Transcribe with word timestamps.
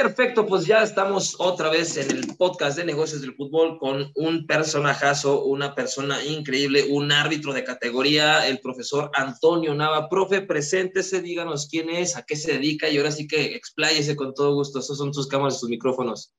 Perfecto, 0.00 0.46
pues 0.46 0.64
ya 0.64 0.84
estamos 0.84 1.34
otra 1.40 1.70
vez 1.70 1.96
en 1.96 2.16
el 2.16 2.36
podcast 2.36 2.78
de 2.78 2.84
negocios 2.84 3.20
del 3.20 3.34
fútbol 3.34 3.78
con 3.78 4.12
un 4.14 4.46
personajazo, 4.46 5.42
una 5.42 5.74
persona 5.74 6.24
increíble, 6.24 6.86
un 6.88 7.10
árbitro 7.10 7.52
de 7.52 7.64
categoría, 7.64 8.46
el 8.46 8.60
profesor 8.60 9.10
Antonio 9.14 9.74
Nava. 9.74 10.08
Profe, 10.08 10.42
preséntese, 10.42 11.20
díganos 11.20 11.66
quién 11.68 11.90
es, 11.90 12.16
a 12.16 12.22
qué 12.22 12.36
se 12.36 12.52
dedica 12.52 12.88
y 12.88 12.96
ahora 12.96 13.10
sí 13.10 13.26
que 13.26 13.56
expláyese 13.56 14.14
con 14.14 14.34
todo 14.34 14.54
gusto. 14.54 14.78
Esos 14.78 14.98
son 14.98 15.12
sus 15.12 15.26
cámaras, 15.26 15.58
sus 15.58 15.68
micrófonos. 15.68 16.32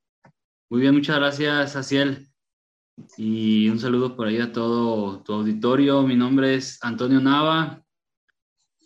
Muy 0.69 0.79
bien, 0.79 0.95
muchas 0.95 1.17
gracias, 1.17 1.75
Aciel. 1.75 2.29
Y 3.17 3.67
un 3.67 3.77
saludo 3.77 4.15
por 4.15 4.27
ahí 4.27 4.39
a 4.39 4.53
todo 4.53 5.21
tu 5.21 5.33
auditorio. 5.33 6.01
Mi 6.03 6.15
nombre 6.15 6.55
es 6.55 6.79
Antonio 6.81 7.19
Nava. 7.19 7.83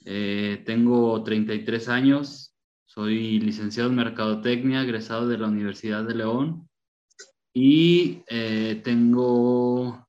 Eh, 0.03 0.63
tengo 0.65 1.21
33 1.23 1.89
años, 1.89 2.52
soy 2.93 3.39
licenciado 3.39 3.89
en 3.89 3.95
Mercadotecnia, 3.95 4.83
egresado 4.83 5.27
de 5.27 5.39
la 5.39 5.47
Universidad 5.47 6.03
de 6.03 6.13
León 6.13 6.69
y 7.51 8.21
eh, 8.27 8.81
tengo 8.83 10.07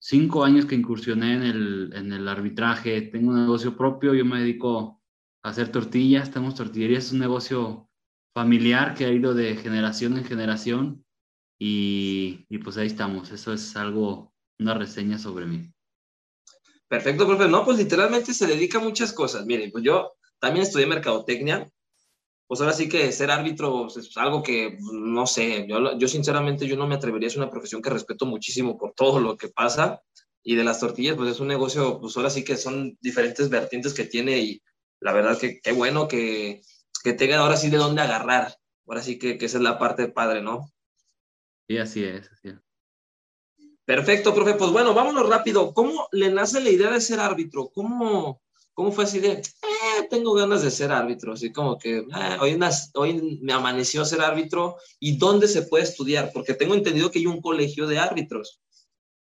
cinco 0.00 0.44
años 0.44 0.66
que 0.66 0.76
incursioné 0.76 1.34
en 1.34 1.42
el, 1.42 1.92
en 1.92 2.12
el 2.12 2.28
arbitraje. 2.28 3.02
Tengo 3.02 3.30
un 3.30 3.40
negocio 3.40 3.76
propio, 3.76 4.14
yo 4.14 4.24
me 4.24 4.40
dedico 4.40 5.02
a 5.42 5.48
hacer 5.48 5.72
tortillas, 5.72 6.30
tenemos 6.30 6.54
tortillerías, 6.54 7.06
es 7.06 7.12
un 7.12 7.18
negocio 7.18 7.88
familiar 8.32 8.94
que 8.94 9.06
ha 9.06 9.10
ido 9.12 9.34
de 9.34 9.56
generación 9.56 10.16
en 10.16 10.24
generación 10.24 11.04
y, 11.58 12.46
y 12.48 12.58
pues 12.58 12.76
ahí 12.76 12.86
estamos. 12.86 13.32
Eso 13.32 13.52
es 13.52 13.74
algo, 13.74 14.32
una 14.60 14.74
reseña 14.74 15.18
sobre 15.18 15.46
mí. 15.46 15.68
Perfecto, 16.86 17.26
profe. 17.26 17.48
No, 17.48 17.64
pues 17.64 17.78
literalmente 17.78 18.32
se 18.34 18.46
dedica 18.46 18.78
a 18.78 18.82
muchas 18.82 19.12
cosas. 19.12 19.46
Miren, 19.46 19.72
pues 19.72 19.82
yo 19.82 20.12
también 20.38 20.64
estudié 20.64 20.86
mercadotecnia 20.86 21.68
pues 22.46 22.60
ahora 22.60 22.72
sí 22.72 22.88
que 22.88 23.10
ser 23.12 23.30
árbitro 23.30 23.82
pues, 23.82 23.96
es 23.96 24.16
algo 24.16 24.42
que, 24.42 24.78
no 24.92 25.26
sé, 25.26 25.66
yo, 25.68 25.98
yo 25.98 26.08
sinceramente 26.08 26.66
yo 26.66 26.76
no 26.76 26.86
me 26.86 26.94
atrevería, 26.94 27.28
es 27.28 27.36
una 27.36 27.50
profesión 27.50 27.82
que 27.82 27.90
respeto 27.90 28.26
muchísimo 28.26 28.76
por 28.76 28.92
todo 28.92 29.20
lo 29.20 29.36
que 29.36 29.48
pasa 29.48 30.02
y 30.42 30.56
de 30.56 30.64
las 30.64 30.80
tortillas, 30.80 31.16
pues 31.16 31.30
es 31.30 31.40
un 31.40 31.48
negocio, 31.48 32.00
pues 32.00 32.16
ahora 32.16 32.30
sí 32.30 32.44
que 32.44 32.56
son 32.56 32.98
diferentes 33.00 33.48
vertientes 33.48 33.94
que 33.94 34.04
tiene 34.04 34.38
y 34.38 34.62
la 35.00 35.12
verdad 35.12 35.38
que 35.38 35.60
qué 35.60 35.72
bueno 35.72 36.06
que, 36.06 36.60
que 37.02 37.12
tengan 37.14 37.40
ahora 37.40 37.56
sí 37.56 37.70
de 37.70 37.78
dónde 37.78 38.02
agarrar, 38.02 38.54
ahora 38.86 39.02
sí 39.02 39.18
que, 39.18 39.38
que 39.38 39.46
esa 39.46 39.58
es 39.58 39.62
la 39.62 39.78
parte 39.78 40.08
padre, 40.08 40.42
¿no? 40.42 40.70
Sí, 41.66 41.78
así 41.78 42.04
es, 42.04 42.30
así 42.30 42.48
es. 42.48 42.56
Perfecto, 43.84 44.34
profe. 44.34 44.54
Pues 44.54 44.70
bueno, 44.70 44.94
vámonos 44.94 45.28
rápido. 45.28 45.74
¿Cómo 45.74 46.08
le 46.12 46.30
nace 46.30 46.60
la 46.60 46.70
idea 46.70 46.90
de 46.90 47.00
ser 47.00 47.20
árbitro? 47.20 47.68
¿Cómo, 47.68 48.40
cómo 48.72 48.92
fue 48.92 49.04
así 49.04 49.20
de, 49.20 49.42
tengo 50.10 50.34
ganas 50.34 50.62
de 50.62 50.70
ser 50.70 50.92
árbitro, 50.92 51.32
así 51.32 51.52
como 51.52 51.78
que 51.78 51.98
eh, 51.98 52.38
hoy, 52.40 52.58
hoy 52.94 53.38
me 53.42 53.52
amaneció 53.52 54.04
ser 54.04 54.20
árbitro 54.20 54.76
y 55.00 55.16
dónde 55.16 55.48
se 55.48 55.62
puede 55.62 55.84
estudiar, 55.84 56.30
porque 56.32 56.54
tengo 56.54 56.74
entendido 56.74 57.10
que 57.10 57.18
hay 57.18 57.26
un 57.26 57.40
colegio 57.40 57.86
de 57.86 57.98
árbitros. 57.98 58.60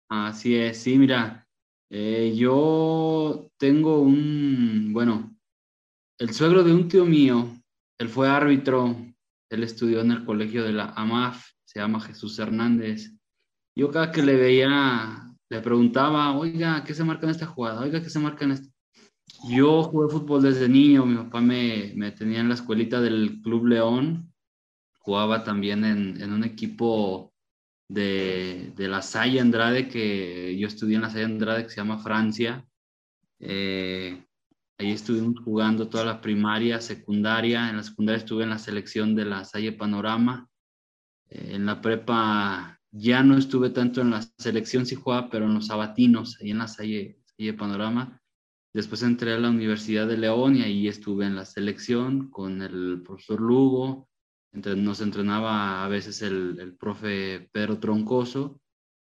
Así 0.08 0.56
es, 0.56 0.78
sí, 0.78 0.98
mira, 0.98 1.46
eh, 1.90 2.34
yo 2.36 3.50
tengo 3.58 4.00
un, 4.00 4.92
bueno, 4.92 5.36
el 6.18 6.32
suegro 6.32 6.62
de 6.62 6.72
un 6.72 6.88
tío 6.88 7.04
mío, 7.04 7.48
él 7.98 8.08
fue 8.08 8.28
árbitro, 8.28 8.96
él 9.50 9.62
estudió 9.62 10.00
en 10.00 10.12
el 10.12 10.24
colegio 10.24 10.64
de 10.64 10.72
la 10.72 10.92
AMAF, 10.96 11.44
se 11.64 11.80
llama 11.80 12.00
Jesús 12.00 12.38
Hernández. 12.38 13.12
Yo 13.76 13.90
cada 13.90 14.10
que 14.10 14.22
le 14.22 14.36
veía, 14.36 15.34
le 15.50 15.60
preguntaba, 15.60 16.36
oiga, 16.36 16.84
¿qué 16.84 16.94
se 16.94 17.04
marca 17.04 17.26
en 17.26 17.30
esta 17.30 17.46
jugada? 17.46 17.80
Oiga, 17.80 18.02
¿qué 18.02 18.10
se 18.10 18.18
marca 18.18 18.44
en 18.44 18.52
esta? 18.52 18.77
Yo 19.46 19.84
jugué 19.84 20.08
fútbol 20.08 20.42
desde 20.42 20.68
niño, 20.68 21.06
mi 21.06 21.16
papá 21.16 21.40
me, 21.40 22.12
tenía 22.12 22.40
en 22.40 22.48
la 22.48 22.54
escuelita 22.54 23.00
del 23.00 23.40
Club 23.42 23.66
León, 23.66 24.32
jugaba 24.98 25.44
también 25.44 25.84
en, 25.84 26.20
en 26.20 26.32
un 26.32 26.42
equipo 26.44 27.32
de, 27.88 28.72
de, 28.76 28.88
la 28.88 29.00
Salle 29.00 29.40
Andrade, 29.40 29.88
que 29.88 30.56
yo 30.58 30.66
estudié 30.66 30.96
en 30.96 31.02
la 31.02 31.10
Salle 31.10 31.24
Andrade, 31.24 31.64
que 31.64 31.70
se 31.70 31.76
llama 31.76 31.98
Francia. 31.98 32.66
Eh, 33.40 34.22
ahí 34.78 34.90
estuvimos 34.90 35.40
jugando 35.44 35.88
toda 35.88 36.04
la 36.04 36.20
primaria, 36.20 36.80
secundaria. 36.80 37.70
En 37.70 37.76
la 37.76 37.82
secundaria 37.82 38.18
estuve 38.18 38.44
en 38.44 38.50
la 38.50 38.58
selección 38.58 39.14
de 39.14 39.24
la 39.24 39.44
Salle 39.44 39.72
Panorama. 39.72 40.48
Eh, 41.30 41.52
en 41.54 41.66
la 41.66 41.80
prepa 41.80 42.78
ya 42.90 43.22
no 43.22 43.36
estuve 43.36 43.70
tanto 43.70 44.00
en 44.00 44.10
la 44.10 44.22
selección, 44.38 44.86
sí 44.86 44.94
jugaba, 44.94 45.30
pero 45.30 45.46
en 45.46 45.54
los 45.54 45.66
sabatinos, 45.66 46.38
ahí 46.40 46.50
en 46.50 46.58
la 46.58 46.68
Salle, 46.68 47.20
Salle 47.36 47.54
Panorama. 47.54 48.20
Después 48.74 49.02
entré 49.02 49.32
a 49.32 49.38
la 49.38 49.50
Universidad 49.50 50.06
de 50.06 50.18
León 50.18 50.56
y 50.56 50.62
ahí 50.62 50.88
estuve 50.88 51.26
en 51.26 51.36
la 51.36 51.44
selección 51.44 52.30
con 52.30 52.62
el 52.62 53.02
profesor 53.02 53.40
Lugo. 53.40 54.08
Entonces 54.52 54.82
nos 54.82 55.00
entrenaba 55.00 55.84
a 55.84 55.88
veces 55.88 56.22
el, 56.22 56.58
el 56.60 56.76
profe 56.76 57.48
Pedro 57.52 57.78
Troncoso. 57.78 58.60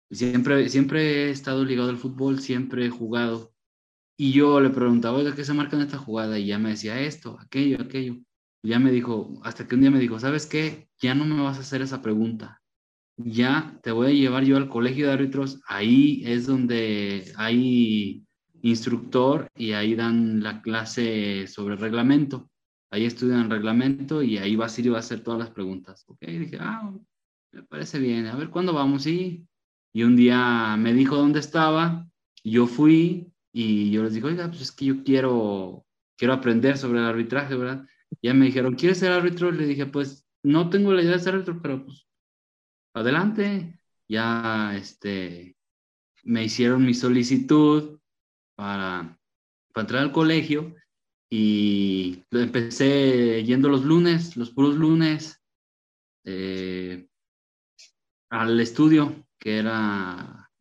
Y 0.10 0.16
siempre, 0.16 0.70
siempre 0.70 1.28
he 1.28 1.30
estado 1.30 1.64
ligado 1.66 1.90
al 1.90 1.98
fútbol, 1.98 2.40
siempre 2.40 2.86
he 2.86 2.90
jugado. 2.90 3.54
Y 4.18 4.34
yo 4.34 4.60
le 4.60 4.70
preguntaba, 4.70 5.18
oiga, 5.18 5.36
¿qué 5.36 5.46
se 5.46 5.54
marca 5.54 5.78
en 5.78 5.84
esta 5.84 5.98
jugada? 5.98 6.38
Y 6.38 6.48
ya 6.48 6.60
me 6.60 6.72
decía 6.72 7.00
esto, 7.00 7.38
aquello, 7.40 7.82
aquello. 7.82 8.18
Ya 8.64 8.80
me 8.80 8.92
dijo, 8.92 9.40
hasta 9.44 9.68
que 9.68 9.76
un 9.76 9.82
día 9.82 9.92
me 9.92 10.00
dijo, 10.00 10.20
¿sabes 10.20 10.46
qué? 10.46 10.90
Ya 11.00 11.16
no 11.16 11.26
me 11.26 11.42
vas 11.42 11.58
a 11.58 11.62
hacer 11.62 11.82
esa 11.82 12.02
pregunta. 12.02 12.62
Ya 13.18 13.80
te 13.82 13.92
voy 13.92 14.08
a 14.08 14.14
llevar 14.14 14.44
yo 14.44 14.58
al 14.58 14.68
colegio 14.68 15.08
de 15.08 15.14
árbitros. 15.14 15.62
Ahí 15.68 16.24
es 16.26 16.48
donde 16.48 17.32
hay 17.38 18.26
instructor 18.62 19.48
y 19.56 19.74
ahí 19.74 19.96
dan 19.96 20.44
la 20.44 20.62
clase 20.62 21.48
sobre 21.48 21.76
reglamento. 21.76 22.50
Ahí 22.92 23.06
estudian 23.06 23.50
reglamento 23.50 24.24
y 24.24 24.38
ahí 24.38 24.56
va 24.56 24.66
a 24.66 24.80
ir 24.80 24.92
va 24.92 24.98
a 24.98 25.00
hacer 25.00 25.22
todas 25.22 25.40
las 25.40 25.52
preguntas. 25.52 26.04
Ok, 26.08 26.22
dije, 26.22 26.58
ah, 26.60 26.92
me 27.52 27.64
parece 27.64 28.00
bien. 28.00 28.26
A 28.28 28.36
ver, 28.36 28.50
¿cuándo 28.50 28.74
vamos? 28.74 29.04
Sí. 29.04 29.48
Y 29.94 30.04
un 30.04 30.16
día 30.16 30.76
me 30.78 30.94
dijo 30.94 31.16
dónde 31.16 31.40
estaba, 31.40 32.08
yo 32.44 32.68
fui 32.68 33.32
y 33.52 33.92
yo 33.92 34.04
les 34.04 34.14
dije, 34.14 34.28
oiga, 34.28 34.48
pues 34.48 34.62
es 34.62 34.72
que 34.72 34.86
yo 34.86 35.04
quiero, 35.04 35.86
quiero 36.18 36.34
aprender 36.34 36.78
sobre 36.78 37.00
el 37.00 37.06
arbitraje, 37.06 37.56
¿verdad? 37.56 37.86
Ya 38.22 38.34
me 38.34 38.46
dijeron, 38.46 38.76
¿quieres 38.76 39.00
ser 39.00 39.12
árbitro? 39.12 39.52
Le 39.52 39.66
dije, 39.66 39.86
pues 39.86 40.28
no 40.44 40.70
tengo 40.70 40.94
la 40.94 41.02
idea 41.02 41.14
de 41.14 41.20
ser 41.20 41.36
árbitro, 41.36 41.62
pero 41.62 41.86
pues 41.86 42.08
adelante. 42.94 43.80
Ya, 44.08 44.76
este, 44.76 45.56
me 46.24 46.44
hicieron 46.44 46.86
mi 46.86 46.94
solicitud, 46.94 47.99
para, 48.60 49.18
para 49.74 49.84
entrar 49.84 50.04
al 50.04 50.12
colegio 50.12 50.76
y 51.32 52.26
empecé 52.32 53.42
yendo 53.46 53.70
los 53.70 53.86
lunes, 53.86 54.36
los 54.36 54.52
puros 54.52 54.76
lunes, 54.76 55.42
eh, 56.26 57.08
al 58.30 58.60
estudio, 58.60 59.26
que 59.40 59.60
era 59.60 60.52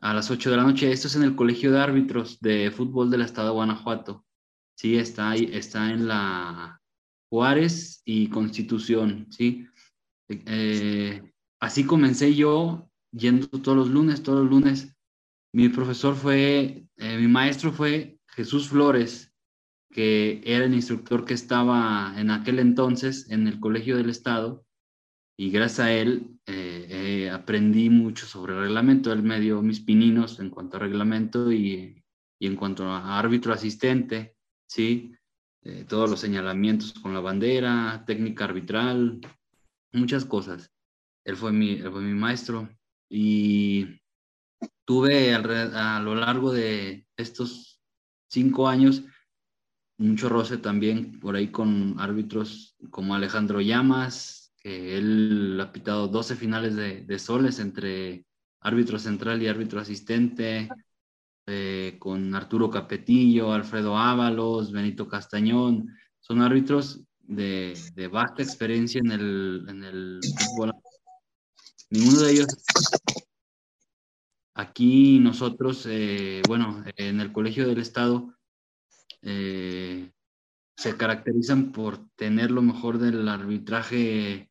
a 0.00 0.14
las 0.14 0.30
8 0.30 0.50
de 0.50 0.56
la 0.58 0.64
noche. 0.64 0.92
Esto 0.92 1.08
es 1.08 1.16
en 1.16 1.22
el 1.22 1.34
Colegio 1.34 1.72
de 1.72 1.80
Árbitros 1.80 2.38
de 2.40 2.70
Fútbol 2.70 3.10
del 3.10 3.22
Estado 3.22 3.48
de 3.48 3.54
Guanajuato. 3.54 4.26
Sí, 4.76 4.98
está 4.98 5.30
ahí, 5.30 5.48
está 5.50 5.90
en 5.90 6.06
la 6.06 6.82
Juárez 7.30 8.02
y 8.04 8.28
Constitución, 8.28 9.28
¿sí? 9.30 9.66
Eh, 10.28 11.22
así 11.58 11.86
comencé 11.86 12.34
yo 12.34 12.90
yendo 13.12 13.48
todos 13.48 13.78
los 13.78 13.88
lunes, 13.88 14.22
todos 14.22 14.42
los 14.42 14.50
lunes 14.50 14.94
mi 15.54 15.68
profesor 15.68 16.16
fue, 16.16 16.83
eh, 16.96 17.18
mi 17.18 17.28
maestro 17.28 17.72
fue 17.72 18.18
Jesús 18.28 18.68
Flores, 18.68 19.34
que 19.90 20.42
era 20.44 20.64
el 20.64 20.74
instructor 20.74 21.24
que 21.24 21.34
estaba 21.34 22.14
en 22.16 22.30
aquel 22.30 22.58
entonces 22.58 23.30
en 23.30 23.46
el 23.46 23.60
Colegio 23.60 23.96
del 23.96 24.10
Estado, 24.10 24.64
y 25.36 25.50
gracias 25.50 25.80
a 25.80 25.92
él 25.92 26.38
eh, 26.46 26.86
eh, 26.88 27.30
aprendí 27.30 27.90
mucho 27.90 28.26
sobre 28.26 28.58
reglamento. 28.58 29.12
Él 29.12 29.22
me 29.22 29.40
dio 29.40 29.62
mis 29.62 29.80
pininos 29.80 30.38
en 30.38 30.50
cuanto 30.50 30.76
a 30.76 30.80
reglamento 30.80 31.50
y, 31.50 32.02
y 32.38 32.46
en 32.46 32.54
cuanto 32.54 32.88
a 32.88 33.18
árbitro 33.18 33.52
asistente, 33.52 34.36
¿sí? 34.68 35.12
todos 35.88 36.10
los 36.10 36.20
señalamientos 36.20 36.92
con 36.92 37.14
la 37.14 37.20
bandera, 37.20 38.04
técnica 38.06 38.44
arbitral, 38.44 39.18
muchas 39.94 40.26
cosas. 40.26 40.70
Él 41.24 41.36
fue 41.36 41.52
mi, 41.52 41.70
él 41.70 41.90
fue 41.90 42.02
mi 42.02 42.12
maestro 42.12 42.68
y 43.08 43.86
tuve 44.84 45.34
a 45.34 46.00
lo 46.00 46.14
largo 46.14 46.52
de 46.52 47.06
estos 47.16 47.80
cinco 48.28 48.68
años 48.68 49.04
mucho 49.96 50.28
roce 50.28 50.58
también 50.58 51.20
por 51.20 51.36
ahí 51.36 51.48
con 51.48 51.98
árbitros 51.98 52.76
como 52.90 53.14
Alejandro 53.14 53.60
Llamas, 53.60 54.52
que 54.58 54.96
él 54.96 55.58
ha 55.60 55.72
pitado 55.72 56.08
12 56.08 56.36
finales 56.36 56.74
de, 56.74 57.18
soles 57.18 57.58
entre 57.60 58.26
árbitro 58.60 58.98
central 58.98 59.42
y 59.42 59.48
árbitro 59.48 59.80
asistente, 59.80 60.68
eh, 61.46 61.96
con 61.98 62.34
Arturo 62.34 62.70
Capetillo, 62.70 63.52
Alfredo 63.52 63.96
Ábalos, 63.96 64.72
Benito 64.72 65.06
Castañón. 65.06 65.94
Son 66.18 66.40
árbitros 66.40 67.04
de, 67.20 67.78
de 67.94 68.08
vasta 68.08 68.42
experiencia 68.42 69.00
en 69.00 69.12
el, 69.12 69.66
en 69.68 69.84
el 69.84 70.20
fútbol. 70.38 70.72
Ninguno 71.90 72.20
de 72.22 72.32
ellos 72.32 72.46
Aquí 74.56 75.18
nosotros, 75.18 75.84
eh, 75.90 76.44
bueno, 76.46 76.84
en 76.96 77.20
el 77.20 77.32
Colegio 77.32 77.66
del 77.66 77.78
Estado, 77.78 78.32
eh, 79.22 80.12
se 80.76 80.96
caracterizan 80.96 81.72
por 81.72 82.08
tener 82.14 82.52
lo 82.52 82.62
mejor 82.62 82.98
del 82.98 83.28
arbitraje, 83.28 84.50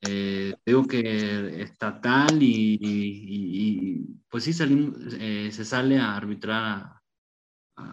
eh, 0.00 0.54
digo 0.64 0.86
que 0.86 1.60
estatal 1.62 2.38
y, 2.40 4.06
pues 4.30 4.44
sí, 4.44 4.54
salimos, 4.54 4.96
se 4.98 5.64
sale 5.64 5.98
a 5.98 6.16
arbitrar 6.16 6.64
a, 6.64 6.94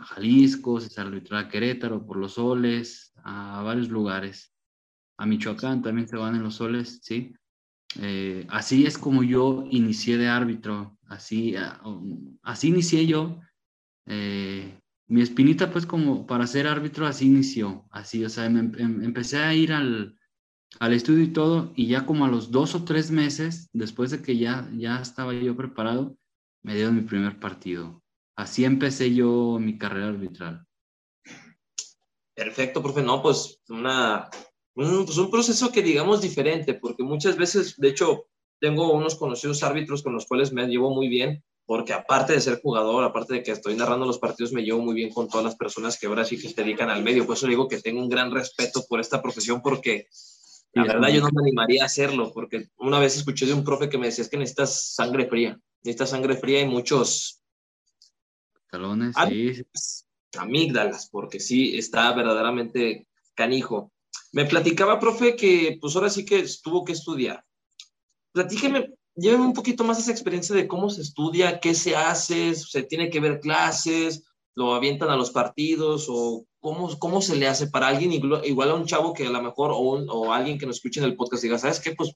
Jalisco, 0.05 0.79
se 0.79 0.89
sale 0.89 1.09
a 1.09 1.11
arbitrar 1.11 1.45
a 1.45 1.49
Querétaro 1.49 2.05
por 2.05 2.17
los 2.17 2.33
soles, 2.35 3.13
a 3.23 3.61
varios 3.61 3.89
lugares. 3.89 4.53
A 5.17 5.25
Michoacán 5.25 5.81
también 5.81 6.07
se 6.07 6.17
van 6.17 6.35
en 6.35 6.43
los 6.43 6.55
soles, 6.55 7.01
sí. 7.03 7.35
Así 8.49 8.85
es 8.85 8.97
como 8.97 9.23
yo 9.23 9.65
inicié 9.69 10.17
de 10.17 10.27
árbitro, 10.27 10.94
así, 11.07 11.55
ah, 11.55 11.81
um, 11.85 12.37
así 12.43 12.69
inicié 12.69 13.05
yo. 13.05 13.39
Eh, 14.07 14.79
mi 15.07 15.21
espinita, 15.21 15.71
pues, 15.71 15.85
como 15.85 16.25
para 16.25 16.47
ser 16.47 16.67
árbitro, 16.67 17.05
así 17.05 17.25
inició, 17.25 17.85
así, 17.91 18.25
o 18.25 18.29
sea, 18.29 18.45
em, 18.45 18.71
em, 18.77 19.03
empecé 19.03 19.37
a 19.37 19.53
ir 19.53 19.71
al, 19.73 20.17
al, 20.79 20.93
estudio 20.93 21.23
y 21.23 21.33
todo, 21.33 21.71
y 21.75 21.87
ya 21.87 22.05
como 22.05 22.25
a 22.25 22.29
los 22.29 22.51
dos 22.51 22.75
o 22.75 22.83
tres 22.83 23.11
meses, 23.11 23.69
después 23.73 24.11
de 24.11 24.21
que 24.21 24.37
ya, 24.37 24.69
ya 24.73 24.99
estaba 25.01 25.33
yo 25.33 25.55
preparado, 25.55 26.17
me 26.63 26.75
dieron 26.75 26.95
mi 26.95 27.01
primer 27.01 27.39
partido. 27.39 28.01
Así 28.35 28.65
empecé 28.65 29.13
yo 29.13 29.57
mi 29.59 29.77
carrera 29.77 30.07
arbitral. 30.07 30.65
Perfecto, 32.35 32.81
profe. 32.81 33.01
No, 33.01 33.21
pues 33.21 33.61
una, 33.69 34.29
un, 34.75 35.05
pues 35.05 35.17
un 35.17 35.31
proceso 35.31 35.71
que 35.71 35.81
digamos 35.81 36.21
diferente, 36.21 36.73
porque 36.73 37.03
muchas 37.03 37.37
veces, 37.37 37.77
de 37.77 37.89
hecho, 37.89 38.27
tengo 38.59 38.93
unos 38.93 39.15
conocidos 39.15 39.63
árbitros 39.63 40.03
con 40.03 40.13
los 40.13 40.25
cuales 40.25 40.53
me 40.53 40.67
llevo 40.67 40.93
muy 40.93 41.07
bien, 41.07 41.43
porque 41.65 41.93
aparte 41.93 42.33
de 42.33 42.41
ser 42.41 42.61
jugador, 42.61 43.03
aparte 43.03 43.35
de 43.35 43.43
que 43.43 43.51
estoy 43.51 43.75
narrando 43.75 44.05
los 44.05 44.19
partidos, 44.19 44.53
me 44.53 44.61
llevo 44.61 44.81
muy 44.81 44.93
bien 44.93 45.11
con 45.11 45.27
todas 45.27 45.43
las 45.43 45.55
personas 45.55 45.99
que 45.99 46.07
ahora 46.07 46.23
sí 46.23 46.39
que 46.39 46.49
se 46.49 46.63
dedican 46.63 46.89
al 46.89 47.03
medio. 47.03 47.25
Por 47.25 47.35
eso 47.35 47.47
digo 47.47 47.67
que 47.67 47.81
tengo 47.81 48.01
un 48.01 48.09
gran 48.09 48.31
respeto 48.31 48.85
por 48.87 48.99
esta 48.99 49.21
profesión, 49.21 49.61
porque 49.61 50.07
la 50.73 50.83
verdad 50.83 51.09
yo 51.09 51.21
no 51.21 51.29
me 51.33 51.41
animaría 51.41 51.83
a 51.83 51.87
hacerlo, 51.87 52.31
porque 52.33 52.67
una 52.77 52.99
vez 52.99 53.15
escuché 53.17 53.45
de 53.45 53.53
un 53.53 53.63
profe 53.63 53.89
que 53.89 53.97
me 53.97 54.07
decía 54.07 54.23
es 54.23 54.29
que 54.29 54.37
necesitas 54.37 54.93
sangre 54.93 55.27
fría, 55.27 55.59
necesitas 55.81 56.09
sangre 56.09 56.35
fría 56.35 56.61
y 56.61 56.67
muchos... 56.67 57.41
Talones, 58.69 59.15
sí. 59.27 59.63
Amígdalas, 60.37 61.09
porque 61.09 61.39
sí, 61.39 61.77
está 61.77 62.11
verdaderamente 62.13 63.07
canijo. 63.33 63.91
Me 64.33 64.45
platicaba, 64.45 64.99
profe, 64.99 65.35
que 65.35 65.77
pues 65.79 65.95
ahora 65.95 66.09
sí 66.09 66.25
que 66.25 66.45
tuvo 66.61 66.83
que 66.83 66.91
estudiar. 66.91 67.43
Platíqueme, 68.35 68.89
lléveme 69.15 69.45
un 69.45 69.53
poquito 69.53 69.85
más 69.85 69.97
esa 69.97 70.11
experiencia 70.11 70.53
de 70.53 70.67
cómo 70.67 70.89
se 70.89 71.01
estudia, 71.01 71.61
qué 71.61 71.73
se 71.73 71.95
hace, 71.95 72.53
se 72.53 72.83
tiene 72.83 73.09
que 73.09 73.21
ver 73.21 73.39
clases, 73.39 74.25
lo 74.55 74.73
avientan 74.73 75.09
a 75.09 75.15
los 75.15 75.31
partidos 75.31 76.07
o 76.09 76.45
cómo, 76.59 76.89
cómo 76.99 77.21
se 77.21 77.37
le 77.37 77.47
hace 77.47 77.67
para 77.67 77.87
alguien 77.87 78.11
igual, 78.11 78.69
a 78.69 78.75
un 78.75 78.87
chavo 78.87 79.13
que 79.13 79.25
a 79.25 79.29
lo 79.29 79.41
mejor 79.41 79.71
o, 79.71 79.77
o 79.77 80.33
alguien 80.33 80.57
que 80.57 80.65
nos 80.65 80.75
escuche 80.75 80.99
en 80.99 81.05
el 81.05 81.15
podcast 81.15 81.43
diga, 81.43 81.57
¿sabes 81.57 81.79
qué? 81.79 81.95
Pues 81.95 82.11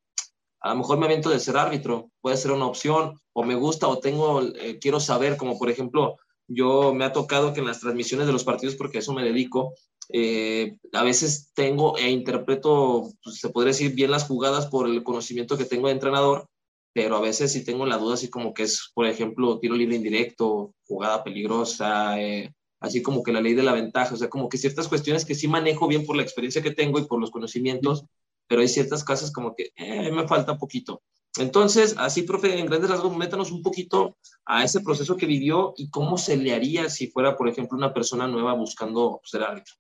a 0.60 0.72
lo 0.72 0.80
mejor 0.80 0.98
me 0.98 1.06
aviento 1.06 1.30
de 1.30 1.40
ser 1.40 1.56
árbitro, 1.56 2.12
puede 2.20 2.36
ser 2.36 2.52
una 2.52 2.66
opción, 2.66 3.18
o 3.32 3.44
me 3.44 3.56
gusta, 3.56 3.88
o 3.88 4.00
tengo, 4.00 4.42
eh, 4.42 4.78
quiero 4.82 5.00
saber, 5.00 5.38
como 5.38 5.58
por 5.58 5.70
ejemplo, 5.70 6.18
yo 6.50 6.94
me 6.94 7.06
ha 7.06 7.14
tocado 7.14 7.54
que 7.54 7.62
en 7.62 7.68
las 7.68 7.80
transmisiones 7.80 8.28
de 8.28 8.34
los 8.34 8.44
partidos, 8.44 8.76
porque 8.76 8.98
a 8.98 9.00
eso 9.00 9.14
me 9.14 9.24
dedico, 9.24 9.74
eh, 10.10 10.78
a 10.94 11.04
veces 11.04 11.52
tengo 11.54 11.98
e 11.98 12.10
interpreto, 12.10 13.12
pues, 13.24 13.40
se 13.40 13.50
podría 13.50 13.74
decir, 13.74 13.94
bien 13.94 14.12
las 14.12 14.26
jugadas 14.26 14.68
por 14.68 14.88
el 14.88 15.04
conocimiento 15.04 15.58
que 15.58 15.66
tengo 15.66 15.88
de 15.88 15.94
entrenador, 15.94 16.48
pero 16.94 17.16
a 17.18 17.22
veces 17.22 17.52
sí 17.52 17.64
tengo 17.64 17.86
la 17.86 17.98
duda, 17.98 18.16
así 18.16 18.30
como 18.30 18.54
que 18.54 18.64
es, 18.64 18.92
por 18.94 19.06
ejemplo, 19.06 19.60
tiro 19.60 19.76
libre 19.76 19.96
indirecto, 19.96 20.74
jugada 20.88 21.24
peligrosa, 21.24 22.20
eh, 22.20 22.54
así 22.80 23.02
como 23.02 23.24
que 23.24 23.32
la 23.32 23.42
ley 23.42 23.54
de 23.54 23.64
la 23.64 23.74
ventaja, 23.74 24.14
o 24.16 24.18
sea, 24.18 24.30
como 24.30 24.50
que 24.50 24.58
ciertas 24.58 24.88
cuestiones 24.88 25.26
que 25.26 25.36
sí 25.36 25.48
manejo 25.48 25.88
bien 25.88 26.06
por 26.06 26.16
la 26.16 26.24
experiencia 26.24 26.62
que 26.62 26.72
tengo 26.72 27.00
y 27.00 27.06
por 27.06 27.20
los 27.20 27.32
conocimientos, 27.32 28.06
pero 28.48 28.62
hay 28.62 28.68
ciertas 28.68 29.04
cosas 29.04 29.32
como 29.32 29.56
que 29.56 29.72
eh, 29.76 30.12
me 30.12 30.28
falta 30.28 30.58
poquito. 30.58 31.02
Entonces, 31.38 31.96
así, 31.98 32.24
profe, 32.24 32.58
en 32.60 32.66
grandes 32.66 32.90
rasgos, 32.90 33.16
métanos 33.16 33.52
un 33.52 33.62
poquito 33.62 34.18
a 34.46 34.64
ese 34.64 34.82
proceso 34.82 35.16
que 35.16 35.28
vivió 35.28 35.74
y 35.78 35.90
cómo 35.90 36.18
se 36.18 36.36
le 36.36 36.54
haría 36.54 36.90
si 36.90 37.08
fuera, 37.08 37.38
por 37.38 37.48
ejemplo, 37.48 37.78
una 37.78 37.94
persona 37.94 38.28
nueva 38.28 38.54
buscando 38.54 39.22
ser 39.24 39.44
árbitro. 39.44 39.76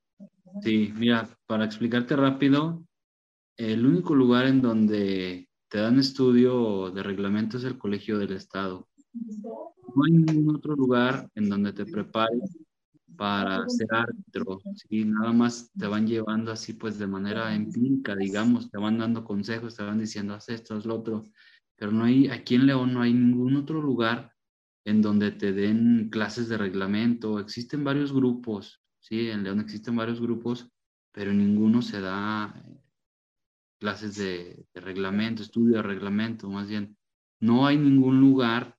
Sí, 0.61 0.93
mira, 0.95 1.29
para 1.45 1.65
explicarte 1.65 2.15
rápido, 2.15 2.83
el 3.57 3.85
único 3.85 4.15
lugar 4.15 4.47
en 4.47 4.61
donde 4.61 5.49
te 5.69 5.79
dan 5.79 5.99
estudio 5.99 6.91
de 6.91 7.03
reglamento 7.03 7.57
es 7.57 7.63
el 7.63 7.77
Colegio 7.77 8.17
del 8.17 8.33
Estado. 8.33 8.87
No 9.13 10.03
hay 10.05 10.11
ningún 10.11 10.55
otro 10.55 10.75
lugar 10.75 11.29
en 11.35 11.49
donde 11.49 11.73
te 11.73 11.85
prepares 11.85 12.57
para 13.15 13.67
ser 13.67 13.87
árbitro, 13.91 14.61
¿sí? 14.75 15.03
nada 15.03 15.33
más 15.33 15.69
te 15.77 15.87
van 15.87 16.07
llevando 16.07 16.53
así 16.53 16.73
pues 16.73 16.97
de 16.97 17.05
manera 17.05 17.53
empírica, 17.53 18.15
digamos, 18.15 18.71
te 18.71 18.77
van 18.77 18.97
dando 18.97 19.25
consejos, 19.25 19.75
te 19.75 19.83
van 19.83 19.99
diciendo 19.99 20.35
haz 20.35 20.47
esto, 20.47 20.75
haz 20.75 20.85
lo 20.85 20.95
otro, 20.95 21.25
pero 21.75 21.91
no 21.91 22.05
hay, 22.05 22.29
aquí 22.29 22.55
en 22.55 22.65
León 22.65 22.93
no 22.93 23.01
hay 23.01 23.13
ningún 23.13 23.57
otro 23.57 23.81
lugar 23.81 24.31
en 24.85 25.01
donde 25.01 25.31
te 25.31 25.51
den 25.51 26.09
clases 26.09 26.47
de 26.47 26.57
reglamento, 26.57 27.39
existen 27.39 27.83
varios 27.83 28.13
grupos, 28.13 28.78
Sí, 28.99 29.29
en 29.29 29.43
León 29.43 29.59
existen 29.59 29.95
varios 29.95 30.19
grupos, 30.19 30.69
pero 31.11 31.33
ninguno 31.33 31.81
se 31.81 32.01
da 32.01 32.53
eh, 32.55 32.79
clases 33.79 34.15
de, 34.15 34.65
reglamento, 34.73 35.41
estudio 35.41 35.77
de 35.77 35.83
reglamento, 35.83 36.49
más 36.49 36.67
bien. 36.67 36.97
No 37.39 37.65
hay 37.65 37.77
ningún 37.77 38.19
lugar 38.19 38.77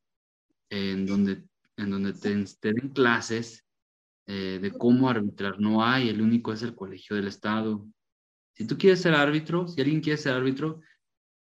en 0.68 1.06
donde, 1.06 1.42
en 1.76 1.90
donde 1.90 2.12
te, 2.12 2.28
den 2.72 2.88
clases 2.90 3.66
eh, 4.26 4.58
de 4.60 4.70
cómo 4.72 5.08
arbitrar. 5.08 5.58
No 5.58 5.84
hay, 5.84 6.08
el 6.08 6.20
único 6.20 6.52
es 6.52 6.62
el 6.62 6.74
Colegio 6.74 7.16
del 7.16 7.28
Estado. 7.28 7.86
Si 8.54 8.66
tú 8.66 8.76
quieres 8.76 9.00
ser 9.00 9.14
árbitro, 9.14 9.66
si 9.66 9.80
alguien 9.80 10.00
quiere 10.00 10.18
ser 10.18 10.34
árbitro, 10.34 10.80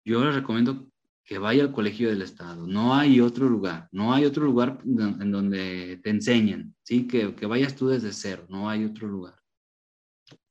yo 0.04 0.24
le 0.24 0.32
recomiendo 0.32 0.91
que 1.24 1.38
vaya 1.38 1.62
al 1.62 1.72
colegio 1.72 2.08
del 2.08 2.22
Estado. 2.22 2.66
No 2.66 2.94
hay 2.94 3.20
otro 3.20 3.48
lugar, 3.48 3.88
no 3.92 4.12
hay 4.12 4.24
otro 4.24 4.44
lugar 4.44 4.80
en 4.84 5.30
donde 5.30 6.00
te 6.02 6.10
enseñen, 6.10 6.74
¿sí? 6.82 7.06
Que, 7.06 7.34
que 7.34 7.46
vayas 7.46 7.76
tú 7.76 7.88
desde 7.88 8.12
cero, 8.12 8.44
no 8.48 8.68
hay 8.68 8.84
otro 8.84 9.08
lugar. 9.08 9.42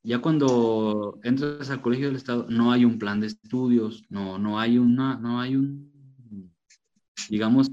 Ya 0.04 0.20
cuando 0.20 1.20
entras 1.24 1.70
al 1.70 1.82
colegio 1.82 2.08
del 2.08 2.16
Estado, 2.16 2.48
no 2.50 2.72
hay 2.72 2.86
un 2.86 2.98
plan 2.98 3.20
de 3.20 3.28
estudios, 3.28 4.04
no, 4.10 4.40
no 4.40 4.60
hay 4.60 4.80
una, 4.80 5.18
no 5.18 5.40
hay 5.40 5.56
un, 5.56 5.92
digamos, 7.30 7.70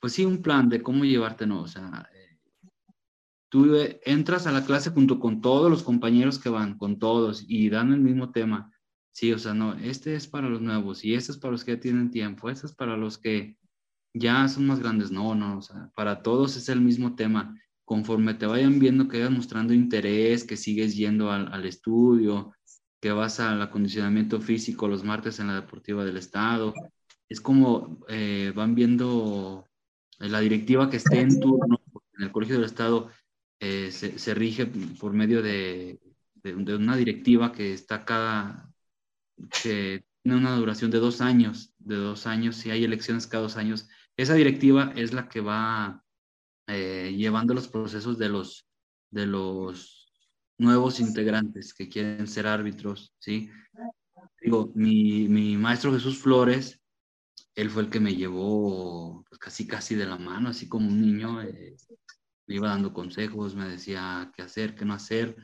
pues 0.00 0.12
sí, 0.14 0.24
un 0.24 0.40
plan 0.40 0.68
de 0.68 0.82
cómo 0.82 1.04
llevarte, 1.04 1.46
no, 1.46 1.62
o 1.62 1.68
sea, 1.68 2.08
eh, 2.14 2.38
tú 3.50 3.76
entras 4.04 4.46
a 4.46 4.52
la 4.52 4.64
clase 4.64 4.90
junto 4.90 5.20
con 5.20 5.42
todos 5.42 5.70
los 5.70 5.82
compañeros 5.82 6.38
que 6.38 6.48
van, 6.48 6.78
con 6.78 6.98
todos, 6.98 7.44
y 7.46 7.68
dan 7.68 7.92
el 7.92 8.00
mismo 8.00 8.30
tema 8.30 8.72
Sí, 9.12 9.32
o 9.32 9.38
sea, 9.38 9.54
no, 9.54 9.74
este 9.74 10.14
es 10.14 10.26
para 10.28 10.48
los 10.48 10.60
nuevos 10.60 11.04
y 11.04 11.14
este 11.14 11.32
es 11.32 11.38
para 11.38 11.52
los 11.52 11.64
que 11.64 11.74
ya 11.74 11.80
tienen 11.80 12.10
tiempo, 12.10 12.48
este 12.48 12.66
es 12.66 12.74
para 12.74 12.96
los 12.96 13.18
que 13.18 13.56
ya 14.14 14.48
son 14.48 14.66
más 14.66 14.80
grandes. 14.80 15.10
No, 15.10 15.34
no, 15.34 15.58
o 15.58 15.62
sea, 15.62 15.90
para 15.94 16.22
todos 16.22 16.56
es 16.56 16.68
el 16.68 16.80
mismo 16.80 17.14
tema. 17.14 17.56
Conforme 17.84 18.34
te 18.34 18.46
vayan 18.46 18.78
viendo 18.78 19.08
que 19.08 19.22
vas 19.22 19.30
mostrando 19.30 19.74
interés, 19.74 20.44
que 20.44 20.56
sigues 20.56 20.96
yendo 20.96 21.30
al, 21.30 21.64
estudio, 21.66 22.54
que 23.00 23.10
vas 23.12 23.40
al 23.40 23.60
acondicionamiento 23.62 24.40
físico 24.40 24.88
los 24.88 25.04
martes 25.04 25.40
en 25.40 25.48
la 25.48 25.54
Deportiva 25.54 26.04
del 26.04 26.16
Estado, 26.16 26.72
es 27.28 27.40
como 27.40 27.98
eh, 28.08 28.52
van 28.54 28.74
viendo 28.74 29.68
la 30.18 30.40
directiva 30.40 30.90
que 30.90 30.98
esté 30.98 31.20
en 31.20 31.40
turno 31.40 31.80
en 32.20 32.24
el 32.24 32.32
Colegio 32.32 32.56
del 32.56 32.64
Estado 32.64 33.10
eh, 33.62 33.90
se, 33.90 34.34
rige 34.34 34.66
por 34.98 35.12
medio 35.12 35.42
de, 35.42 36.00
de, 36.42 36.74
una 36.74 36.96
directiva 36.96 37.52
que 37.52 37.74
está 37.74 38.06
cada, 38.06 38.69
que 39.62 40.04
tiene 40.22 40.38
una 40.38 40.56
duración 40.56 40.90
de 40.90 40.98
dos 40.98 41.20
años, 41.20 41.72
de 41.78 41.96
dos 41.96 42.26
años, 42.26 42.56
si 42.56 42.70
hay 42.70 42.84
elecciones 42.84 43.26
cada 43.26 43.44
dos 43.44 43.56
años, 43.56 43.88
esa 44.16 44.34
directiva 44.34 44.92
es 44.96 45.12
la 45.12 45.28
que 45.28 45.40
va 45.40 46.04
eh, 46.66 47.14
llevando 47.16 47.54
los 47.54 47.68
procesos 47.68 48.18
de 48.18 48.28
los, 48.28 48.66
de 49.10 49.26
los 49.26 50.12
nuevos 50.58 51.00
integrantes 51.00 51.72
que 51.72 51.88
quieren 51.88 52.26
ser 52.26 52.46
árbitros, 52.46 53.14
¿sí? 53.18 53.50
Digo, 54.42 54.72
mi, 54.74 55.56
maestro 55.56 55.92
Jesús 55.92 56.18
Flores, 56.18 56.80
él 57.54 57.70
fue 57.70 57.82
el 57.82 57.90
que 57.90 58.00
me 58.00 58.14
llevó 58.14 59.24
pues, 59.28 59.38
casi, 59.38 59.66
casi 59.66 59.94
de 59.94 60.06
la 60.06 60.18
mano, 60.18 60.50
así 60.50 60.68
como 60.68 60.88
un 60.88 61.00
niño, 61.00 61.42
eh, 61.42 61.76
me 62.46 62.56
iba 62.56 62.68
dando 62.68 62.92
consejos, 62.92 63.54
me 63.54 63.68
decía 63.68 64.30
qué 64.36 64.42
hacer, 64.42 64.74
qué 64.74 64.84
no 64.84 64.94
hacer, 64.94 65.36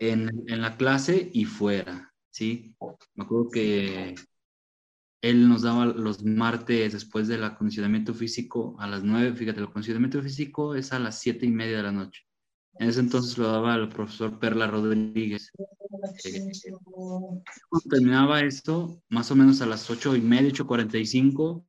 en, 0.00 0.30
en 0.46 0.62
la 0.62 0.76
clase 0.76 1.30
y 1.32 1.44
fuera, 1.44 2.11
¿sí? 2.32 2.74
Me 3.14 3.24
acuerdo 3.24 3.50
que 3.50 4.14
él 5.20 5.48
nos 5.48 5.62
daba 5.62 5.86
los 5.86 6.24
martes 6.24 6.92
después 6.94 7.28
del 7.28 7.44
acondicionamiento 7.44 8.12
físico 8.12 8.74
a 8.80 8.88
las 8.88 9.04
nueve, 9.04 9.36
fíjate, 9.36 9.60
el 9.60 9.66
acondicionamiento 9.66 10.20
físico 10.20 10.74
es 10.74 10.92
a 10.92 10.98
las 10.98 11.20
siete 11.20 11.46
y 11.46 11.50
media 11.50 11.76
de 11.76 11.82
la 11.84 11.92
noche. 11.92 12.22
En 12.78 12.88
ese 12.88 13.00
entonces 13.00 13.36
lo 13.38 13.46
daba 13.52 13.76
el 13.76 13.88
profesor 13.88 14.38
Perla 14.38 14.66
Rodríguez. 14.66 15.52
Eh, 16.24 16.50
cuando 17.68 17.88
terminaba 17.88 18.40
esto, 18.40 19.02
más 19.10 19.30
o 19.30 19.36
menos 19.36 19.60
a 19.60 19.66
las 19.66 19.88
ocho 19.90 20.16
y 20.16 20.22
media, 20.22 20.48
ocho 20.48 20.66
cuarenta 20.66 20.98
y 20.98 21.06
cinco, 21.06 21.66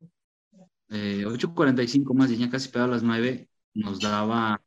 eh, 0.89 1.25
ocho 1.27 1.53
cuarenta 1.53 1.84
y 1.84 1.88
cinco 1.88 2.13
más, 2.13 2.36
ya 2.36 2.50
casi 2.50 2.70
pegado 2.70 2.91
a 2.91 2.96
las 2.96 3.03
nueve, 3.03 3.50
nos 3.74 4.00
daba 4.00 4.63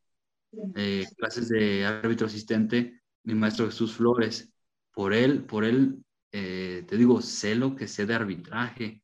eh, 0.75 1.05
clases 1.17 1.49
de 1.49 1.85
árbitro 1.85 2.27
asistente, 2.27 3.01
mi 3.23 3.33
maestro 3.33 3.65
Jesús 3.65 3.93
Flores. 3.93 4.53
Por 4.97 5.13
él, 5.13 5.45
por 5.45 5.63
él, 5.63 6.03
eh, 6.31 6.83
te 6.87 6.97
digo, 6.97 7.21
sé 7.21 7.53
lo 7.53 7.75
que 7.75 7.87
sé 7.87 8.07
de 8.07 8.15
arbitraje, 8.15 9.03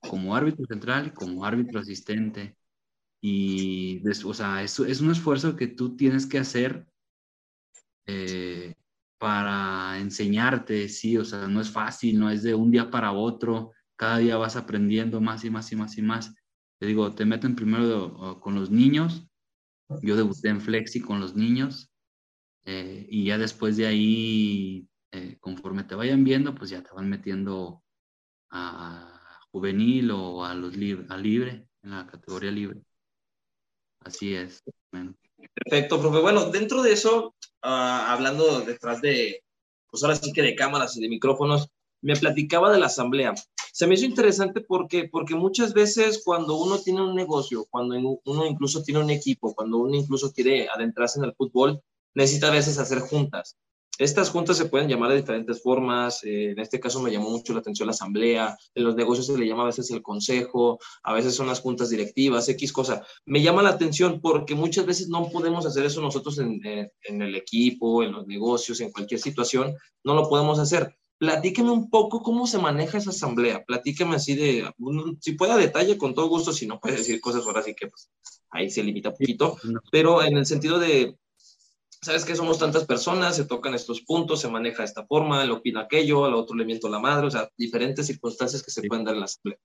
como 0.00 0.34
árbitro 0.34 0.64
central 0.64 1.08
y 1.08 1.10
como 1.10 1.44
árbitro 1.44 1.80
asistente. 1.80 2.56
Y, 3.20 4.00
o 4.24 4.32
sea, 4.32 4.62
es, 4.62 4.80
es 4.80 5.02
un 5.02 5.10
esfuerzo 5.10 5.54
que 5.54 5.66
tú 5.66 5.96
tienes 5.96 6.24
que 6.24 6.38
hacer 6.38 6.86
eh, 8.06 8.74
para 9.18 9.98
enseñarte, 9.98 10.88
sí, 10.88 11.18
o 11.18 11.26
sea, 11.26 11.46
no 11.46 11.60
es 11.60 11.70
fácil, 11.70 12.18
no 12.18 12.30
es 12.30 12.42
de 12.42 12.54
un 12.54 12.70
día 12.70 12.90
para 12.90 13.12
otro, 13.12 13.72
cada 13.96 14.16
día 14.16 14.38
vas 14.38 14.56
aprendiendo 14.56 15.20
más 15.20 15.44
y 15.44 15.50
más 15.50 15.70
y 15.70 15.76
más 15.76 15.98
y 15.98 16.00
más. 16.00 16.34
Te 16.80 16.86
digo, 16.86 17.14
te 17.14 17.26
meten 17.26 17.54
primero 17.54 18.40
con 18.40 18.54
los 18.54 18.70
niños, 18.70 19.28
yo 20.00 20.16
debuté 20.16 20.48
en 20.48 20.62
Flexi 20.62 21.02
con 21.02 21.20
los 21.20 21.36
niños 21.36 21.92
eh, 22.64 23.06
y 23.10 23.26
ya 23.26 23.36
después 23.36 23.76
de 23.76 23.86
ahí, 23.86 24.88
eh, 25.12 25.36
conforme 25.40 25.84
te 25.84 25.94
vayan 25.94 26.24
viendo, 26.24 26.54
pues 26.54 26.70
ya 26.70 26.82
te 26.82 26.90
van 26.92 27.08
metiendo 27.08 27.82
a 28.50 29.18
juvenil 29.50 30.10
o 30.10 30.44
a 30.44 30.54
los 30.54 30.74
a 30.74 31.16
libre, 31.16 31.68
en 31.82 31.90
la 31.90 32.06
categoría 32.06 32.50
libre. 32.50 32.80
Así 34.00 34.34
es. 34.34 34.62
Perfecto, 35.54 36.00
profe. 36.00 36.20
Bueno, 36.20 36.50
dentro 36.50 36.82
de 36.82 36.92
eso, 36.92 37.34
ah, 37.62 38.12
hablando 38.12 38.60
detrás 38.60 39.00
de, 39.00 39.42
pues 39.90 40.02
ahora 40.02 40.16
sí 40.16 40.32
que 40.32 40.42
de 40.42 40.54
cámaras 40.54 40.96
y 40.96 41.00
de 41.00 41.08
micrófonos, 41.08 41.68
me 42.00 42.16
platicaba 42.16 42.72
de 42.72 42.78
la 42.78 42.86
asamblea. 42.86 43.34
Se 43.72 43.86
me 43.86 43.94
hizo 43.94 44.04
interesante 44.04 44.60
porque, 44.60 45.08
porque 45.08 45.34
muchas 45.34 45.74
veces 45.74 46.22
cuando 46.24 46.56
uno 46.56 46.78
tiene 46.78 47.02
un 47.02 47.14
negocio, 47.14 47.66
cuando 47.70 48.20
uno 48.24 48.46
incluso 48.46 48.82
tiene 48.82 49.00
un 49.00 49.10
equipo, 49.10 49.54
cuando 49.54 49.78
uno 49.78 49.96
incluso 49.96 50.32
quiere 50.32 50.68
adentrarse 50.68 51.18
en 51.18 51.26
el 51.26 51.34
fútbol, 51.34 51.80
necesita 52.14 52.48
a 52.48 52.52
veces 52.52 52.78
hacer 52.78 53.00
juntas. 53.00 53.56
Estas 53.98 54.30
juntas 54.30 54.56
se 54.56 54.66
pueden 54.66 54.88
llamar 54.88 55.10
de 55.10 55.16
diferentes 55.16 55.60
formas. 55.60 56.22
Eh, 56.24 56.52
en 56.52 56.58
este 56.60 56.78
caso 56.78 57.02
me 57.02 57.10
llamó 57.10 57.30
mucho 57.30 57.52
la 57.52 57.58
atención 57.58 57.86
la 57.86 57.92
asamblea. 57.92 58.56
En 58.74 58.84
los 58.84 58.94
negocios 58.94 59.26
se 59.26 59.36
le 59.36 59.46
llama 59.46 59.64
a 59.64 59.66
veces 59.66 59.90
el 59.90 60.02
consejo, 60.02 60.78
a 61.02 61.12
veces 61.12 61.34
son 61.34 61.48
las 61.48 61.60
juntas 61.60 61.90
directivas, 61.90 62.48
X 62.48 62.72
cosa. 62.72 63.04
Me 63.26 63.42
llama 63.42 63.62
la 63.62 63.70
atención 63.70 64.20
porque 64.20 64.54
muchas 64.54 64.86
veces 64.86 65.08
no 65.08 65.28
podemos 65.30 65.66
hacer 65.66 65.84
eso 65.84 66.00
nosotros 66.00 66.38
en, 66.38 66.60
en 66.64 67.22
el 67.22 67.34
equipo, 67.34 68.02
en 68.04 68.12
los 68.12 68.26
negocios, 68.26 68.80
en 68.80 68.92
cualquier 68.92 69.20
situación. 69.20 69.74
No 70.04 70.14
lo 70.14 70.28
podemos 70.28 70.58
hacer. 70.60 70.96
Platíqueme 71.18 71.72
un 71.72 71.90
poco 71.90 72.22
cómo 72.22 72.46
se 72.46 72.58
maneja 72.58 72.98
esa 72.98 73.10
asamblea. 73.10 73.64
Platíqueme 73.64 74.14
así 74.14 74.36
de, 74.36 74.70
si 75.20 75.32
puede 75.32 75.52
a 75.52 75.56
detalle, 75.56 75.98
con 75.98 76.14
todo 76.14 76.28
gusto. 76.28 76.52
Si 76.52 76.64
no 76.68 76.78
puede 76.78 76.98
decir 76.98 77.20
cosas 77.20 77.44
ahora 77.44 77.64
sí 77.64 77.74
que 77.74 77.88
pues, 77.88 78.08
ahí 78.50 78.70
se 78.70 78.84
limita 78.84 79.08
un 79.08 79.16
poquito. 79.16 79.56
Pero 79.90 80.22
en 80.22 80.36
el 80.36 80.46
sentido 80.46 80.78
de 80.78 81.16
sabes 82.00 82.24
que 82.24 82.36
somos 82.36 82.58
tantas 82.58 82.86
personas, 82.86 83.36
se 83.36 83.44
tocan 83.44 83.74
estos 83.74 84.02
puntos, 84.02 84.40
se 84.40 84.48
maneja 84.48 84.82
de 84.82 84.86
esta 84.86 85.06
forma, 85.06 85.44
le 85.44 85.52
opina 85.52 85.80
aquello, 85.80 86.24
al 86.24 86.34
otro 86.34 86.56
le 86.56 86.64
miento 86.64 86.88
la 86.88 86.98
madre, 86.98 87.26
o 87.26 87.30
sea, 87.30 87.48
diferentes 87.56 88.06
circunstancias 88.06 88.62
que 88.62 88.70
se 88.70 88.82
pueden 88.82 89.04
dar 89.04 89.14
en 89.14 89.20
la 89.20 89.26
asamblea. 89.26 89.58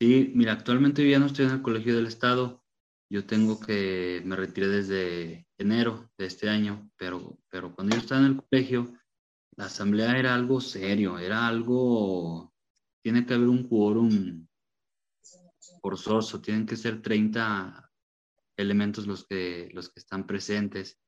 Sí, 0.00 0.32
mira, 0.34 0.52
actualmente 0.52 1.02
yo 1.02 1.10
ya 1.10 1.18
no 1.18 1.26
estoy 1.26 1.46
en 1.46 1.52
el 1.52 1.62
Colegio 1.62 1.94
del 1.94 2.06
Estado, 2.06 2.64
yo 3.10 3.26
tengo 3.26 3.58
que, 3.58 4.22
me 4.24 4.36
retiré 4.36 4.68
desde 4.68 5.46
enero 5.58 6.10
de 6.16 6.26
este 6.26 6.48
año, 6.48 6.90
pero, 6.96 7.38
pero 7.50 7.74
cuando 7.74 7.94
yo 7.94 8.00
estaba 8.00 8.20
en 8.20 8.26
el 8.28 8.42
colegio, 8.42 8.94
la 9.56 9.66
asamblea 9.66 10.16
era 10.16 10.34
algo 10.34 10.60
serio, 10.60 11.18
era 11.18 11.46
algo, 11.46 12.54
tiene 13.02 13.26
que 13.26 13.34
haber 13.34 13.48
un 13.48 13.68
quórum 13.68 14.46
forzoso, 15.82 16.40
tienen 16.40 16.66
que 16.66 16.76
ser 16.76 17.02
30 17.02 17.90
elementos 18.56 19.06
los 19.06 19.26
que, 19.26 19.68
los 19.72 19.90
que 19.90 20.00
están 20.00 20.26
presentes. 20.26 20.98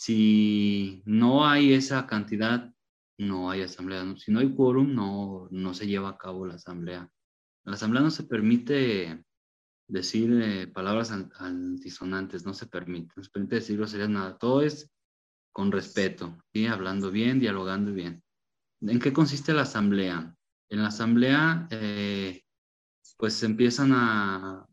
Si 0.00 1.02
no 1.06 1.44
hay 1.44 1.72
esa 1.72 2.06
cantidad, 2.06 2.72
no 3.18 3.50
hay 3.50 3.62
asamblea. 3.62 4.04
Si 4.16 4.30
no 4.30 4.38
hay 4.38 4.54
quórum, 4.54 4.94
no, 4.94 5.48
no 5.50 5.74
se 5.74 5.88
lleva 5.88 6.10
a 6.10 6.16
cabo 6.16 6.46
la 6.46 6.54
asamblea. 6.54 7.10
La 7.64 7.74
asamblea 7.74 8.04
no 8.04 8.12
se 8.12 8.22
permite 8.22 9.24
decir 9.88 10.40
eh, 10.40 10.68
palabras 10.68 11.10
antisonantes, 11.10 12.46
no 12.46 12.54
se 12.54 12.68
permite. 12.68 13.12
No 13.16 13.24
se 13.24 13.30
permite 13.30 13.56
decir 13.56 13.76
groserías, 13.76 14.08
nada. 14.08 14.38
Todo 14.38 14.62
es 14.62 14.88
con 15.50 15.72
respeto, 15.72 16.38
¿sí? 16.52 16.68
hablando 16.68 17.10
bien, 17.10 17.40
dialogando 17.40 17.92
bien. 17.92 18.22
¿En 18.82 19.00
qué 19.00 19.12
consiste 19.12 19.52
la 19.52 19.62
asamblea? 19.62 20.32
En 20.70 20.82
la 20.82 20.88
asamblea, 20.88 21.66
eh, 21.72 22.44
pues 23.16 23.42
empiezan 23.42 23.90
a, 23.94 24.64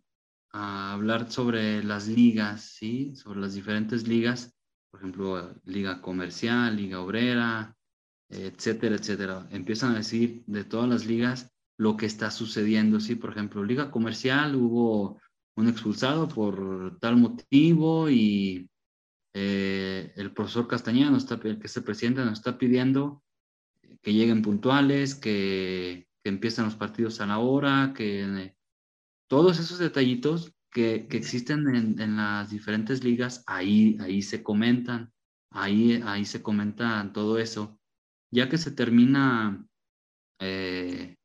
a 0.51 0.93
hablar 0.93 1.31
sobre 1.31 1.83
las 1.83 2.07
ligas, 2.07 2.75
¿sí? 2.77 3.15
sobre 3.15 3.39
las 3.39 3.55
diferentes 3.55 4.07
ligas 4.07 4.54
por 4.95 5.01
ejemplo, 5.01 5.53
liga 5.65 6.01
comercial, 6.01 6.77
liga 6.77 7.01
obrera, 7.01 7.75
etcétera, 8.29 8.95
etcétera. 8.95 9.45
Empiezan 9.51 9.91
a 9.91 9.97
decir 9.97 10.45
de 10.47 10.63
todas 10.63 10.87
las 10.87 11.05
ligas 11.05 11.51
lo 11.77 11.97
que 11.97 12.05
está 12.05 12.31
sucediendo. 12.31 13.01
Sí, 13.01 13.15
por 13.15 13.31
ejemplo, 13.31 13.61
liga 13.65 13.91
comercial 13.91 14.55
hubo 14.55 15.19
un 15.57 15.67
expulsado 15.67 16.29
por 16.29 16.97
tal 16.99 17.17
motivo 17.17 18.09
y 18.09 18.69
eh, 19.33 20.13
el 20.15 20.31
profesor 20.31 20.65
Castañeda, 20.65 21.17
está, 21.17 21.37
el 21.43 21.59
que 21.59 21.67
se 21.67 21.81
presidente, 21.81 22.23
nos 22.23 22.39
está 22.39 22.57
pidiendo 22.57 23.21
que 24.01 24.13
lleguen 24.13 24.41
puntuales, 24.41 25.13
que, 25.13 26.07
que 26.23 26.29
empiecen 26.29 26.63
los 26.63 26.75
partidos 26.75 27.19
a 27.19 27.25
la 27.25 27.39
hora, 27.39 27.91
que 27.93 28.55
todos 29.27 29.59
esos 29.59 29.77
detallitos 29.77 30.54
que, 30.75 31.07
existen 31.11 31.73
en, 31.73 32.17
las 32.17 32.49
diferentes 32.49 33.01
ligas, 33.01 33.43
ahí, 33.47 33.97
ahí 34.01 34.21
se 34.21 34.43
comentan, 34.43 35.13
ahí, 35.49 36.01
ahí 36.03 36.25
se 36.25 36.43
comentan 36.43 37.13
todo 37.13 37.39
eso. 37.39 37.79
Ya 38.29 38.49
que 38.49 38.57
se 38.57 38.71
termina 38.71 39.65
eh, 40.39 41.15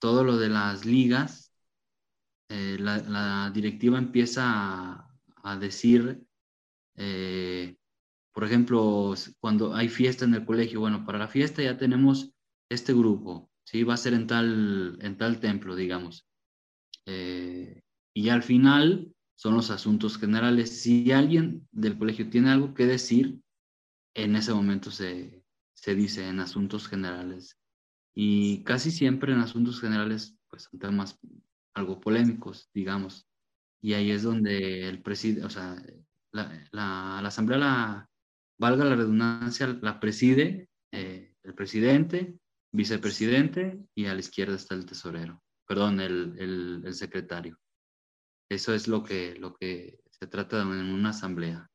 todo 0.00 0.24
lo 0.24 0.36
de 0.36 0.48
las 0.48 0.84
ligas, 0.84 1.54
eh, 2.48 2.76
la, 2.80 3.52
directiva 3.54 3.98
empieza 3.98 5.06
a, 5.44 5.56
decir, 5.60 6.20
eh, 6.96 7.76
por 8.32 8.42
ejemplo, 8.42 9.14
cuando 9.38 9.76
hay 9.76 9.88
fiesta 9.88 10.24
en 10.24 10.34
el 10.34 10.44
colegio, 10.44 10.80
bueno, 10.80 11.06
para 11.06 11.18
la 11.18 11.28
fiesta 11.28 11.62
ya 11.62 11.78
tenemos 11.78 12.32
este 12.68 12.92
grupo, 12.94 13.48
¿sí? 13.64 13.84
Va 13.84 13.94
a 13.94 13.96
ser 13.96 14.14
en 14.14 14.26
tal, 14.26 14.98
en 15.00 15.16
tal 15.16 15.38
templo, 15.38 15.76
digamos. 15.76 16.26
Y 18.14 18.28
al 18.28 18.42
final 18.42 19.12
son 19.36 19.54
los 19.54 19.70
asuntos 19.70 20.18
generales. 20.18 20.82
Si 20.82 21.12
alguien 21.12 21.66
del 21.72 21.96
colegio 21.96 22.28
tiene 22.28 22.50
algo 22.50 22.74
que 22.74 22.86
decir, 22.86 23.40
en 24.14 24.36
ese 24.36 24.52
momento 24.52 24.90
se, 24.90 25.44
se 25.74 25.94
dice 25.94 26.28
en 26.28 26.40
asuntos 26.40 26.88
generales. 26.88 27.58
Y 28.14 28.62
casi 28.64 28.90
siempre 28.90 29.32
en 29.32 29.38
asuntos 29.38 29.80
generales, 29.80 30.36
pues 30.48 30.64
son 30.64 30.78
temas 30.78 31.18
algo 31.74 32.00
polémicos, 32.00 32.68
digamos. 32.74 33.26
Y 33.80 33.94
ahí 33.94 34.10
es 34.10 34.22
donde 34.22 34.88
el 34.88 35.00
presidente, 35.02 35.46
o 35.46 35.50
sea, 35.50 35.76
la, 36.32 36.68
la, 36.72 37.18
asamblea, 37.20 37.58
la, 37.58 38.10
valga 38.58 38.84
la 38.84 38.96
redundancia, 38.96 39.66
la 39.80 40.00
preside 40.00 40.68
eh, 40.92 41.34
el 41.42 41.54
presidente, 41.54 42.38
vicepresidente 42.72 43.80
y 43.94 44.06
a 44.06 44.14
la 44.14 44.20
izquierda 44.20 44.56
está 44.56 44.74
el 44.74 44.86
tesorero, 44.86 45.42
perdón, 45.66 46.00
el, 46.00 46.34
el, 46.38 46.82
el 46.84 46.94
secretario. 46.94 47.58
Eso 48.50 48.74
es 48.74 48.88
lo 48.88 49.04
que, 49.04 49.36
lo 49.36 49.54
que 49.54 50.00
se 50.10 50.26
trata 50.26 50.60
en 50.60 50.68
una 50.68 51.10
asamblea. 51.10 51.70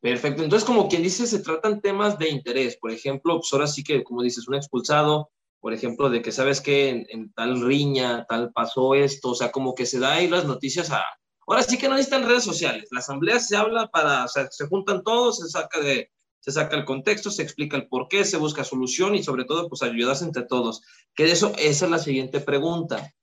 Perfecto. 0.00 0.44
Entonces, 0.44 0.66
como 0.66 0.88
quien 0.88 1.02
dice, 1.02 1.26
se 1.26 1.40
tratan 1.40 1.80
temas 1.80 2.18
de 2.18 2.28
interés. 2.28 2.76
Por 2.76 2.92
ejemplo, 2.92 3.40
pues 3.40 3.52
ahora 3.52 3.66
sí 3.66 3.82
que, 3.82 4.04
como 4.04 4.22
dices, 4.22 4.46
un 4.46 4.54
expulsado, 4.54 5.30
por 5.58 5.72
ejemplo, 5.72 6.10
de 6.10 6.20
que 6.20 6.32
sabes 6.32 6.60
que 6.60 7.06
en, 7.08 7.32
tal 7.32 7.62
riña, 7.62 8.26
tal 8.28 8.52
pasó 8.52 8.94
esto, 8.94 9.30
o 9.30 9.34
sea, 9.34 9.50
como 9.50 9.74
que 9.74 9.86
se 9.86 9.98
da 9.98 10.14
ahí 10.14 10.28
las 10.28 10.44
noticias 10.44 10.90
a... 10.90 11.02
Ahora 11.46 11.62
sí 11.62 11.78
que 11.78 11.88
no 11.88 11.94
necesitan 11.94 12.28
redes 12.28 12.44
sociales. 12.44 12.88
La 12.90 13.00
asamblea 13.00 13.40
se 13.40 13.56
habla 13.56 13.88
para, 13.88 14.26
o 14.26 14.28
sea, 14.28 14.48
se 14.50 14.66
juntan 14.66 15.02
todos, 15.02 15.38
se 15.38 15.48
saca 15.48 15.80
de, 15.80 16.12
se 16.40 16.52
saca 16.52 16.76
el 16.76 16.84
contexto, 16.84 17.30
se 17.30 17.42
explica 17.42 17.78
el 17.78 17.88
por 17.88 18.06
qué, 18.08 18.26
se 18.26 18.36
busca 18.36 18.64
solución 18.64 19.14
y 19.14 19.22
sobre 19.22 19.46
todo, 19.46 19.66
pues 19.66 19.82
ayudas 19.82 20.20
entre 20.20 20.42
todos. 20.42 20.82
Que 21.14 21.24
de 21.24 21.32
eso, 21.32 21.54
esa 21.56 21.86
es 21.86 21.90
la 21.90 21.98
siguiente 21.98 22.40
pregunta 22.40 23.14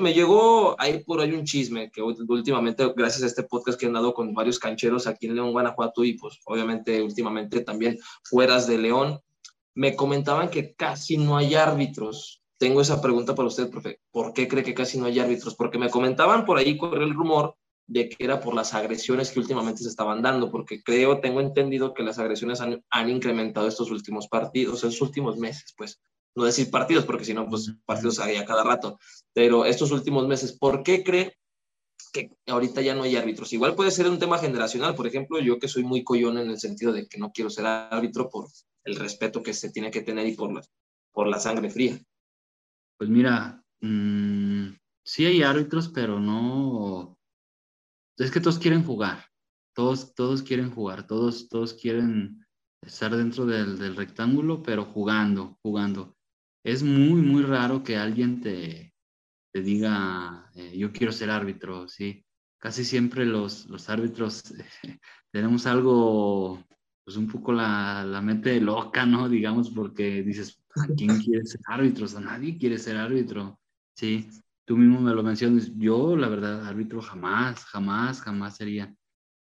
me 0.00 0.12
llegó 0.12 0.76
ahí 0.78 1.02
por 1.02 1.20
ahí 1.20 1.32
un 1.32 1.44
chisme 1.44 1.90
que 1.90 2.02
últimamente, 2.02 2.92
gracias 2.94 3.22
a 3.22 3.26
este 3.26 3.42
podcast 3.44 3.78
que 3.78 3.86
he 3.86 3.90
dado 3.90 4.12
con 4.12 4.34
varios 4.34 4.58
cancheros 4.58 5.06
aquí 5.06 5.26
en 5.26 5.36
León, 5.36 5.52
Guanajuato 5.52 6.04
y 6.04 6.14
pues 6.14 6.38
obviamente 6.44 7.00
últimamente 7.02 7.60
también 7.60 7.98
fueras 8.22 8.66
de 8.66 8.78
León, 8.78 9.20
me 9.74 9.96
comentaban 9.96 10.50
que 10.50 10.74
casi 10.74 11.16
no 11.16 11.36
hay 11.36 11.54
árbitros. 11.54 12.42
Tengo 12.58 12.80
esa 12.80 13.00
pregunta 13.00 13.34
para 13.34 13.48
usted, 13.48 13.70
profe. 13.70 14.00
¿Por 14.10 14.32
qué 14.34 14.46
cree 14.46 14.62
que 14.62 14.74
casi 14.74 14.98
no 14.98 15.06
hay 15.06 15.18
árbitros? 15.18 15.54
Porque 15.54 15.78
me 15.78 15.90
comentaban 15.90 16.44
por 16.44 16.58
ahí, 16.58 16.76
corrió 16.76 17.04
el 17.04 17.14
rumor 17.14 17.56
de 17.86 18.08
que 18.08 18.24
era 18.24 18.40
por 18.40 18.54
las 18.54 18.74
agresiones 18.74 19.30
que 19.30 19.40
últimamente 19.40 19.82
se 19.82 19.88
estaban 19.88 20.22
dando, 20.22 20.50
porque 20.50 20.82
creo, 20.82 21.20
tengo 21.20 21.40
entendido 21.40 21.94
que 21.94 22.02
las 22.02 22.18
agresiones 22.18 22.60
han, 22.60 22.84
han 22.90 23.10
incrementado 23.10 23.66
estos 23.66 23.90
últimos 23.90 24.28
partidos, 24.28 24.84
estos 24.84 25.00
últimos 25.00 25.36
meses, 25.38 25.74
pues 25.76 26.00
no 26.34 26.44
decir 26.44 26.70
partidos, 26.70 27.04
porque 27.04 27.24
si 27.24 27.34
no, 27.34 27.48
pues 27.48 27.72
partidos 27.84 28.18
hay 28.18 28.36
a 28.36 28.44
cada 28.44 28.64
rato, 28.64 28.98
pero 29.32 29.64
estos 29.64 29.90
últimos 29.90 30.26
meses, 30.26 30.52
¿por 30.52 30.82
qué 30.82 31.02
cree 31.02 31.36
que 32.12 32.30
ahorita 32.46 32.82
ya 32.82 32.94
no 32.94 33.02
hay 33.02 33.16
árbitros. 33.16 33.52
Igual 33.52 33.74
puede 33.74 33.90
ser 33.90 34.08
un 34.08 34.18
tema 34.18 34.38
generacional, 34.38 34.94
por 34.94 35.06
ejemplo, 35.06 35.40
yo 35.40 35.58
que 35.58 35.68
soy 35.68 35.82
muy 35.82 36.04
collón 36.04 36.38
en 36.38 36.50
el 36.50 36.58
sentido 36.58 36.92
de 36.92 37.06
que 37.08 37.18
no 37.18 37.32
quiero 37.32 37.50
ser 37.50 37.66
árbitro 37.66 38.28
por 38.28 38.48
el 38.84 38.96
respeto 38.96 39.42
que 39.42 39.54
se 39.54 39.70
tiene 39.70 39.90
que 39.90 40.02
tener 40.02 40.26
y 40.26 40.34
por 40.34 40.52
la, 40.52 40.62
por 41.10 41.26
la 41.26 41.40
sangre 41.40 41.70
fría. 41.70 41.98
Pues 42.98 43.08
mira, 43.08 43.64
mmm, 43.80 44.68
sí 45.04 45.24
hay 45.24 45.42
árbitros, 45.42 45.88
pero 45.88 46.20
no... 46.20 47.18
Es 48.18 48.30
que 48.30 48.40
todos 48.40 48.58
quieren 48.58 48.84
jugar, 48.84 49.26
todos, 49.74 50.14
todos 50.14 50.42
quieren 50.42 50.70
jugar, 50.70 51.06
todos, 51.06 51.48
todos 51.48 51.72
quieren 51.74 52.46
estar 52.82 53.16
dentro 53.16 53.46
del, 53.46 53.78
del 53.78 53.96
rectángulo, 53.96 54.62
pero 54.62 54.84
jugando, 54.84 55.58
jugando. 55.62 56.14
Es 56.64 56.82
muy, 56.82 57.20
muy 57.20 57.42
raro 57.42 57.82
que 57.82 57.96
alguien 57.96 58.40
te, 58.40 58.94
te 59.52 59.62
diga, 59.62 60.50
eh, 60.54 60.76
yo 60.76 60.92
quiero 60.92 61.12
ser 61.12 61.30
árbitro, 61.30 61.88
¿sí? 61.88 62.24
Casi 62.58 62.84
siempre 62.84 63.26
los, 63.26 63.66
los 63.66 63.88
árbitros 63.90 64.42
tenemos 65.32 65.66
algo, 65.66 66.64
pues 67.04 67.16
un 67.16 67.26
poco 67.28 67.52
la, 67.52 68.04
la, 68.04 68.22
mente 68.22 68.60
loca, 68.60 69.04
¿no? 69.04 69.28
Digamos, 69.28 69.70
porque 69.70 70.22
dices, 70.22 70.62
¿a 70.76 70.86
quién 70.86 71.08
quiere 71.22 71.44
ser 71.44 71.60
árbitro? 71.66 72.04
O 72.04 72.08
sea, 72.08 72.20
nadie 72.20 72.56
quiere 72.56 72.78
ser 72.78 72.96
árbitro, 72.96 73.58
¿sí? 73.96 74.28
Tú 74.64 74.76
mismo 74.76 75.00
me 75.00 75.12
lo 75.12 75.22
mencionas, 75.22 75.72
yo 75.76 76.16
la 76.16 76.28
verdad, 76.28 76.66
árbitro 76.66 77.02
jamás, 77.02 77.64
jamás, 77.64 78.20
jamás 78.20 78.56
sería. 78.56 78.94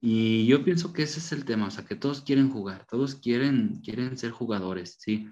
Y 0.00 0.46
yo 0.46 0.62
pienso 0.62 0.92
que 0.92 1.02
ese 1.02 1.18
es 1.18 1.32
el 1.32 1.44
tema, 1.44 1.66
o 1.66 1.70
sea, 1.70 1.84
que 1.84 1.96
todos 1.96 2.20
quieren 2.20 2.50
jugar, 2.50 2.86
todos 2.86 3.16
quieren, 3.16 3.80
quieren 3.82 4.16
ser 4.16 4.30
jugadores, 4.30 4.96
¿sí? 5.00 5.28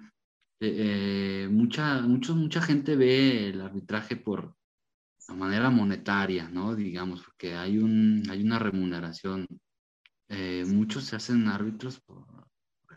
Eh, 0.59 1.45
eh 1.45 1.49
mucha, 1.49 2.01
mucho, 2.01 2.35
mucha 2.35 2.61
gente 2.61 2.95
ve 2.95 3.49
el 3.49 3.61
arbitraje 3.61 4.15
por 4.15 4.55
la 5.27 5.35
manera 5.35 5.69
monetaria, 5.69 6.49
¿no? 6.49 6.75
Digamos, 6.75 7.23
porque 7.23 7.55
hay, 7.55 7.77
un, 7.77 8.23
hay 8.29 8.41
una 8.43 8.59
remuneración. 8.59 9.47
Eh, 10.29 10.65
muchos 10.67 11.05
se 11.05 11.15
hacen 11.15 11.47
árbitros 11.47 11.99
por, 12.01 12.25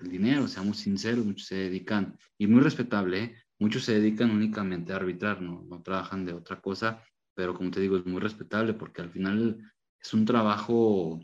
el 0.01 0.11
dinero, 0.11 0.49
seamos 0.49 0.79
sinceros, 0.79 1.25
muchos 1.25 1.47
se 1.47 1.57
dedican, 1.57 2.17
y 2.39 2.47
muy 2.47 2.61
respetable, 2.61 3.23
¿eh? 3.23 3.37
muchos 3.59 3.85
se 3.85 4.01
dedican 4.01 4.31
únicamente 4.31 4.93
a 4.93 4.97
arbitrar, 4.97 5.43
¿no? 5.43 5.63
no 5.69 5.83
trabajan 5.83 6.25
de 6.25 6.33
otra 6.33 6.61
cosa, 6.61 7.03
pero 7.35 7.55
como 7.55 7.71
te 7.71 7.81
digo, 7.81 7.97
es 7.97 8.07
muy 8.07 8.21
respetable 8.21 8.75
porque 8.75 9.03
al 9.03 9.11
final 9.11 9.61
es 10.01 10.15
un 10.15 10.25
trabajo 10.25 11.21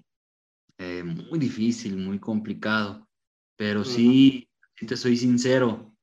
eh, 0.78 1.02
muy 1.02 1.38
difícil, 1.38 1.96
muy 1.96 2.18
complicado, 2.18 3.08
pero 3.56 3.84
sí, 3.84 4.48
si 4.74 4.86
te 4.86 4.96
soy 4.96 5.16
sincero, 5.16 5.95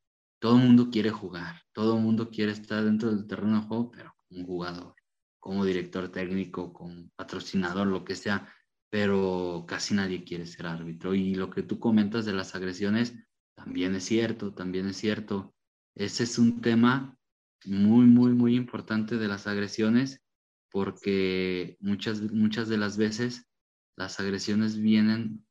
todo 0.44 0.58
el 0.58 0.64
mundo 0.64 0.90
quiere 0.92 1.10
jugar, 1.10 1.62
todo 1.72 1.96
el 1.96 2.04
mundo 2.04 2.30
quiere 2.30 2.52
estar 2.52 2.84
dentro 2.84 3.10
del 3.10 3.28
terreno 3.28 3.62
de 3.62 3.66
juego, 3.66 3.92
pero 3.92 4.14
como 4.28 4.46
jugador, 4.46 4.96
como 5.40 5.64
director 5.64 6.10
técnico, 6.10 6.74
como 6.74 7.10
patrocinador, 7.16 7.88
lo 7.88 8.04
que 8.04 8.14
sea, 8.16 8.54
pero 8.90 9.64
casi 9.66 9.94
nadie 9.94 10.26
quiere 10.26 10.46
ser 10.46 10.68
árbitro. 10.68 11.16
Y 11.16 11.36
lo 11.36 11.50
que 11.50 11.64
tú 11.64 11.80
comentas 11.80 12.26
de 12.26 12.34
las 12.34 12.56
agresiones, 12.56 13.14
también 13.56 13.96
es 13.96 14.04
cierto, 14.04 14.54
también 14.54 14.88
es 14.88 14.98
cierto. 14.98 15.56
Ese 15.96 16.26
es 16.26 16.38
un 16.38 16.60
tema 16.60 17.18
muy, 17.64 18.06
muy, 18.06 18.34
muy 18.34 18.58
importante 18.58 19.16
de 19.16 19.30
las 19.30 19.48
agresiones, 19.48 20.26
porque 20.70 21.78
muchas, 21.80 22.20
muchas 22.20 22.68
de 22.68 22.80
las 22.80 22.98
veces 22.98 23.48
las 23.96 24.20
agresiones 24.20 24.78
vienen 24.78 25.48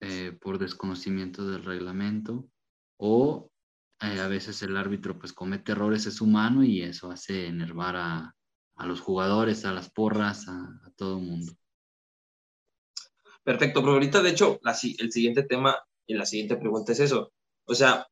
eh, 0.00 0.36
por 0.40 0.58
desconocimiento 0.58 1.48
del 1.48 1.62
reglamento 1.62 2.50
o 2.98 3.52
eh, 4.00 4.20
a 4.20 4.28
veces 4.28 4.62
el 4.62 4.76
árbitro 4.76 5.18
pues 5.18 5.32
comete 5.32 5.72
errores, 5.72 6.06
es 6.06 6.20
humano 6.20 6.64
y 6.64 6.82
eso 6.82 7.10
hace 7.10 7.46
enervar 7.46 7.96
a, 7.96 8.34
a 8.76 8.86
los 8.86 9.00
jugadores, 9.00 9.64
a 9.64 9.72
las 9.72 9.90
porras, 9.90 10.48
a, 10.48 10.80
todo 10.96 11.18
el 11.18 11.24
mundo. 11.24 11.52
Perfecto, 13.42 13.80
pero 13.80 13.92
ahorita 13.92 14.22
de 14.22 14.30
hecho 14.30 14.58
el 14.98 15.12
siguiente 15.12 15.42
tema 15.42 15.76
y 16.06 16.14
la 16.14 16.26
siguiente 16.26 16.56
pregunta 16.56 16.92
es 16.92 17.00
eso. 17.00 17.32
O 17.66 17.74
sea, 17.74 18.06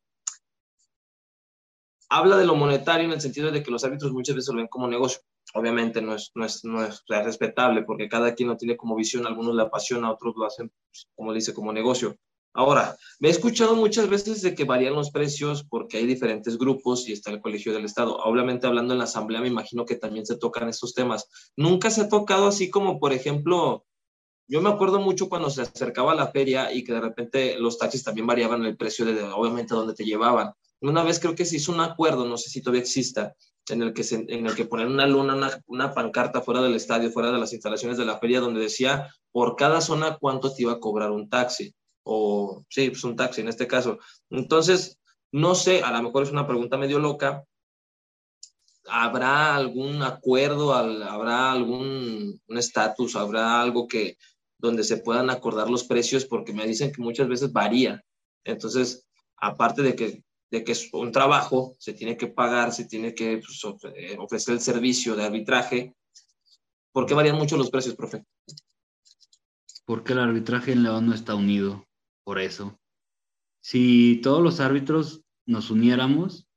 habla 2.09 2.37
de 2.37 2.46
lo 2.46 2.54
monetario 2.54 3.07
en 3.07 3.12
el 3.12 3.20
sentido 3.20 3.50
de 3.50 3.62
que 3.62 3.70
los 3.70 3.85
árbitros 3.85 4.12
muchas 4.12 4.37
veces 4.37 4.52
lo 4.52 4.59
ven 4.59 4.68
como 4.68 4.88
negocio. 4.88 5.22
Obviamente 5.54 6.00
no 6.00 6.14
es, 6.14 6.30
no 6.35 6.44
es, 6.44 6.64
no 6.64 6.85
es, 6.85 7.02
respetable 7.07 7.83
porque 7.83 8.09
cada 8.09 8.35
quien 8.35 8.48
lo 8.48 8.57
tiene 8.57 8.76
como 8.76 8.96
visión, 8.96 9.26
algunos 9.26 9.54
le 9.54 9.62
apasiona, 9.62 10.11
otros 10.11 10.35
lo 10.37 10.46
hacen, 10.46 10.70
pues, 10.88 11.09
como 11.14 11.33
dice, 11.33 11.52
como 11.52 11.72
negocio. 11.72 12.16
Ahora, 12.54 12.98
me 13.18 13.28
he 13.28 13.30
escuchado 13.30 13.74
muchas 13.74 14.10
veces 14.10 14.42
de 14.42 14.54
que 14.54 14.64
varían 14.64 14.94
los 14.94 15.10
precios 15.10 15.64
porque 15.64 15.96
hay 15.96 16.06
diferentes 16.06 16.58
grupos 16.58 17.08
y 17.08 17.12
está 17.12 17.30
el 17.30 17.40
Colegio 17.40 17.72
del 17.72 17.86
Estado. 17.86 18.16
Obviamente, 18.16 18.66
hablando 18.66 18.92
en 18.92 18.98
la 18.98 19.04
Asamblea, 19.04 19.40
me 19.40 19.48
imagino 19.48 19.86
que 19.86 19.96
también 19.96 20.26
se 20.26 20.36
tocan 20.36 20.68
estos 20.68 20.92
temas. 20.92 21.28
Nunca 21.56 21.90
se 21.90 22.02
ha 22.02 22.08
tocado 22.08 22.46
así 22.46 22.68
como, 22.68 23.00
por 23.00 23.14
ejemplo, 23.14 23.86
yo 24.46 24.60
me 24.60 24.68
acuerdo 24.68 25.00
mucho 25.00 25.30
cuando 25.30 25.48
se 25.48 25.62
acercaba 25.62 26.14
la 26.14 26.26
feria 26.26 26.74
y 26.74 26.84
que 26.84 26.92
de 26.92 27.00
repente 27.00 27.58
los 27.58 27.78
taxis 27.78 28.04
también 28.04 28.26
variaban 28.26 28.66
el 28.66 28.76
precio 28.76 29.06
de, 29.06 29.22
obviamente, 29.22 29.74
dónde 29.74 29.94
te 29.94 30.04
llevaban. 30.04 30.52
Una 30.82 31.02
vez 31.02 31.20
creo 31.20 31.34
que 31.34 31.46
se 31.46 31.56
hizo 31.56 31.72
un 31.72 31.80
acuerdo, 31.80 32.26
no 32.26 32.36
sé 32.36 32.50
si 32.50 32.60
todavía 32.60 32.82
exista, 32.82 33.34
en 33.70 33.80
el 33.80 33.94
que, 33.94 34.04
se, 34.04 34.26
en 34.28 34.46
el 34.46 34.54
que 34.54 34.66
ponen 34.66 34.88
una 34.88 35.06
luna, 35.06 35.36
una, 35.36 35.62
una, 35.68 35.94
pancarta 35.94 36.42
fuera 36.42 36.60
del 36.60 36.74
estadio, 36.74 37.12
fuera 37.12 37.30
de 37.32 37.38
las 37.38 37.52
instalaciones 37.54 37.96
de 37.96 38.04
la 38.04 38.18
feria, 38.18 38.40
donde 38.40 38.60
decía 38.60 39.08
por 39.30 39.56
cada 39.56 39.80
zona 39.80 40.18
cuánto 40.20 40.52
te 40.52 40.62
iba 40.62 40.72
a 40.72 40.80
cobrar 40.80 41.12
un 41.12 41.30
taxi 41.30 41.72
o 42.04 42.64
sí, 42.68 42.90
pues 42.90 43.04
un 43.04 43.16
taxi 43.16 43.40
en 43.40 43.48
este 43.48 43.66
caso. 43.66 43.98
Entonces, 44.30 44.98
no 45.32 45.54
sé, 45.54 45.82
a 45.82 45.92
lo 45.92 46.02
mejor 46.02 46.24
es 46.24 46.30
una 46.30 46.46
pregunta 46.46 46.76
medio 46.76 46.98
loca. 46.98 47.44
¿Habrá 48.88 49.54
algún 49.54 50.02
acuerdo, 50.02 50.74
habrá 50.74 51.52
algún 51.52 52.40
estatus, 52.48 53.16
habrá 53.16 53.60
algo 53.62 53.86
que 53.86 54.18
donde 54.58 54.84
se 54.84 54.98
puedan 54.98 55.30
acordar 55.30 55.70
los 55.70 55.84
precios? 55.84 56.24
Porque 56.24 56.52
me 56.52 56.66
dicen 56.66 56.92
que 56.92 57.00
muchas 57.00 57.28
veces 57.28 57.52
varía. 57.52 58.02
Entonces, 58.44 59.06
aparte 59.36 59.82
de 59.82 59.94
que, 59.94 60.22
de 60.50 60.64
que 60.64 60.72
es 60.72 60.92
un 60.92 61.12
trabajo, 61.12 61.74
se 61.78 61.92
tiene 61.92 62.16
que 62.16 62.26
pagar, 62.26 62.72
se 62.72 62.86
tiene 62.86 63.14
que 63.14 63.38
pues, 63.38 63.64
ofrecer 64.18 64.54
el 64.54 64.60
servicio 64.60 65.14
de 65.14 65.24
arbitraje. 65.24 65.94
¿Por 66.92 67.06
qué 67.06 67.14
varían 67.14 67.36
mucho 67.38 67.56
los 67.56 67.70
precios, 67.70 67.94
profe? 67.94 68.24
Porque 69.86 70.12
el 70.12 70.18
arbitraje 70.18 70.72
en 70.72 70.82
León 70.82 71.06
no 71.06 71.14
está 71.14 71.34
unido 71.34 71.86
por 72.24 72.38
eso. 72.38 72.80
Si 73.61 74.20
todos 74.22 74.42
los 74.42 74.61
árbitros 74.61 75.24
nos 75.46 75.70
uniéramos, 75.70 76.48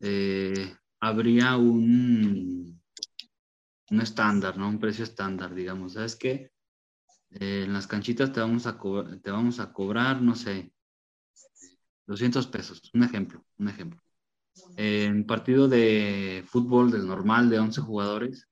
eh, 0.00 0.76
habría 1.00 1.56
un, 1.56 2.80
un 3.90 4.00
estándar, 4.00 4.56
¿no? 4.58 4.68
Un 4.68 4.80
precio 4.80 5.04
estándar, 5.04 5.54
digamos. 5.54 5.94
¿Sabes 5.94 6.16
qué? 6.16 6.52
Eh, 7.30 7.64
en 7.64 7.72
las 7.72 7.86
canchitas 7.86 8.32
te 8.32 8.40
vamos, 8.40 8.66
a 8.66 8.78
te 9.22 9.30
vamos 9.30 9.60
a 9.60 9.72
cobrar, 9.72 10.20
no 10.20 10.34
sé, 10.34 10.72
200 12.06 12.46
pesos. 12.48 12.90
Un 12.94 13.04
ejemplo, 13.04 13.44
un 13.58 13.68
ejemplo. 13.68 14.02
En 14.76 15.26
partido 15.26 15.68
de 15.68 16.44
fútbol 16.46 16.90
del 16.90 17.06
normal 17.06 17.48
de 17.48 17.58
11 17.58 17.80
jugadores, 17.80 18.48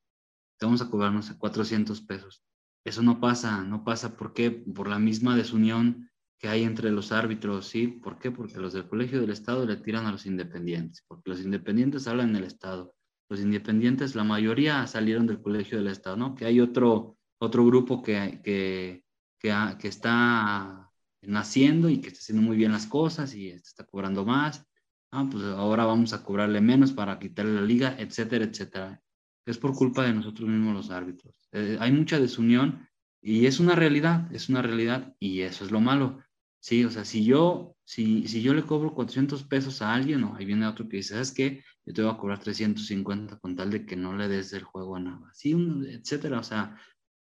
te 0.57 0.67
vamos 0.67 0.83
a 0.83 0.89
cobrar, 0.89 1.13
no 1.13 1.23
sé, 1.23 1.37
400 1.37 2.01
pesos. 2.03 2.43
Eso 2.85 3.03
no 3.03 3.21
pasa, 3.21 3.63
no 3.63 3.85
pasa. 3.85 4.17
¿Por 4.17 4.33
qué? 4.33 4.51
Por 4.51 4.89
la 4.89 4.99
misma 4.99 5.37
desunión 5.37 6.11
que 6.39 6.49
hay 6.49 6.65
entre 6.65 6.91
los 6.91 7.13
árbitros, 7.13 7.67
¿sí? 7.67 7.87
¿Por 7.87 8.19
qué? 8.19 8.31
Porque 8.31 8.59
los 8.59 8.73
del 8.73 8.89
Colegio 8.89 9.21
del 9.21 9.31
Estado 9.31 9.67
le 9.67 9.77
tiran 9.77 10.07
a 10.07 10.13
los 10.13 10.25
independientes, 10.25 11.05
porque 11.07 11.31
los 11.31 11.41
independientes 11.41 12.07
hablan 12.07 12.31
en 12.31 12.37
el 12.37 12.45
Estado. 12.45 12.95
Los 13.29 13.41
independientes, 13.41 14.15
la 14.15 14.25
mayoría 14.25 14.87
salieron 14.87 15.27
del 15.27 15.43
Colegio 15.43 15.79
del 15.79 15.89
Estado, 15.89 16.17
¿no? 16.17 16.35
Que 16.35 16.47
hay 16.47 16.61
otro, 16.61 17.19
otro 17.39 17.67
grupo 17.67 18.03
que, 18.03 18.41
que, 18.43 19.05
que, 19.39 19.55
que 19.79 19.89
está 19.89 20.91
naciendo 21.23 21.91
y 21.91 22.01
que 22.01 22.09
está 22.09 22.21
haciendo 22.21 22.43
muy 22.43 22.57
bien 22.57 22.73
las 22.73 22.87
cosas 22.87 23.35
y 23.35 23.51
está 23.51 23.85
cobrando 23.85 24.25
más. 24.25 24.65
Ah, 25.13 25.29
pues 25.31 25.45
ahora 25.45 25.85
vamos 25.85 26.13
a 26.15 26.25
cobrarle 26.25 26.61
menos 26.63 26.93
para 26.93 27.19
quitarle 27.19 27.55
la 27.55 27.63
liga, 27.63 27.97
etcétera, 27.99 28.47
etcétera 28.47 29.03
es 29.47 29.59
por 29.59 29.75
culpa 29.75 30.05
de 30.05 30.13
nosotros 30.15 30.49
mismos 30.49 30.75
los 30.75 30.91
árbitros. 30.91 31.35
Eh, 31.53 31.77
hay 31.81 31.93
mucha 31.93 32.19
desunión 32.21 32.89
y 33.23 33.47
es 33.47 33.61
una 33.61 33.75
realidad, 33.75 34.33
es 34.35 34.49
una 34.49 34.63
realidad 34.63 35.15
y 35.19 35.41
eso 35.43 35.65
es 35.65 35.71
lo 35.71 35.81
malo. 35.81 36.21
Sí, 36.61 36.85
o 36.85 36.91
sea, 36.91 37.05
si 37.05 37.25
yo, 37.25 37.77
si, 37.85 38.29
si 38.29 38.43
yo 38.43 38.53
le 38.55 38.65
cobro 38.65 38.95
400 38.95 39.45
pesos 39.45 39.81
a 39.81 39.95
alguien, 39.95 40.25
o 40.25 40.37
ahí 40.37 40.45
viene 40.45 40.67
otro 40.67 40.89
que 40.89 40.99
dice, 40.99 41.15
¿sabes 41.15 41.33
qué? 41.33 41.65
Yo 41.87 41.95
te 41.95 42.03
voy 42.03 42.11
a 42.13 42.19
cobrar 42.19 42.39
350 42.39 43.39
con 43.39 43.57
tal 43.57 43.71
de 43.71 43.87
que 43.87 43.97
no 43.97 44.15
le 44.17 44.29
des 44.29 44.53
el 44.53 44.65
juego 44.65 44.97
a 44.97 45.01
nada. 45.01 45.31
Sí, 45.33 45.53
etcétera. 45.89 46.39
O 46.41 46.43
sea, 46.43 46.77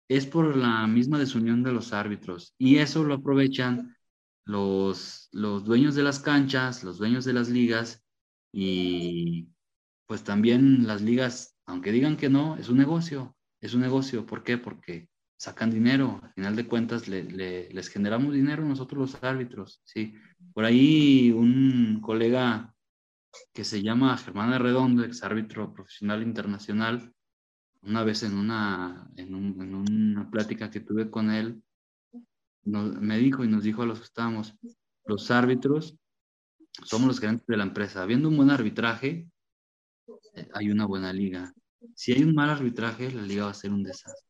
es 0.09 0.25
por 0.25 0.55
la 0.57 0.87
misma 0.87 1.19
desunión 1.19 1.63
de 1.63 1.71
los 1.71 1.93
árbitros 1.93 2.53
y 2.57 2.77
eso 2.77 3.03
lo 3.03 3.15
aprovechan 3.15 3.95
los, 4.45 5.29
los 5.31 5.63
dueños 5.63 5.95
de 5.95 6.03
las 6.03 6.19
canchas, 6.19 6.83
los 6.83 6.97
dueños 6.97 7.25
de 7.25 7.33
las 7.33 7.49
ligas 7.49 8.03
y 8.51 9.49
pues 10.07 10.23
también 10.23 10.87
las 10.87 11.01
ligas 11.01 11.50
aunque 11.71 11.91
digan 11.91 12.17
que 12.17 12.29
no, 12.29 12.57
es 12.57 12.69
un 12.69 12.77
negocio, 12.77 13.35
es 13.61 13.73
un 13.73 13.81
negocio. 13.81 14.25
¿Por 14.25 14.43
qué? 14.43 14.57
Porque 14.57 15.09
sacan 15.37 15.71
dinero, 15.71 16.19
al 16.21 16.33
final 16.33 16.55
de 16.55 16.67
cuentas 16.67 17.07
les 17.07 17.87
generamos 17.89 18.33
dinero 18.33 18.63
nosotros 18.63 18.99
los 19.13 19.23
árbitros, 19.23 19.81
¿sí? 19.83 20.13
Por 20.53 20.65
ahí 20.65 21.31
un 21.31 21.99
colega 22.01 22.75
que 23.53 23.63
se 23.63 23.81
llama 23.81 24.17
Germán 24.17 24.59
Redondo, 24.59 25.03
ex 25.03 25.23
árbitro 25.23 25.73
profesional 25.73 26.21
internacional, 26.21 27.13
una 27.81 28.03
vez 28.03 28.23
en 28.23 28.35
una, 28.37 29.09
en, 29.15 29.33
una 29.33 30.29
plática 30.29 30.69
que 30.69 30.81
tuve 30.81 31.09
con 31.09 31.31
él, 31.31 31.63
me 32.63 33.17
dijo 33.17 33.43
y 33.43 33.47
nos 33.47 33.63
dijo 33.63 33.81
a 33.81 33.85
los 33.85 33.99
que 33.99 34.05
estábamos, 34.05 34.53
los 35.05 35.31
árbitros 35.31 35.97
somos 36.83 37.07
los 37.07 37.19
gerentes 37.19 37.47
de 37.47 37.57
la 37.57 37.63
empresa. 37.63 38.03
Habiendo 38.03 38.29
un 38.29 38.37
buen 38.37 38.51
arbitraje, 38.51 39.27
eh, 40.35 40.47
hay 40.53 40.69
una 40.69 40.85
buena 40.85 41.11
liga. 41.11 41.53
Si 41.95 42.13
hay 42.13 42.23
un 42.23 42.33
mal 42.33 42.49
arbitraje, 42.49 43.11
la 43.11 43.21
liga 43.21 43.45
va 43.45 43.51
a 43.51 43.55
ser 43.55 43.71
un 43.71 43.83
desastre. 43.83 44.27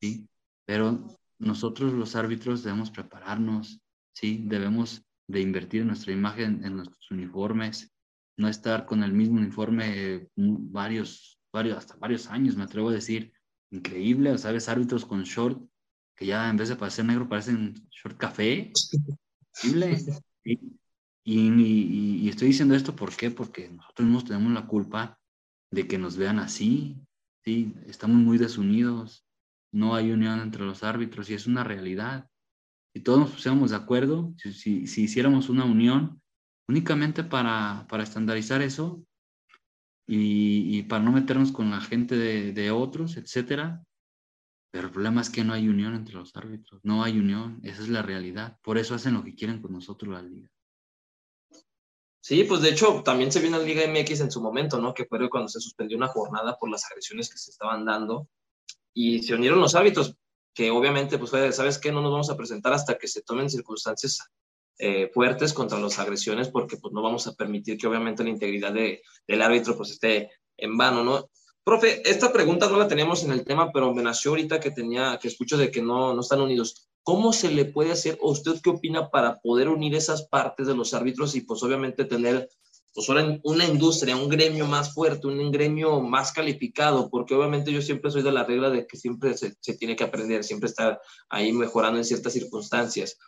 ¿sí? 0.00 0.28
Pero 0.64 1.06
nosotros 1.38 1.92
los 1.92 2.16
árbitros 2.16 2.62
debemos 2.62 2.90
prepararnos, 2.90 3.80
¿sí? 4.12 4.42
Debemos 4.46 5.02
de 5.26 5.40
invertir 5.40 5.84
nuestra 5.84 6.12
imagen, 6.12 6.64
en 6.64 6.76
nuestros 6.76 7.10
uniformes, 7.10 7.92
no 8.36 8.48
estar 8.48 8.86
con 8.86 9.02
el 9.02 9.12
mismo 9.12 9.38
uniforme 9.38 10.28
varios, 10.36 11.38
varios, 11.52 11.78
hasta 11.78 11.96
varios 11.96 12.28
años, 12.28 12.56
me 12.56 12.64
atrevo 12.64 12.90
a 12.90 12.94
decir. 12.94 13.32
Increíble, 13.70 14.36
¿sabes? 14.38 14.68
Árbitros 14.68 15.04
con 15.04 15.24
short 15.24 15.60
que 16.16 16.26
ya 16.26 16.48
en 16.48 16.56
vez 16.56 16.68
de 16.68 16.76
parecer 16.76 17.04
negro 17.04 17.28
parecen 17.28 17.74
short 17.90 18.16
café. 18.16 18.72
Increíble. 19.62 19.98
Y, 21.26 22.28
estoy 22.28 22.48
diciendo 22.48 22.74
esto 22.74 22.94
¿por 22.94 23.16
qué? 23.16 23.30
porque 23.30 23.70
nosotros 23.70 24.06
mismos 24.06 24.24
tenemos 24.26 24.52
la 24.52 24.66
culpa 24.66 25.18
de 25.74 25.88
que 25.88 25.98
nos 25.98 26.16
vean 26.16 26.38
así. 26.38 26.96
¿sí? 27.44 27.74
Estamos 27.86 28.16
muy 28.16 28.38
desunidos, 28.38 29.26
no 29.72 29.94
hay 29.94 30.12
unión 30.12 30.40
entre 30.40 30.64
los 30.64 30.82
árbitros 30.84 31.28
y 31.28 31.34
es 31.34 31.46
una 31.46 31.64
realidad. 31.64 32.28
Si 32.94 33.02
todos 33.02 33.18
nos 33.18 33.30
pusiéramos 33.32 33.70
de 33.70 33.76
acuerdo, 33.76 34.32
si, 34.38 34.86
si, 34.86 35.02
hiciéramos 35.02 35.48
una 35.48 35.64
unión 35.64 36.22
únicamente 36.68 37.24
para, 37.24 37.86
para 37.88 38.04
estandarizar 38.04 38.62
eso 38.62 39.04
y, 40.06 40.82
para 40.84 41.02
no 41.02 41.10
meternos 41.10 41.50
con 41.50 41.70
la 41.70 41.80
gente 41.80 42.16
de, 42.16 42.52
de 42.52 42.70
otros, 42.70 43.16
etcétera, 43.16 43.84
pero 44.70 44.86
el 44.86 44.92
problema 44.92 45.20
es 45.20 45.30
que 45.30 45.44
no 45.44 45.52
hay 45.52 45.68
unión 45.68 45.94
entre 45.94 46.14
los 46.14 46.34
árbitros, 46.36 46.80
no 46.84 47.02
hay 47.02 47.18
unión, 47.18 47.60
esa 47.62 47.82
es 47.82 47.88
la 47.88 48.02
realidad. 48.02 48.58
Por 48.62 48.78
eso 48.78 48.94
hacen 48.94 49.14
lo 49.14 49.24
que 49.24 49.34
quieren 49.34 49.60
con 49.60 49.72
nosotros 49.72 50.12
la 50.12 50.22
liga. 50.22 50.48
Sí, 52.26 52.44
pues 52.44 52.62
de 52.62 52.70
hecho 52.70 53.02
también 53.04 53.30
se 53.30 53.38
vio 53.38 53.48
en 53.48 53.52
la 53.52 53.58
Liga 53.58 53.86
MX 53.86 54.20
en 54.20 54.30
su 54.30 54.40
momento, 54.40 54.78
¿no? 54.78 54.94
Que 54.94 55.04
fue 55.04 55.28
cuando 55.28 55.50
se 55.50 55.60
suspendió 55.60 55.98
una 55.98 56.08
jornada 56.08 56.56
por 56.56 56.70
las 56.70 56.86
agresiones 56.86 57.28
que 57.28 57.36
se 57.36 57.50
estaban 57.50 57.84
dando 57.84 58.28
y 58.94 59.22
se 59.22 59.34
unieron 59.34 59.60
los 59.60 59.74
árbitros, 59.74 60.16
que 60.54 60.70
obviamente, 60.70 61.18
pues, 61.18 61.32
¿sabes 61.54 61.78
qué? 61.78 61.92
No 61.92 62.00
nos 62.00 62.12
vamos 62.12 62.30
a 62.30 62.36
presentar 62.38 62.72
hasta 62.72 62.96
que 62.96 63.08
se 63.08 63.20
tomen 63.20 63.50
circunstancias 63.50 64.20
eh, 64.78 65.10
fuertes 65.12 65.52
contra 65.52 65.78
las 65.78 65.98
agresiones, 65.98 66.48
porque 66.48 66.78
pues 66.78 66.94
no 66.94 67.02
vamos 67.02 67.26
a 67.26 67.34
permitir 67.34 67.76
que 67.76 67.86
obviamente 67.86 68.24
la 68.24 68.30
integridad 68.30 68.72
de, 68.72 69.02
del 69.28 69.42
árbitro 69.42 69.76
pues 69.76 69.90
esté 69.90 70.30
en 70.56 70.78
vano, 70.78 71.04
¿no? 71.04 71.28
Profe, 71.64 72.02
esta 72.08 72.30
pregunta 72.30 72.68
no 72.68 72.76
la 72.76 72.88
teníamos 72.88 73.24
en 73.24 73.32
el 73.32 73.42
tema, 73.42 73.72
pero 73.72 73.94
me 73.94 74.02
nació 74.02 74.32
ahorita 74.32 74.60
que 74.60 74.70
tenía, 74.70 75.18
que 75.20 75.28
escucho 75.28 75.56
de 75.56 75.70
que 75.70 75.80
no, 75.80 76.12
no 76.12 76.20
están 76.20 76.42
unidos. 76.42 76.90
¿Cómo 77.02 77.32
se 77.32 77.50
le 77.50 77.64
puede 77.64 77.90
hacer, 77.90 78.18
o 78.20 78.32
usted 78.32 78.60
qué 78.62 78.68
opina 78.68 79.10
para 79.10 79.40
poder 79.40 79.70
unir 79.70 79.94
esas 79.94 80.28
partes 80.28 80.66
de 80.66 80.74
los 80.74 80.92
árbitros 80.92 81.34
y 81.34 81.40
pues 81.40 81.62
obviamente 81.62 82.04
tener 82.04 82.50
pues 82.94 83.08
ahora 83.08 83.40
una 83.42 83.64
industria, 83.64 84.14
un 84.14 84.28
gremio 84.28 84.66
más 84.66 84.94
fuerte, 84.94 85.26
un 85.26 85.50
gremio 85.50 86.00
más 86.00 86.32
calificado, 86.32 87.08
porque 87.10 87.34
obviamente 87.34 87.72
yo 87.72 87.82
siempre 87.82 88.10
soy 88.10 88.22
de 88.22 88.30
la 88.30 88.44
regla 88.44 88.70
de 88.70 88.86
que 88.86 88.96
siempre 88.96 89.36
se, 89.36 89.56
se 89.58 89.74
tiene 89.74 89.96
que 89.96 90.04
aprender, 90.04 90.44
siempre 90.44 90.68
estar 90.68 91.00
ahí 91.30 91.52
mejorando 91.52 91.98
en 91.98 92.04
ciertas 92.04 92.34
circunstancias. 92.34 93.18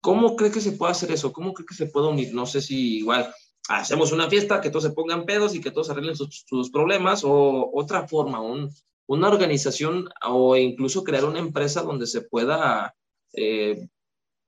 ¿Cómo 0.00 0.34
cree 0.34 0.50
que 0.50 0.60
se 0.60 0.72
puede 0.72 0.92
hacer 0.92 1.12
eso? 1.12 1.32
¿Cómo 1.32 1.52
cree 1.52 1.66
que 1.66 1.74
se 1.74 1.86
puede 1.86 2.08
unir? 2.08 2.34
No 2.34 2.46
sé 2.46 2.60
si 2.60 2.96
igual 2.98 3.32
hacemos 3.68 4.12
una 4.12 4.28
fiesta, 4.28 4.60
que 4.60 4.70
todos 4.70 4.84
se 4.84 4.90
pongan 4.90 5.24
pedos 5.24 5.54
y 5.54 5.60
que 5.60 5.70
todos 5.70 5.90
arreglen 5.90 6.16
sus, 6.16 6.44
sus 6.46 6.70
problemas, 6.70 7.22
o 7.24 7.70
otra 7.74 8.06
forma, 8.06 8.40
un, 8.40 8.70
una 9.06 9.28
organización 9.28 10.08
o 10.26 10.56
incluso 10.56 11.04
crear 11.04 11.24
una 11.24 11.38
empresa 11.38 11.82
donde 11.82 12.06
se 12.06 12.22
pueda 12.22 12.94
eh, 13.32 13.88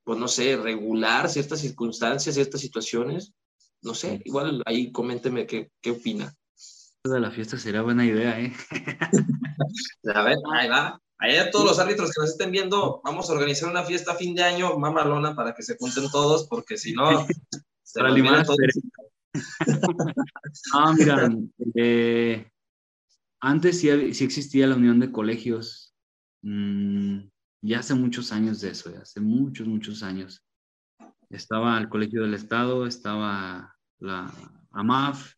pues 0.08 0.18
no 0.18 0.26
sé, 0.26 0.56
regular 0.56 1.28
ciertas 1.28 1.60
circunstancias, 1.60 2.34
ciertas 2.34 2.62
situaciones. 2.62 3.34
No 3.82 3.94
sé, 3.94 4.22
igual 4.24 4.62
ahí 4.64 4.90
coménteme 4.90 5.46
qué, 5.46 5.70
qué 5.82 5.90
opina. 5.90 6.34
De 7.04 7.20
la 7.20 7.30
fiesta 7.30 7.58
sería 7.58 7.82
buena 7.82 8.06
idea, 8.06 8.40
¿eh? 8.40 8.54
a 10.14 10.22
ver, 10.22 10.38
ahí 10.54 10.68
va. 10.68 10.98
Ahí 11.18 11.36
a 11.36 11.50
todos 11.50 11.66
los 11.66 11.78
árbitros 11.78 12.10
que 12.10 12.22
nos 12.22 12.30
estén 12.30 12.50
viendo, 12.50 13.02
vamos 13.04 13.28
a 13.28 13.34
organizar 13.34 13.68
una 13.68 13.84
fiesta 13.84 14.12
a 14.12 14.14
fin 14.14 14.34
de 14.34 14.44
año, 14.44 14.78
mamalona, 14.78 15.36
para 15.36 15.54
que 15.54 15.62
se 15.62 15.76
junten 15.76 16.10
todos, 16.10 16.46
porque 16.48 16.78
si 16.78 16.94
no, 16.94 17.26
para 17.94 18.44
Ah, 20.74 20.94
mira, 20.96 21.30
eh, 21.74 22.50
antes 23.40 23.80
sí, 23.80 24.14
sí, 24.14 24.24
existía 24.24 24.66
la 24.66 24.76
unión 24.76 24.98
de 24.98 25.12
colegios. 25.12 25.94
Mm, 26.42 27.28
ya 27.62 27.80
hace 27.80 27.94
muchos 27.94 28.32
años 28.32 28.60
de 28.60 28.70
eso, 28.70 28.90
hace 29.00 29.20
muchos, 29.20 29.66
muchos 29.66 30.02
años. 30.02 30.44
Estaba 31.30 31.78
el 31.78 31.88
Colegio 31.88 32.22
del 32.22 32.34
Estado, 32.34 32.86
estaba 32.86 33.76
la 33.98 34.32
AMAF, 34.70 35.34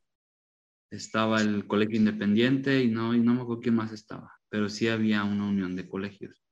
estaba 0.90 1.40
el 1.40 1.66
Colegio 1.66 1.96
Independiente 1.96 2.82
y 2.82 2.88
no, 2.88 3.14
y 3.14 3.20
no 3.20 3.34
me 3.34 3.42
acuerdo 3.42 3.62
quién 3.62 3.74
más 3.74 3.92
estaba, 3.92 4.32
pero 4.48 4.68
sí 4.68 4.88
había 4.88 5.24
una 5.24 5.48
unión 5.48 5.76
de 5.76 5.88
colegios. 5.88 6.42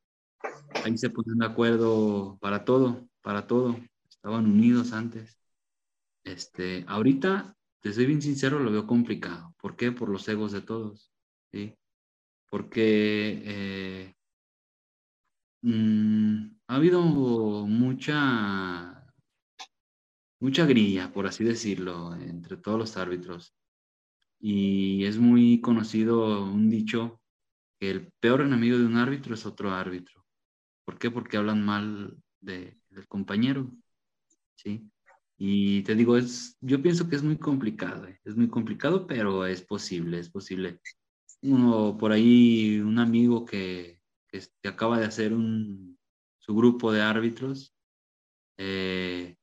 Ahí 0.85 0.97
se 0.99 1.11
ponían 1.11 1.39
de 1.39 1.47
acuerdo 1.47 2.39
para 2.41 2.65
todo, 2.65 3.09
para 3.23 3.47
todo. 3.47 3.79
Estaban 4.09 4.47
unidos 4.47 4.93
antes. 4.93 5.38
Este, 6.33 6.85
ahorita, 6.89 7.57
te 7.81 7.93
soy 7.93 8.07
bien 8.07 8.23
sincero, 8.23 8.59
lo 8.59 8.71
veo 8.71 8.87
complicado. 8.87 9.55
¿Por 9.61 9.77
qué? 9.77 9.93
Por 9.93 10.09
los 10.09 10.29
egos 10.29 10.53
de 10.53 10.63
todos. 10.63 11.13
¿sí? 11.51 11.75
Porque 12.51 13.43
eh, 13.45 14.15
Mm, 15.63 16.57
ha 16.69 16.77
habido 16.77 17.03
mucha, 17.03 19.05
mucha 20.41 20.67
grilla, 20.67 21.13
por 21.13 21.27
así 21.27 21.45
decirlo, 21.45 22.15
entre 22.15 22.57
todos 22.57 22.79
los 22.79 22.97
árbitros. 22.97 23.55
Y 24.41 25.05
es 25.07 25.19
muy 25.19 25.61
conocido 25.61 26.45
un 26.45 26.71
dicho 26.71 27.21
que 27.81 27.91
el 27.91 28.13
peor 28.21 28.43
enemigo 28.43 28.79
de 28.79 28.87
un 28.87 28.97
árbitro 28.97 29.35
es 29.35 29.47
otro 29.47 29.73
árbitro. 29.73 30.25
¿Por 30.85 30.99
qué? 30.99 31.11
Porque 31.11 31.37
hablan 31.39 31.65
mal 31.65 32.17
de, 32.41 32.79
del 32.91 33.09
compañero. 33.09 33.71
¿sí? 34.57 34.91
Y 35.39 35.83
te 35.83 35.95
digo, 35.95 36.17
es, 36.17 36.57
yo 36.61 36.83
pienso 36.83 37.09
que 37.09 37.15
es 37.15 37.23
muy 37.23 37.39
complicado, 37.39 38.07
¿eh? 38.09 38.21
es 38.25 38.37
muy 38.37 38.49
complicado, 38.49 39.07
pero 39.07 39.47
es 39.47 39.63
posible, 39.63 40.19
es 40.19 40.29
posible. 40.29 40.81
Uno 41.43 41.97
por 41.97 42.11
ahí, 42.11 42.81
un 42.81 42.99
amigo 42.99 43.45
que, 43.45 44.01
que, 44.27 44.43
acaba 44.69 44.99
de 44.99 45.07
hacer 45.07 45.33
un, 45.33 45.97
su 46.39 46.57
grupo 46.57 46.93
de 46.93 47.03
árbitros. 47.03 47.73
Eh, 48.57 49.37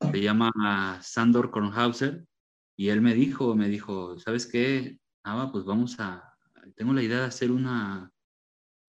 se 0.00 0.20
llama 0.20 1.00
Sandor 1.02 1.52
Kornhauser 1.52 2.26
y 2.76 2.88
él 2.88 3.00
me 3.00 3.14
dijo, 3.14 3.54
me 3.54 3.68
dijo, 3.68 4.18
¿sabes 4.18 4.46
qué? 4.46 4.98
Ah, 5.24 5.48
pues 5.52 5.64
vamos 5.64 5.98
a, 6.00 6.36
tengo 6.74 6.92
la 6.92 7.02
idea 7.02 7.20
de 7.20 7.26
hacer 7.26 7.52
una, 7.52 8.10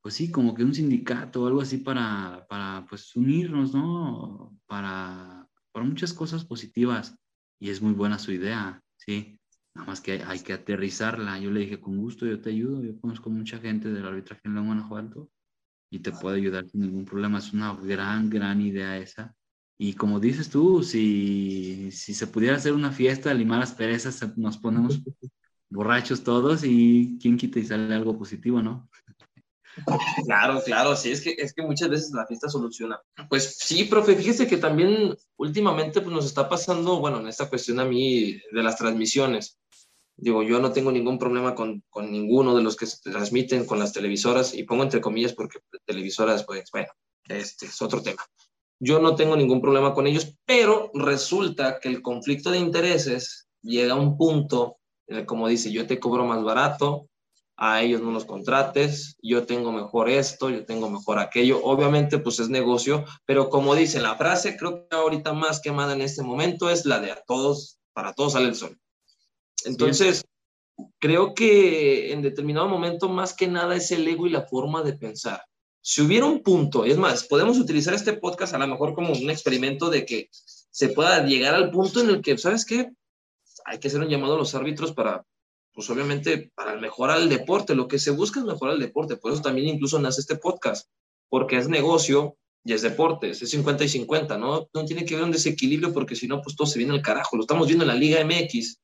pues 0.02 0.16
sí, 0.16 0.32
como 0.32 0.56
que 0.56 0.64
un 0.64 0.74
sindicato 0.74 1.44
o 1.44 1.48
algo 1.48 1.62
así 1.62 1.78
para, 1.78 2.46
para 2.50 2.86
pues 2.90 3.16
unirnos, 3.16 3.74
¿no? 3.74 4.58
Para, 4.66 5.47
para 5.78 5.86
muchas 5.86 6.12
cosas 6.12 6.44
positivas 6.44 7.16
y 7.60 7.70
es 7.70 7.84
muy 7.84 7.94
buena 7.94 8.18
su 8.18 8.32
idea, 8.32 8.82
¿sí? 8.96 9.40
Nada 9.76 9.86
más 9.86 10.02
que 10.02 10.24
hay, 10.24 10.40
que 10.40 10.54
aterrizarla. 10.54 11.38
Yo 11.38 11.52
le 11.52 11.60
dije, 11.60 11.80
con 11.80 11.98
gusto, 11.98 12.26
yo 12.26 12.42
te 12.42 12.50
ayudo. 12.50 12.84
Yo 12.84 13.00
conozco 13.00 13.30
mucha 13.30 13.60
gente 13.60 13.94
del 13.94 14.04
arbitraje 14.04 14.42
en 14.46 14.56
León, 14.56 14.66
Guanajuato 14.66 15.30
y 15.92 16.00
te 16.00 16.12
puede 16.12 16.38
ayudar 16.38 16.68
sin 16.68 16.82
ningún 16.82 17.06
problema. 17.06 17.38
Es 17.38 17.54
una 17.54 17.76
gran, 17.76 18.28
gran 18.28 18.60
idea 18.60 18.98
esa. 18.98 19.36
Y 19.78 19.94
como 19.94 20.20
dices 20.20 20.50
tú, 20.50 20.82
si, 20.82 21.92
si 21.92 22.16
se 22.16 22.26
pudiera 22.26 22.56
hacer 22.56 22.74
una 22.74 22.92
fiesta, 22.92 23.32
limar 23.36 23.60
las 23.60 23.74
perezas, 23.74 24.36
nos 24.36 24.58
ponemos 24.58 25.00
borrachos 25.70 26.24
todos 26.24 26.64
y 26.64 27.20
quién 27.22 27.38
quita 27.38 27.60
y 27.60 27.66
sale 27.66 27.94
algo 27.94 28.18
positivo, 28.18 28.64
¿no? 28.64 28.90
Claro, 30.26 30.62
claro, 30.64 30.96
sí, 30.96 31.12
es 31.12 31.22
que, 31.22 31.36
es 31.38 31.54
que 31.54 31.62
muchas 31.62 31.90
veces 31.90 32.12
la 32.14 32.26
fiesta 32.26 32.50
soluciona. 32.50 33.00
Pues 33.30 33.58
sí, 33.60 33.86
profe, 33.86 34.16
fíjese 34.16 34.48
que 34.48 34.58
también 34.58 35.16
últimamente 35.38 36.02
pues, 36.02 36.14
nos 36.14 36.26
está 36.26 36.50
pasando, 36.50 37.00
bueno, 37.00 37.20
en 37.20 37.28
esta 37.28 37.50
cuestión 37.50 37.80
a 37.80 37.86
mí 37.86 38.34
de 38.52 38.64
las 38.64 38.78
transmisiones. 38.78 39.58
Digo, 40.16 40.42
yo 40.42 40.60
no 40.60 40.72
tengo 40.72 40.92
ningún 40.92 41.20
problema 41.20 41.54
con, 41.54 41.84
con, 41.90 42.12
ninguno 42.12 42.56
de 42.56 42.64
los 42.64 42.76
que 42.76 42.88
se 42.88 42.98
transmiten 43.12 43.66
con 43.66 43.78
las 43.78 43.94
televisoras, 43.94 44.54
y 44.54 44.64
pongo 44.64 44.84
entre 44.84 45.02
comillas 45.02 45.34
porque 45.34 45.60
televisoras, 45.86 46.44
pues 46.44 46.70
bueno, 46.72 46.90
este 47.28 47.68
es 47.68 47.82
otro 47.82 48.02
tema. 48.02 48.26
Yo 48.80 49.00
no 49.00 49.16
tengo 49.16 49.36
ningún 49.36 49.62
problema 49.62 49.94
con 49.94 50.08
ellos, 50.08 50.36
pero 50.46 50.92
resulta 50.94 51.80
que 51.80 51.90
el 51.90 52.02
conflicto 52.02 52.52
de 52.52 52.60
intereses 52.60 53.48
llega 53.62 53.94
a 53.94 53.98
un 53.98 54.18
punto 54.18 54.78
en 55.08 55.18
el, 55.18 55.26
como 55.26 55.48
dice, 55.48 55.72
yo 55.72 55.88
te 55.88 56.00
cobro 56.00 56.26
más 56.26 56.44
barato, 56.44 57.10
a 57.58 57.82
ellos 57.82 58.02
no 58.02 58.12
los 58.12 58.26
contrates, 58.26 59.18
yo 59.22 59.48
tengo 59.48 59.72
mejor 59.72 60.10
esto, 60.10 60.52
yo 60.52 60.64
tengo 60.66 60.92
mejor 60.92 61.18
aquello. 61.18 61.60
Obviamente, 61.64 62.20
pues 62.20 62.40
es 62.40 62.50
negocio, 62.50 63.04
pero 63.26 63.50
como 63.50 63.74
dice 63.74 64.00
la 64.00 64.16
frase, 64.16 64.56
creo 64.56 64.88
que 64.88 64.96
ahorita 64.96 65.34
más 65.34 65.60
quemada 65.60 65.94
en 65.94 66.02
este 66.02 66.22
momento 66.22 66.70
es 66.70 66.86
la 66.86 67.00
de 67.00 67.12
a 67.12 67.24
todos, 67.26 67.80
para 67.94 68.14
todos 68.14 68.34
sale 68.34 68.50
el 68.50 68.56
sol. 68.56 68.80
Entonces, 69.66 70.24
creo 71.00 71.34
que 71.34 72.14
en 72.14 72.22
determinado 72.22 72.70
momento 72.70 73.10
más 73.10 73.34
que 73.34 73.48
nada 73.48 73.76
es 73.76 73.92
el 73.92 74.08
ego 74.08 74.28
y 74.28 74.30
la 74.30 74.44
forma 74.44 74.84
de 74.84 74.94
pensar. 74.94 75.44
Si 75.82 76.02
hubiera 76.02 76.28
un 76.28 76.44
punto, 76.44 76.86
es 76.86 76.98
más, 76.98 77.24
podemos 77.24 77.58
utilizar 77.58 77.96
este 77.96 78.14
podcast 78.14 78.54
a 78.54 78.60
lo 78.60 78.68
mejor 78.68 78.94
como 78.94 79.14
un 79.14 79.32
experimento 79.32 79.90
de 79.90 80.06
que 80.06 80.30
se 80.32 80.90
pueda 80.90 81.26
llegar 81.26 81.56
al 81.56 81.72
punto 81.72 82.02
en 82.02 82.10
el 82.10 82.22
que, 82.22 82.38
¿sabes 82.38 82.66
qué? 82.66 82.92
Hay 83.66 83.80
que 83.80 83.88
hacer 83.88 84.02
un 84.02 84.10
llamado 84.10 84.36
a 84.36 84.38
los 84.38 84.54
árbitros 84.54 84.92
para, 84.92 85.26
pues 85.78 85.92
obviamente, 85.92 86.52
para 86.56 86.76
mejorar 86.76 87.22
el 87.22 87.30
deporte. 87.30 87.76
Lo 87.76 87.88
que 87.88 88.00
se 88.00 88.10
busca 88.10 88.40
es 88.40 88.48
mejorar 88.48 88.74
el 88.74 88.82
deporte. 88.82 89.16
Por 89.16 89.32
eso 89.32 89.44
también 89.44 89.68
incluso 89.68 90.00
nace 90.00 90.22
este 90.22 90.36
podcast, 90.36 90.90
porque 91.30 91.56
es 91.56 91.70
negocio 91.70 92.36
y 92.64 92.74
es 92.74 92.82
deporte, 92.82 93.30
es 93.30 93.48
50 93.48 93.84
y 93.84 93.90
50, 93.90 94.40
¿no? 94.40 94.68
No 94.74 94.86
tiene 94.86 95.06
que 95.06 95.14
haber 95.14 95.26
un 95.26 95.32
desequilibrio 95.32 95.94
porque 95.94 96.16
si 96.16 96.28
no, 96.28 96.42
pues 96.42 96.56
todo 96.56 96.66
se 96.66 96.80
viene 96.80 96.96
al 96.96 97.04
carajo. 97.04 97.38
Lo 97.38 97.44
estamos 97.44 97.68
viendo 97.68 97.84
en 97.84 97.90
la 97.90 97.94
Liga 97.94 98.26
MX. 98.26 98.80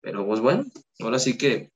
Pero 0.00 0.26
pues 0.26 0.40
bueno, 0.40 0.64
ahora 0.98 1.20
sí 1.20 1.38
que 1.38 1.70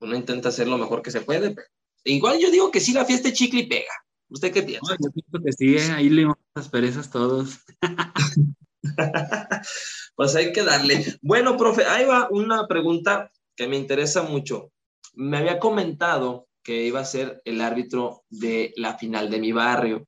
uno 0.00 0.14
intenta 0.14 0.50
hacer 0.50 0.68
lo 0.68 0.76
mejor 0.76 1.00
que 1.00 1.10
se 1.10 1.22
puede. 1.22 1.56
Igual 2.04 2.38
yo 2.38 2.50
digo 2.50 2.70
que 2.70 2.80
sí, 2.80 2.92
la 2.92 3.06
fiesta 3.06 3.32
chicle 3.32 3.60
y 3.60 3.66
pega. 3.66 3.94
¿Usted 4.28 4.52
qué 4.52 4.62
piensa? 4.62 4.94
yo 5.00 5.10
pienso 5.10 5.42
que 5.42 5.52
sí, 5.52 5.76
¿eh? 5.76 5.90
ahí 5.90 6.10
le 6.10 6.30
las 6.54 6.68
perezas 6.68 7.10
todos. 7.10 7.60
pues 10.16 10.34
hay 10.36 10.52
que 10.52 10.62
darle. 10.62 11.04
Bueno, 11.22 11.56
profe, 11.56 11.84
ahí 11.84 12.04
va 12.04 12.28
una 12.30 12.66
pregunta 12.66 13.30
que 13.56 13.66
me 13.66 13.76
interesa 13.76 14.22
mucho. 14.22 14.72
Me 15.14 15.38
había 15.38 15.58
comentado 15.58 16.48
que 16.62 16.84
iba 16.84 17.00
a 17.00 17.04
ser 17.04 17.40
el 17.44 17.60
árbitro 17.60 18.24
de 18.28 18.72
la 18.76 18.96
final 18.98 19.30
de 19.30 19.40
mi 19.40 19.52
barrio. 19.52 20.06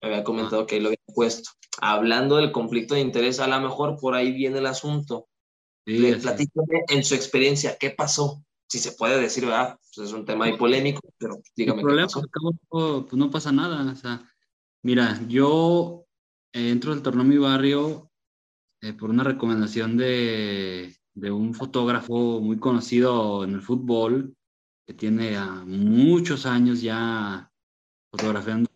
Me 0.00 0.08
había 0.08 0.24
comentado 0.24 0.66
que 0.66 0.80
lo 0.80 0.88
había 0.88 0.98
puesto. 1.14 1.50
Hablando 1.80 2.36
del 2.36 2.52
conflicto 2.52 2.94
de 2.94 3.00
interés, 3.00 3.40
a 3.40 3.46
lo 3.46 3.60
mejor 3.60 3.96
por 4.00 4.14
ahí 4.14 4.32
viene 4.32 4.58
el 4.58 4.66
asunto. 4.66 5.28
Sí, 5.86 6.14
Platícame 6.20 6.82
en 6.88 7.04
su 7.04 7.14
experiencia, 7.14 7.76
¿qué 7.78 7.90
pasó? 7.90 8.42
Si 8.68 8.78
se 8.78 8.92
puede 8.92 9.20
decir, 9.20 9.44
¿verdad? 9.44 9.78
Pues 9.94 10.08
es 10.08 10.14
un 10.14 10.24
tema 10.24 10.46
ahí 10.46 10.56
polémico, 10.56 11.00
pero 11.18 11.36
dígame. 11.54 11.82
El 11.82 11.86
problema 11.86 12.08
pues 12.68 13.12
no 13.12 13.30
pasa 13.30 13.52
nada. 13.52 13.88
O 13.92 13.94
sea, 13.94 14.28
mira, 14.82 15.20
yo 15.28 16.05
entro 16.56 16.92
al 16.92 17.02
torneo 17.02 17.24
Mi 17.24 17.36
Barrio 17.36 18.10
eh, 18.80 18.92
por 18.94 19.10
una 19.10 19.24
recomendación 19.24 19.96
de, 19.96 20.96
de 21.14 21.30
un 21.30 21.54
fotógrafo 21.54 22.40
muy 22.40 22.58
conocido 22.58 23.44
en 23.44 23.54
el 23.54 23.62
fútbol, 23.62 24.34
que 24.86 24.94
tiene 24.94 25.38
muchos 25.66 26.46
años 26.46 26.80
ya 26.80 27.50
fotografiando 28.10 28.70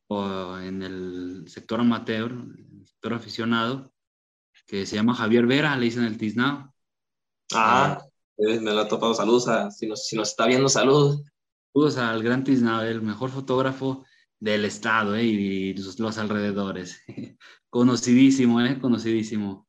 en 0.61 0.83
el 0.83 1.45
sector 1.49 1.81
amateur, 1.81 2.33
el 2.33 2.87
sector 2.87 3.15
aficionado, 3.15 3.93
que 4.67 4.85
se 4.85 4.97
llama 4.97 5.15
Javier 5.15 5.47
Vera, 5.47 5.77
le 5.77 5.87
dicen 5.87 6.05
el 6.05 6.19
Tiznao. 6.19 6.75
Ah, 7.55 8.05
me 8.37 8.61
lo 8.61 8.81
ha 8.81 8.89
topado. 8.89 9.15
Saludos 9.15 9.49
a, 9.49 9.71
si 9.71 9.87
nos, 9.87 10.07
si 10.07 10.17
nos 10.17 10.31
está 10.31 10.47
viendo, 10.47 10.69
saludos. 10.69 11.23
Saludos 11.73 11.97
al 11.99 12.23
gran 12.23 12.45
Tiznao, 12.45 12.83
el 12.83 13.01
mejor 13.01 13.31
fotógrafo 13.31 14.05
del 14.41 14.65
estado 14.65 15.15
eh, 15.17 15.25
y 15.25 15.75
los, 15.75 16.19
alrededores. 16.19 17.03
conocidísimo, 17.71 18.61
eh, 18.63 18.81
conocidísimo. 18.81 19.69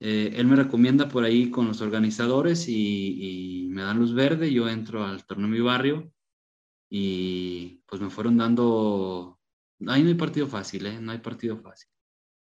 Eh, 0.00 0.34
él 0.36 0.46
me 0.46 0.56
recomienda 0.56 1.08
por 1.08 1.24
ahí 1.24 1.50
con 1.50 1.66
los 1.66 1.80
organizadores 1.80 2.68
y, 2.68 3.68
me 3.70 3.82
dan 3.82 3.98
luz 3.98 4.14
verde, 4.14 4.52
yo 4.52 4.68
entro 4.68 5.04
al 5.04 5.24
torneo 5.24 5.48
mi 5.48 5.60
barrio 5.60 6.12
y 6.90 7.82
pues 7.86 8.00
me 8.00 8.10
fueron 8.10 8.36
dando, 8.36 9.40
ahí 9.86 10.02
no 10.02 10.08
hay 10.08 10.14
partido 10.14 10.46
fácil, 10.46 10.86
¿eh? 10.86 11.00
no 11.00 11.12
hay 11.12 11.18
partido 11.18 11.56
fácil. 11.56 11.88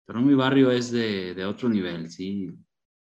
Torneo 0.04 0.24
mi 0.24 0.34
barrio 0.34 0.70
es 0.70 0.90
de, 0.92 1.34
de 1.34 1.44
otro 1.46 1.68
nivel, 1.68 2.10
sí. 2.10 2.50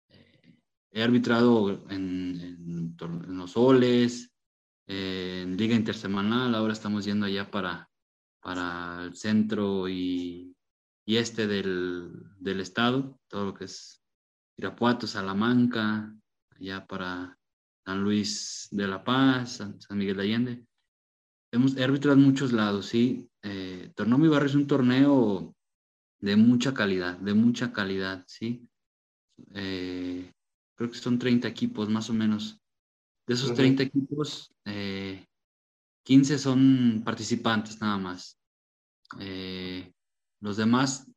Eh, 0.09 0.59
he 0.91 1.03
arbitrado 1.03 1.89
en, 1.89 2.97
en, 2.99 3.37
los 3.37 3.53
soles, 3.53 4.35
en 4.87 5.57
liga 5.57 5.75
intersemanal, 5.75 6.55
ahora 6.55 6.73
estamos 6.73 7.05
yendo 7.05 7.27
allá 7.27 7.51
para, 7.51 7.92
para 8.43 9.05
el 9.05 9.17
centro 9.17 9.89
y, 9.89 10.55
y 11.07 11.17
este 11.17 11.47
del, 11.47 12.13
del 12.39 12.61
estado, 12.61 13.19
todo 13.29 13.47
lo 13.47 13.55
que 13.55 13.65
es 13.65 14.03
Irapuato, 14.59 15.07
Salamanca, 15.07 16.15
allá 16.51 16.87
para 16.87 17.39
San 17.85 18.03
Luis 18.03 18.69
de 18.71 18.87
la 18.87 19.03
Paz, 19.03 19.57
San, 19.57 19.79
Miguel 19.99 20.17
de 20.17 20.23
Allende. 20.23 20.67
Hemos 21.53 21.77
arbitrado 21.77 22.17
en 22.17 22.25
muchos 22.25 22.53
lados, 22.53 22.87
sí. 22.87 23.29
Eh, 23.43 23.93
torneo 23.95 24.19
Mi 24.19 24.29
Barrio 24.29 24.49
es 24.49 24.55
un 24.55 24.67
torneo 24.67 25.55
de 26.21 26.37
mucha 26.37 26.75
calidad, 26.75 27.19
de 27.19 27.35
mucha 27.35 27.73
calidad, 27.73 28.25
sí. 28.27 28.69
Eh, 29.55 30.33
creo 30.77 30.91
que 30.91 30.99
son 30.99 31.19
30 31.19 31.49
equipos 31.49 31.89
más 31.89 32.11
o 32.11 32.15
menos. 32.15 32.61
De 33.27 33.35
esos 33.35 33.55
30 33.55 33.85
equipos, 33.85 34.53
15 36.05 36.35
eh, 36.35 36.39
son 36.39 37.03
participantes 37.05 37.81
nada 37.81 37.99
más. 37.99 38.39
Eh, 39.21 39.93
los 40.41 40.57
demás, 40.57 41.11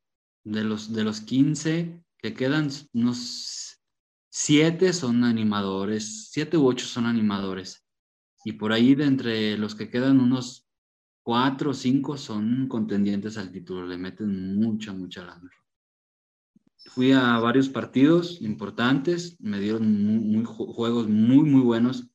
de 0.44 0.64
los, 0.64 0.94
de 0.94 1.04
los 1.04 1.22
15, 1.22 2.04
que 2.20 2.34
quedan 2.34 2.70
unos 2.94 3.82
siete 4.30 4.92
son 4.92 5.24
animadores, 5.24 6.30
siete 6.30 6.58
u 6.58 6.68
ocho 6.68 6.86
son 6.86 7.06
animadores. 7.06 7.86
Y 8.44 8.54
por 8.54 8.74
ahí 8.74 8.94
de 8.94 9.06
entre 9.06 9.58
los 9.58 9.76
que 9.76 9.90
quedan 9.90 10.20
unos 10.20 10.68
cuatro 11.24 11.72
o 11.72 11.74
cinco 11.74 12.18
son 12.18 12.68
contendientes 12.68 13.38
al 13.38 13.52
título, 13.52 13.88
le 13.88 13.98
meten 13.98 14.56
mucha, 14.56 14.94
mucha 14.94 15.24
lana. 15.24 15.50
Fui 16.88 17.12
a 17.12 17.40
varios 17.40 17.70
partidos 17.70 18.42
importantes, 18.42 19.36
me 19.40 19.60
dieron 19.60 20.04
muy, 20.04 20.44
juegos 20.46 21.08
muy, 21.08 21.50
muy 21.50 21.62
buenos. 21.62 22.08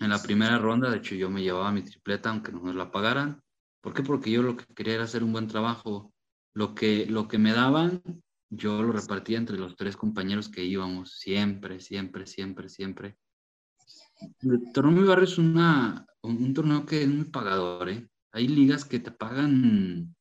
En 0.00 0.08
la 0.08 0.22
primera 0.22 0.58
ronda, 0.58 0.90
de 0.90 0.96
hecho, 0.96 1.14
yo 1.14 1.28
me 1.28 1.42
llevaba 1.42 1.70
mi 1.72 1.82
tripleta, 1.82 2.30
aunque 2.30 2.52
no 2.52 2.62
me 2.62 2.72
la 2.72 2.90
pagaran. 2.90 3.42
¿Por 3.82 3.92
qué? 3.92 4.02
Porque 4.02 4.30
yo 4.30 4.42
lo 4.42 4.56
que 4.56 4.64
quería 4.74 4.94
era 4.94 5.04
hacer 5.04 5.22
un 5.22 5.32
buen 5.32 5.46
trabajo. 5.46 6.12
Lo 6.54 6.74
que, 6.74 7.04
lo 7.06 7.28
que 7.28 7.36
me 7.36 7.52
daban, 7.52 8.02
yo 8.48 8.82
lo 8.82 8.92
repartía 8.92 9.36
entre 9.36 9.58
los 9.58 9.76
tres 9.76 9.96
compañeros 9.98 10.48
que 10.48 10.64
íbamos, 10.64 11.18
siempre, 11.18 11.80
siempre, 11.80 12.26
siempre, 12.26 12.68
siempre. 12.70 13.18
El 14.40 14.72
torneo 14.72 14.92
Mi 14.92 15.06
Barrio 15.06 15.24
es 15.24 15.36
una, 15.36 16.06
un, 16.22 16.54
torneo 16.54 16.86
que 16.86 17.02
es 17.02 17.08
muy 17.08 17.26
pagador, 17.26 17.90
¿eh? 17.90 18.08
Hay 18.32 18.48
ligas 18.48 18.86
que 18.86 19.00
te 19.00 19.10
pagan 19.10 20.14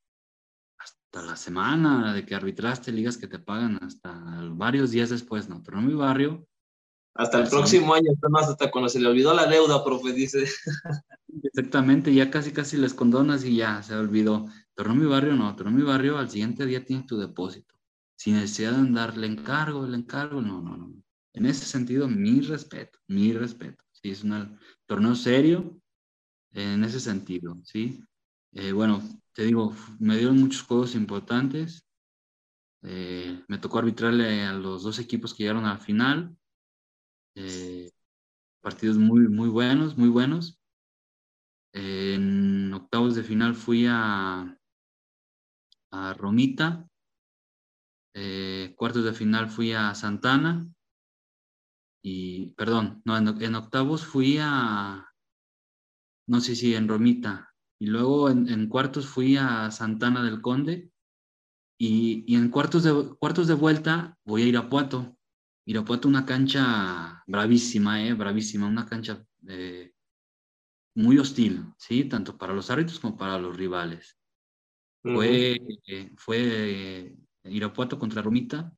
hasta 0.77 1.21
la 1.21 1.37
semana 1.37 2.13
de 2.13 2.25
que 2.25 2.35
arbitraste, 2.35 2.91
ligas 2.91 3.17
que 3.17 3.27
te 3.27 3.39
pagan 3.39 3.79
hasta 3.81 4.11
varios 4.51 4.91
días 4.91 5.09
después, 5.09 5.47
¿no? 5.47 5.63
Torneo 5.63 5.83
Mi 5.83 5.93
Barrio. 5.93 6.48
Hasta 7.15 7.41
el 7.41 7.49
próximo 7.49 7.93
año, 7.93 8.11
más 8.29 8.47
hasta 8.47 8.71
cuando 8.71 8.89
se 8.89 8.99
le 8.99 9.07
olvidó 9.07 9.33
la 9.33 9.45
deuda, 9.45 9.83
profe, 9.83 10.13
dice. 10.13 10.45
Exactamente, 11.43 12.13
ya 12.13 12.31
casi 12.31 12.51
casi 12.51 12.77
les 12.77 12.93
condonas 12.93 13.43
y 13.43 13.57
ya 13.57 13.83
se 13.83 13.95
olvidó. 13.95 14.47
Torneo 14.73 14.95
Mi 14.95 15.05
Barrio 15.05 15.35
no, 15.35 15.55
Torneo 15.55 15.75
Mi 15.75 15.83
Barrio 15.83 16.17
al 16.17 16.29
siguiente 16.29 16.65
día 16.65 16.85
tienes 16.85 17.05
tu 17.05 17.17
depósito 17.17 17.79
sin 18.19 18.33
necesidad 18.33 18.73
de 18.73 18.91
darle 18.91 19.27
encargo, 19.27 19.85
el 19.85 19.93
encargo, 19.93 20.41
no, 20.41 20.61
no, 20.61 20.75
no. 20.75 20.93
En 21.33 21.45
ese 21.45 21.63
sentido, 21.65 22.09
mi 22.09 22.41
respeto, 22.41 22.99
mi 23.07 23.31
respeto. 23.31 23.81
Sí, 23.93 24.09
es 24.09 24.25
un 24.25 24.59
torneo 24.85 25.15
serio 25.15 25.79
en 26.51 26.83
ese 26.83 26.99
sentido, 26.99 27.57
¿sí? 27.63 28.03
Eh, 28.51 28.73
bueno, 28.73 29.01
te 29.31 29.43
digo, 29.43 29.73
me 29.99 30.17
dieron 30.17 30.37
muchos 30.37 30.63
juegos 30.63 30.95
importantes. 30.95 31.87
Eh, 32.81 33.41
me 33.47 33.57
tocó 33.57 33.79
arbitrarle 33.79 34.43
a 34.43 34.51
los 34.51 34.83
dos 34.83 34.99
equipos 34.99 35.33
que 35.33 35.43
llegaron 35.43 35.65
a 35.65 35.75
la 35.75 35.79
final. 35.79 36.35
Eh, 37.39 37.91
partidos 38.61 38.97
muy, 38.97 39.27
muy 39.27 39.49
buenos, 39.49 39.97
muy 39.97 40.09
buenos. 40.09 40.59
en 41.73 42.73
octavos 42.73 43.15
de 43.15 43.23
final 43.23 43.55
fui 43.55 43.85
a, 43.87 44.57
a 45.91 46.13
Romita 46.13 46.89
eh, 48.13 48.73
cuartos 48.75 49.03
de 49.05 49.13
final 49.13 49.49
fui 49.49 49.73
a 49.73 49.93
Santana 49.93 50.67
y, 52.01 52.47
perdón, 52.51 53.01
no, 53.05 53.17
en, 53.17 53.55
octavos 53.55 54.05
fui 54.05 54.37
a, 54.41 55.13
no 56.27 56.41
sé 56.41 56.55
si 56.55 56.75
en 56.75 56.87
Romita, 56.87 57.53
y 57.79 57.87
luego 57.87 58.29
en, 58.29 58.67
cuartos 58.67 59.07
fui 59.07 59.37
a 59.37 59.69
Santana 59.71 60.23
del 60.23 60.41
Conde 60.41 60.91
y, 61.77 62.23
y, 62.27 62.35
en 62.35 62.49
cuartos 62.49 62.83
de, 62.83 63.15
cuartos 63.19 63.47
de 63.47 63.53
vuelta 63.53 64.17
voy 64.25 64.43
a 64.43 64.47
Irapuato. 64.47 65.18
Irapuato 65.69 66.07
una 66.07 66.25
cancha 66.25 67.23
bravísima, 67.27 68.03
eh, 68.03 68.13
bravísima, 68.15 68.65
una 68.65 68.87
cancha 68.87 69.23
eh, 69.47 69.93
muy 70.95 71.19
hostil, 71.19 71.63
¿sí? 71.77 72.05
Tanto 72.05 72.35
para 72.39 72.53
los 72.53 72.71
árbitros 72.71 72.99
como 72.99 73.15
para 73.15 73.37
los 73.37 73.55
rivales. 73.55 74.17
Fue, 75.03 75.61
eh, 75.85 76.11
fue 76.17 77.15
Irapuato 77.43 77.99
contra 77.99 78.23
Romita. 78.23 78.73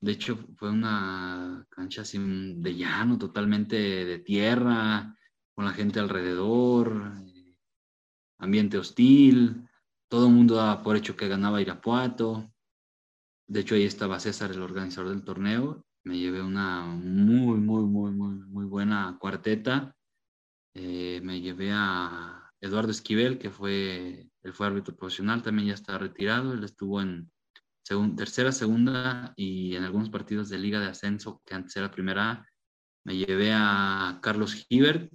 De 0.00 0.12
hecho, 0.12 0.36
fue 0.56 0.70
una 0.70 1.64
cancha 1.70 2.02
así 2.02 2.18
de 2.18 2.74
llano, 2.74 3.18
totalmente 3.18 3.76
de 3.76 4.18
tierra, 4.18 5.16
con 5.54 5.64
la 5.64 5.72
gente 5.74 6.00
alrededor, 6.00 7.12
eh, 7.24 7.56
ambiente 8.38 8.78
hostil, 8.78 9.68
todo 10.08 10.26
el 10.26 10.32
mundo 10.32 10.56
daba 10.56 10.82
por 10.82 10.96
hecho 10.96 11.16
que 11.16 11.28
ganaba 11.28 11.62
Irapuato. 11.62 12.52
De 13.46 13.60
hecho, 13.60 13.76
ahí 13.76 13.84
estaba 13.84 14.18
César, 14.18 14.50
el 14.50 14.62
organizador 14.62 15.10
del 15.10 15.22
torneo. 15.22 15.85
Me 16.06 16.18
llevé 16.18 16.40
una 16.40 16.82
muy, 16.86 17.58
muy, 17.58 17.82
muy, 17.82 18.12
muy, 18.12 18.34
muy 18.36 18.64
buena 18.64 19.16
cuarteta. 19.18 19.92
Eh, 20.72 21.20
me 21.24 21.40
llevé 21.40 21.70
a 21.72 22.52
Eduardo 22.60 22.92
Esquivel, 22.92 23.38
que 23.38 23.50
fue, 23.50 24.30
él 24.42 24.52
fue 24.52 24.68
árbitro 24.68 24.94
profesional, 24.94 25.42
también 25.42 25.68
ya 25.68 25.74
está 25.74 25.98
retirado, 25.98 26.52
él 26.52 26.62
estuvo 26.62 27.00
en 27.00 27.28
tercera, 28.16 28.52
segunda 28.52 29.34
y 29.36 29.74
en 29.74 29.82
algunos 29.82 30.08
partidos 30.08 30.48
de 30.48 30.58
Liga 30.58 30.78
de 30.78 30.86
Ascenso, 30.86 31.42
que 31.44 31.54
antes 31.54 31.76
era 31.76 31.90
primera 31.90 32.46
Me 33.04 33.16
llevé 33.16 33.52
a 33.52 34.20
Carlos 34.22 34.64
Hibert, 34.68 35.12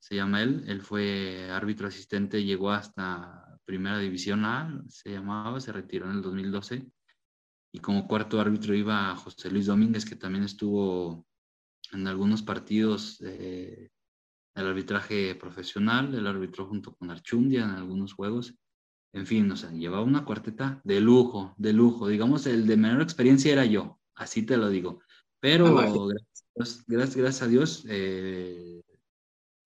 se 0.00 0.16
llama 0.16 0.42
él, 0.42 0.64
él 0.66 0.80
fue 0.80 1.50
árbitro 1.50 1.88
asistente, 1.88 2.42
llegó 2.42 2.70
hasta 2.70 3.58
Primera 3.66 3.98
División 3.98 4.46
A, 4.46 4.82
se 4.88 5.10
llamaba, 5.10 5.60
se 5.60 5.72
retiró 5.72 6.06
en 6.06 6.16
el 6.16 6.22
2012 6.22 6.90
y 7.72 7.78
como 7.80 8.06
cuarto 8.06 8.38
árbitro 8.38 8.74
iba 8.74 9.16
José 9.16 9.50
Luis 9.50 9.66
Domínguez, 9.66 10.04
que 10.04 10.16
también 10.16 10.44
estuvo 10.44 11.26
en 11.92 12.06
algunos 12.06 12.42
partidos 12.42 13.18
del 13.18 13.90
arbitraje 14.54 15.34
profesional, 15.34 16.14
el 16.14 16.26
árbitro 16.26 16.66
junto 16.66 16.94
con 16.94 17.10
Archundia 17.10 17.64
en 17.64 17.70
algunos 17.70 18.12
juegos. 18.12 18.54
En 19.14 19.26
fin, 19.26 19.50
o 19.50 19.56
sea, 19.56 19.70
llevaba 19.70 20.04
una 20.04 20.24
cuarteta 20.24 20.80
de 20.84 21.00
lujo, 21.00 21.54
de 21.56 21.72
lujo. 21.72 22.08
Digamos, 22.08 22.46
el 22.46 22.66
de 22.66 22.76
menor 22.76 23.02
experiencia 23.02 23.52
era 23.52 23.64
yo, 23.64 23.98
así 24.14 24.44
te 24.44 24.56
lo 24.58 24.68
digo. 24.68 25.00
Pero 25.40 25.78
ah, 25.78 25.92
gracias, 26.54 26.84
gracias, 26.86 27.42
a 27.42 27.46
Dios, 27.48 27.84
eh, 27.88 28.82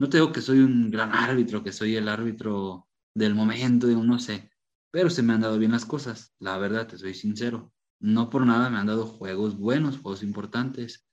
no 0.01 0.09
te 0.09 0.17
digo 0.19 0.33
que 0.33 0.41
soy 0.41 0.61
un 0.61 0.91
gran 0.91 1.13
árbitro, 1.13 1.63
que 1.63 1.73
soy 1.73 1.97
el 1.97 2.09
árbitro 2.09 2.89
del 3.15 3.35
momento, 3.35 3.87
no 3.89 4.19
sé, 4.19 4.51
pero 4.91 5.11
se 5.11 5.23
me 5.23 5.35
han 5.35 5.43
dado 5.43 5.59
bien 5.59 5.73
las 5.73 5.85
cosas, 5.85 6.35
la 6.39 6.57
verdad, 6.57 6.87
te 6.87 6.97
soy 6.97 7.13
sincero 7.13 7.73
no 8.01 8.31
por 8.31 8.47
nada 8.47 8.71
me 8.71 8.79
han 8.79 8.87
dado 8.87 9.07
juegos 9.07 9.57
buenos, 9.57 9.99
juegos 9.99 10.23
importantes. 10.23 11.07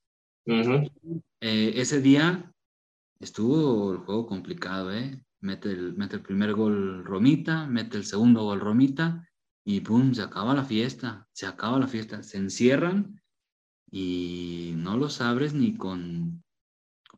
Eh, 0.45 1.73
ese 1.75 2.01
día 2.01 2.53
estuvo 3.19 3.93
el 3.93 3.99
juego 3.99 4.27
complicado, 4.27 4.93
¿eh? 4.93 5.23
Mete 5.39 5.71
el, 5.71 5.93
mete 5.95 6.17
el 6.17 6.21
primer 6.21 6.53
gol 6.53 7.03
Romita, 7.03 7.67
mete 7.67 7.97
el 7.97 8.05
segundo 8.05 8.43
gol 8.43 8.59
Romita 8.59 9.27
y 9.65 9.81
pum, 9.81 10.13
se 10.13 10.21
acaba 10.21 10.53
la 10.53 10.63
fiesta, 10.63 11.27
se 11.33 11.45
acaba 11.45 11.79
la 11.79 11.87
fiesta, 11.87 12.23
se 12.23 12.37
encierran 12.37 13.21
y 13.91 14.73
no 14.75 14.97
los 14.97 15.21
abres 15.21 15.53
ni 15.53 15.75
con, 15.75 16.43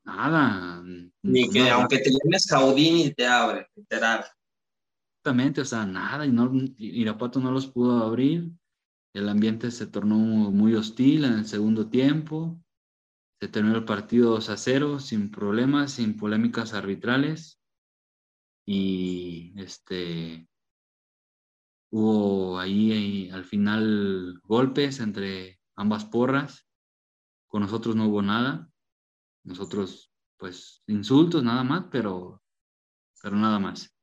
nada. 0.06 0.84
Ni 1.24 1.50
que 1.50 1.70
aunque 1.70 1.98
te 2.00 2.12
llames 2.12 2.46
Caudini 2.46 3.14
te 3.14 3.28
abre, 3.28 3.68
literal. 3.76 4.26
Exactamente, 5.18 5.62
o 5.62 5.66
sea, 5.66 5.86
nada, 5.86 6.26
y 6.26 6.32
no, 6.32 6.52
Irapuato 6.78 7.40
no 7.40 7.52
los 7.52 7.68
pudo 7.68 8.04
abrir. 8.04 8.52
El 9.16 9.30
ambiente 9.30 9.72
se 9.72 9.88
tornó 9.88 10.18
muy 10.18 10.76
hostil 10.76 11.24
en 11.24 11.36
el 11.36 11.46
segundo 11.46 11.88
tiempo. 11.88 12.62
Se 13.40 13.48
terminó 13.48 13.78
el 13.78 13.86
partido 13.86 14.32
2 14.32 14.50
a 14.50 14.58
0, 14.58 15.00
sin 15.00 15.32
problemas, 15.32 15.94
sin 15.94 16.18
polémicas 16.18 16.74
arbitrales. 16.74 17.58
Y 18.66 19.54
este 19.56 20.50
hubo 21.92 22.60
ahí, 22.60 23.30
al 23.30 23.46
final 23.46 24.42
golpes 24.44 25.00
entre 25.00 25.62
ambas 25.78 26.04
porras. 26.04 26.68
Con 27.48 27.62
nosotros 27.62 27.96
no 27.96 28.10
hubo 28.10 28.22
nada. 28.22 28.70
Nosotros, 29.46 30.12
pues, 30.36 30.84
insultos 30.88 31.42
nada 31.42 31.64
más, 31.64 31.86
pero, 31.90 32.44
pero 33.24 33.38
nada 33.38 33.60
más. 33.60 33.96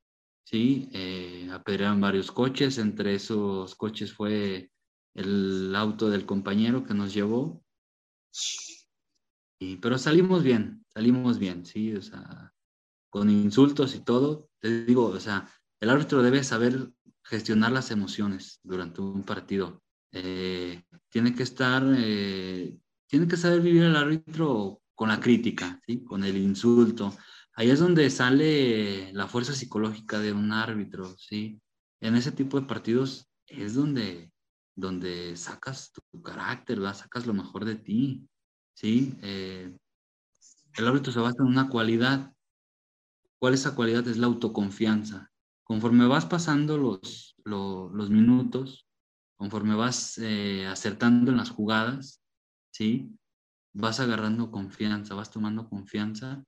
Sí, 0.45 0.89
eh, 0.93 1.51
apedrearon 1.53 2.01
varios 2.01 2.33
coches. 2.33 2.79
Entre 2.79 3.17
esos 3.17 3.75
coches 3.75 4.15
fue 4.15 4.72
el 5.15 5.75
auto 5.77 6.11
del 6.11 6.27
compañero 6.27 6.85
que 6.85 6.95
nos 6.95 7.13
llevó. 7.13 7.63
Y, 9.59 9.77
pero 9.77 9.99
salimos 9.99 10.43
bien, 10.43 10.85
salimos 10.89 11.39
bien, 11.39 11.65
sí, 11.65 11.95
o 11.95 12.03
sea, 12.03 12.53
con 13.11 13.31
insultos 13.31 13.95
y 13.95 14.01
todo. 14.01 14.49
Te 14.59 14.85
digo, 14.85 15.07
o 15.07 15.21
sea, 15.21 15.49
el 15.81 15.91
árbitro 15.91 16.23
debe 16.23 16.43
saber 16.45 16.91
gestionar 17.25 17.73
las 17.73 17.91
emociones 17.91 18.61
durante 18.63 19.01
un 19.01 19.23
partido. 19.23 19.83
Eh, 20.13 20.83
tiene 21.09 21.35
que 21.35 21.43
estar, 21.43 21.83
eh, 21.97 22.79
tiene 23.07 23.29
que 23.29 23.37
saber 23.37 23.61
vivir 23.61 23.85
el 23.85 23.97
árbitro 23.97 24.83
con 24.95 25.09
la 25.09 25.21
crítica, 25.21 25.81
¿sí? 25.87 26.05
con 26.05 26.25
el 26.25 26.37
insulto. 26.37 27.17
Ahí 27.55 27.71
es 27.71 27.81
donde 27.81 28.09
sale 28.11 29.13
la 29.13 29.27
fuerza 29.27 29.53
psicológica 29.53 30.19
de 30.19 30.33
un 30.33 30.53
árbitro, 30.53 31.15
¿sí? 31.19 31.61
En 32.01 32.17
ese 32.17 32.33
tipo 32.33 32.59
de 32.59 32.67
partidos 32.67 33.29
es 33.47 33.75
donde 33.75 34.32
donde 34.75 35.37
sacas 35.37 35.93
tu 35.93 36.23
carácter, 36.23 36.79
sacas 36.95 37.27
lo 37.27 37.35
mejor 37.35 37.65
de 37.65 37.77
ti, 37.77 38.29
¿sí? 38.75 39.15
Eh, 39.23 39.77
el 40.77 40.89
árbitro 40.89 41.13
se 41.13 41.21
basa 41.21 41.43
en 41.43 41.49
una 41.49 41.69
cualidad. 41.69 42.33
¿Cuál 43.39 43.55
es 43.55 43.61
esa 43.61 43.75
cualidad? 43.75 44.07
Es 44.09 44.19
la 44.19 44.27
autoconfianza. 44.27 45.31
Conforme 45.65 46.07
vas 46.07 46.27
pasando 46.27 46.79
los, 46.79 47.37
los, 47.45 48.11
minutos, 48.11 48.87
conforme 49.37 49.75
vas 49.75 50.19
eh, 50.19 50.67
acertando 50.67 51.31
en 51.31 51.37
las 51.37 51.51
jugadas, 51.51 52.23
¿sí? 52.71 53.11
Vas 53.75 54.01
agarrando 54.01 54.51
confianza, 54.51 55.15
vas 55.15 55.31
tomando 55.31 55.69
confianza 55.69 56.45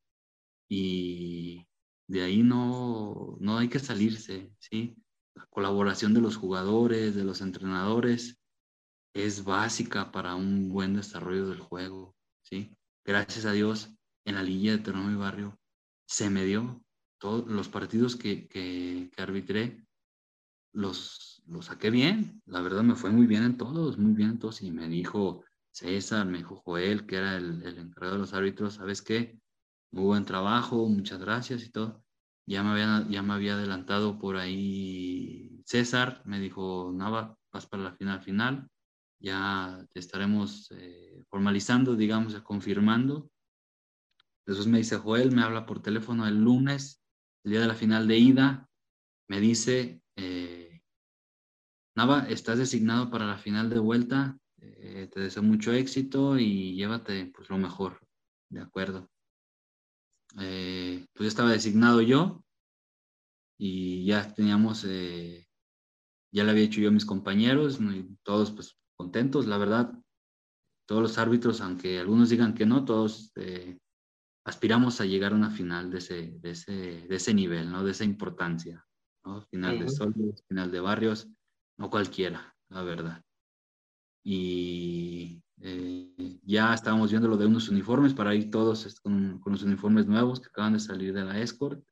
y 0.69 1.67
de 2.07 2.23
ahí 2.23 2.43
no, 2.43 3.37
no 3.41 3.59
hay 3.59 3.69
que 3.69 3.79
salirse, 3.79 4.53
¿sí? 4.59 4.97
La 5.35 5.47
colaboración 5.47 6.15
de 6.15 6.21
los 6.21 6.37
jugadores, 6.37 7.15
de 7.15 7.25
los 7.25 7.41
entrenadores, 7.41 8.39
es 9.15 9.45
básica 9.45 10.11
para 10.13 10.35
un 10.35 10.71
buen 10.71 10.95
desarrollo 10.95 11.49
del 11.49 11.61
juego, 11.61 12.17
¿sí? 12.43 12.77
Gracias 13.05 13.45
a 13.45 13.53
Dios, 13.53 13.91
en 14.25 14.35
la 14.37 14.43
línea 14.43 14.73
de 14.73 14.79
Terreno 14.79 15.11
y 15.11 15.17
Barrio 15.17 15.59
se 16.07 16.31
me 16.31 16.45
dio 16.45 16.83
todos 17.19 17.47
los 17.47 17.69
partidos 17.69 18.17
que, 18.17 18.49
que, 18.49 19.11
arbitré, 19.17 19.87
los, 20.73 21.43
los 21.47 21.67
saqué 21.67 21.91
bien, 21.91 22.43
la 22.47 22.61
verdad 22.61 22.83
me 22.83 22.97
fue 22.97 23.11
muy 23.11 23.27
bien 23.27 23.45
en 23.45 23.57
todos, 23.57 23.97
muy 23.97 24.13
bien 24.13 24.31
en 24.31 24.39
todos, 24.39 24.61
y 24.63 24.71
me 24.71 24.89
dijo 24.89 25.45
César, 25.71 26.27
me 26.27 26.39
dijo 26.39 26.57
Joel, 26.57 27.07
que 27.07 27.17
era 27.17 27.37
el, 27.37 27.63
el 27.63 27.79
encargado 27.79 28.15
de 28.15 28.21
los 28.21 28.35
árbitros, 28.35 28.75
¿sabes 28.75 29.01
qué? 29.01 29.39
Muy 29.93 30.05
buen 30.05 30.25
trabajo, 30.25 30.89
muchas 30.89 31.21
gracias 31.21 31.65
y 31.65 31.71
todo. 31.71 32.05
Ya 32.47 32.63
me 32.63 32.71
había, 32.71 33.07
ya 33.09 33.23
me 33.23 33.35
había 33.35 33.55
adelantado 33.55 34.19
por 34.19 34.37
ahí 34.37 35.63
César, 35.65 36.23
me 36.25 36.41
dijo, 36.41 36.93
Nava, 36.95 37.39
vas 37.53 37.67
para 37.67 37.83
la 37.83 37.93
final 37.93 38.21
final, 38.21 38.69
ya 39.19 39.87
te 39.93 40.01
estaremos 40.01 40.71
eh, 40.73 41.23
formalizando, 41.31 41.97
digamos, 41.97 42.39
confirmando. 42.43 43.31
Después 44.47 44.67
me 44.67 44.79
dice 44.79 44.99
Joel, 44.99 45.33
me 45.33 45.43
habla 45.43 45.65
por 45.65 45.81
teléfono 45.81 46.27
el 46.27 46.43
lunes, 46.43 47.03
el 47.45 47.53
día 47.53 47.61
de 47.61 47.69
la 47.69 47.75
final 47.75 48.07
de 48.07 48.19
ida, 48.19 48.69
me 49.29 49.41
dice, 49.41 50.03
eh, 50.17 50.83
Nava, 51.97 52.27
estás 52.29 52.59
designado 52.59 53.11
para 53.11 53.27
la 53.27 53.39
final 53.39 53.71
de 53.71 53.79
vuelta, 53.79 54.39
eh, 54.59 55.09
te 55.13 55.21
deseo 55.21 55.43
mucho 55.43 55.73
éxito 55.73 56.39
y 56.39 56.75
llévate 56.75 57.33
pues 57.35 57.49
lo 57.49 57.57
mejor, 57.57 58.07
¿de 58.51 58.61
acuerdo? 58.61 59.14
Eh, 60.41 61.07
pues 61.15 61.29
estaba 61.29 61.51
designado 61.51 62.01
yo 62.01 62.45
y 63.59 64.05
ya 64.05 64.33
teníamos, 64.35 64.85
eh, 64.89 65.47
ya 66.33 66.45
le 66.45 66.51
había 66.51 66.65
hecho 66.65 66.81
yo 66.81 66.89
a 66.89 66.93
mis 66.93 67.07
compañeros, 67.07 67.79
todos 68.23 68.51
pues 68.51 68.77
contentos, 68.97 69.47
la 69.47 69.59
verdad, 69.59 69.93
todos 70.87 71.03
los 71.03 71.19
árbitros, 71.19 71.61
aunque 71.61 71.99
algunos 71.99 72.29
digan 72.31 72.55
que 72.55 72.67
no, 72.67 72.85
todos 72.85 73.33
eh, 73.37 73.79
aspiramos 74.45 75.01
a 75.01 75.07
llegar 75.07 75.33
a 75.33 75.37
una 75.37 75.51
final 75.51 75.91
de 75.91 75.99
ese, 75.99 76.39
de 76.41 76.51
ese, 76.51 76.73
de 76.73 77.15
ese 77.15 77.33
nivel, 77.33 77.71
¿no? 77.71 77.85
De 77.85 77.93
esa 77.93 78.05
importancia, 78.05 78.85
¿no? 79.25 79.43
Final 79.43 79.79
de 79.79 79.89
Sol, 79.89 80.15
final 80.49 80.71
de 80.71 80.81
Barrios, 80.81 81.29
no 81.79 81.91
cualquiera, 81.91 82.55
la 82.69 82.83
verdad. 82.83 83.23
Y 84.25 85.44
eh, 85.61 86.41
ya 86.43 86.75
estábamos 86.75 87.11
viendo 87.11 87.29
lo 87.29 87.37
de 87.37 87.47
unos 87.47 87.69
uniformes 87.69 88.15
para 88.15 88.35
ir 88.35 88.51
todos 88.51 89.01
con, 89.01 89.41
los 89.45 89.63
uniformes 89.63 90.07
nuevos 90.07 90.41
que 90.41 90.49
acaban 90.49 90.75
de 90.75 90.81
salir 90.81 91.13
de 91.13 91.25
la 91.25 91.41
Escort. 91.41 91.83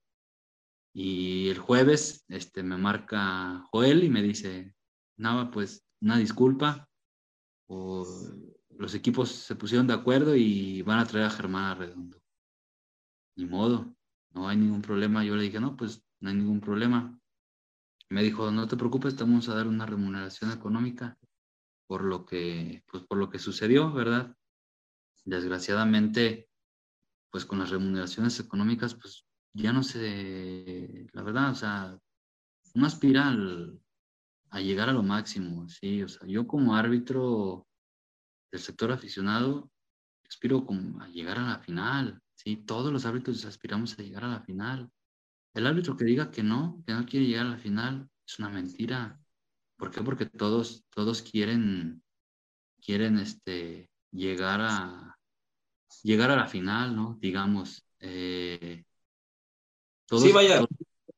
Y 0.95 1.49
el 1.49 1.59
jueves 1.59 2.25
este, 2.29 2.63
me 2.63 2.77
marca 2.77 3.65
Joel 3.71 4.05
y 4.05 4.11
me 4.11 4.23
dice, 4.23 4.75
nada, 5.17 5.51
pues 5.51 5.87
una 6.01 6.19
disculpa. 6.19 6.89
Los 7.69 8.95
equipos 8.95 9.31
se 9.31 9.57
pusieron 9.57 9.87
de 9.87 9.95
acuerdo 9.95 10.37
y 10.37 10.83
van 10.83 10.99
a 10.99 11.07
traer 11.07 11.27
a 11.27 11.31
Germán 11.31 11.65
Arredondo. 11.65 12.21
Ni 13.37 13.47
modo, 13.47 13.95
no 14.33 14.49
hay 14.49 14.59
ningún 14.59 14.83
problema. 14.83 15.25
Yo 15.25 15.35
le 15.35 15.45
dije, 15.45 15.61
no, 15.61 15.77
pues 15.77 16.05
no 16.21 16.29
hay 16.29 16.37
ningún 16.37 16.61
problema. 16.61 17.19
Me 18.11 18.23
dijo, 18.23 18.51
no 18.51 18.69
te 18.69 18.77
preocupes, 18.77 19.17
te 19.17 19.25
vamos 19.25 19.49
a 19.49 19.55
dar 19.55 19.67
una 19.67 19.87
remuneración 19.87 20.53
económica 20.53 21.17
por 21.93 22.05
lo 22.05 22.25
que, 22.25 22.83
pues 22.91 23.05
por 23.05 23.19
lo 23.19 23.29
que 23.29 23.39
sucedió, 23.39 23.93
¿verdad? 23.93 24.35
Desgraciadamente, 25.27 26.49
pues 27.31 27.45
con 27.45 27.59
las 27.59 27.69
remuneraciones 27.69 28.41
económicas, 28.41 28.95
pues 28.95 29.27
ya 29.53 29.75
no 29.75 29.83
sé, 29.83 31.07
la 31.13 31.23
verdad, 31.23 31.51
o 31.51 31.55
sea, 31.55 31.99
una 32.75 32.87
aspira 32.87 33.37
a 34.49 34.61
llegar 34.63 34.89
a 34.89 34.95
lo 34.95 35.03
máximo, 35.03 35.69
sí, 35.69 36.03
o 36.03 36.09
sea, 36.09 36.27
yo 36.27 36.47
como 36.47 36.75
árbitro 36.75 37.69
del 38.51 38.63
sector 38.63 38.91
aficionado, 38.91 39.71
aspiro 40.27 40.67
a 40.99 41.09
llegar 41.09 41.41
a 41.41 41.47
la 41.47 41.59
final, 41.59 42.23
¿sí? 42.33 42.57
Todos 42.57 42.91
los 42.91 43.05
árbitros 43.05 43.45
aspiramos 43.45 43.99
a 43.99 44.03
llegar 44.03 44.25
a 44.25 44.29
la 44.29 44.41
final. 44.41 44.91
El 45.53 45.67
árbitro 45.67 45.95
que 45.95 46.07
diga 46.07 46.31
que 46.31 46.43
no, 46.43 46.83
que 46.87 46.95
no 46.95 47.05
quiere 47.05 47.27
llegar 47.27 47.45
a 47.49 47.51
la 47.51 47.59
final, 47.59 48.09
es 48.27 48.39
una 48.39 48.49
mentira. 48.49 49.22
¿Por 49.83 49.91
qué? 49.91 50.01
Porque 50.01 50.27
todos, 50.27 50.85
todos 50.91 51.23
quieren, 51.23 52.05
quieren 52.81 53.19
este, 53.19 53.91
llegar 54.13 54.61
a 54.61 55.19
llegar 56.05 56.31
a 56.31 56.37
la 56.37 56.47
final, 56.47 56.95
¿no? 56.95 57.19
Digamos. 57.21 57.85
Eh, 57.99 58.85
sí, 60.09 60.31
vaya. 60.31 60.65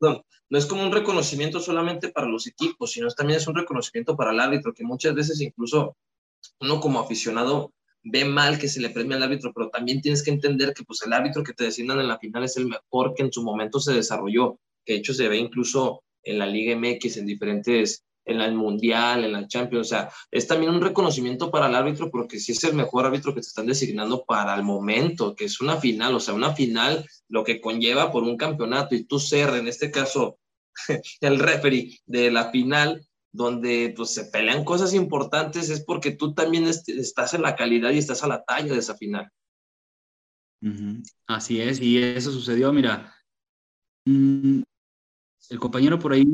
No 0.00 0.58
es 0.58 0.64
como 0.64 0.82
un 0.82 0.92
reconocimiento 0.92 1.60
solamente 1.60 2.08
para 2.08 2.26
los 2.26 2.46
equipos, 2.46 2.90
sino 2.90 3.08
también 3.08 3.36
es 3.36 3.46
un 3.46 3.54
reconocimiento 3.54 4.16
para 4.16 4.30
el 4.30 4.40
árbitro, 4.40 4.72
que 4.72 4.82
muchas 4.82 5.14
veces 5.14 5.42
incluso 5.42 5.98
uno 6.60 6.80
como 6.80 7.00
aficionado 7.00 7.70
ve 8.02 8.24
mal 8.24 8.58
que 8.58 8.68
se 8.68 8.80
le 8.80 8.88
premie 8.88 9.18
al 9.18 9.24
árbitro, 9.24 9.52
pero 9.52 9.68
también 9.68 10.00
tienes 10.00 10.22
que 10.22 10.30
entender 10.30 10.72
que 10.72 10.84
pues 10.84 11.02
el 11.02 11.12
árbitro 11.12 11.44
que 11.44 11.52
te 11.52 11.64
designan 11.64 12.00
en 12.00 12.08
la 12.08 12.18
final 12.18 12.44
es 12.44 12.56
el 12.56 12.68
mejor 12.68 13.12
que 13.14 13.24
en 13.24 13.30
su 13.30 13.42
momento 13.42 13.78
se 13.78 13.92
desarrolló, 13.92 14.58
que 14.86 14.94
de 14.94 15.00
hecho 15.00 15.12
se 15.12 15.28
ve 15.28 15.36
incluso 15.36 16.02
en 16.22 16.38
la 16.38 16.46
Liga 16.46 16.74
MX, 16.74 17.18
en 17.18 17.26
diferentes, 17.26 18.02
en 18.24 18.40
el 18.40 18.54
Mundial, 18.54 19.24
en 19.24 19.32
la 19.32 19.46
Champions, 19.46 19.86
o 19.86 19.90
sea, 19.90 20.10
es 20.30 20.46
también 20.46 20.72
un 20.72 20.80
reconocimiento 20.80 21.50
para 21.50 21.66
el 21.66 21.74
árbitro 21.74 22.10
porque 22.10 22.38
si 22.38 22.52
es 22.52 22.64
el 22.64 22.74
mejor 22.74 23.06
árbitro 23.06 23.34
que 23.34 23.40
te 23.40 23.48
están 23.48 23.66
designando 23.66 24.24
para 24.24 24.54
el 24.54 24.62
momento, 24.62 25.34
que 25.34 25.44
es 25.44 25.60
una 25.60 25.76
final, 25.76 26.14
o 26.14 26.20
sea, 26.20 26.34
una 26.34 26.54
final 26.54 27.06
lo 27.28 27.44
que 27.44 27.60
conlleva 27.60 28.10
por 28.10 28.22
un 28.22 28.36
campeonato 28.36 28.94
y 28.94 29.04
tú 29.04 29.18
ser, 29.18 29.50
en 29.50 29.68
este 29.68 29.90
caso, 29.90 30.38
el 31.20 31.38
referee 31.38 31.98
de 32.06 32.30
la 32.30 32.50
final, 32.50 33.06
donde 33.32 33.92
pues 33.96 34.14
se 34.14 34.26
pelean 34.26 34.64
cosas 34.64 34.94
importantes, 34.94 35.68
es 35.68 35.84
porque 35.84 36.12
tú 36.12 36.34
también 36.34 36.66
estás 36.66 37.34
en 37.34 37.42
la 37.42 37.56
calidad 37.56 37.90
y 37.90 37.98
estás 37.98 38.22
a 38.22 38.28
la 38.28 38.44
talla 38.44 38.72
de 38.72 38.78
esa 38.78 38.96
final. 38.96 39.30
Así 41.26 41.60
es, 41.60 41.80
y 41.80 42.02
eso 42.02 42.32
sucedió, 42.32 42.72
mira, 42.72 43.14
mm, 44.06 44.62
el 45.50 45.58
compañero 45.58 45.98
por 45.98 46.12
ahí, 46.12 46.24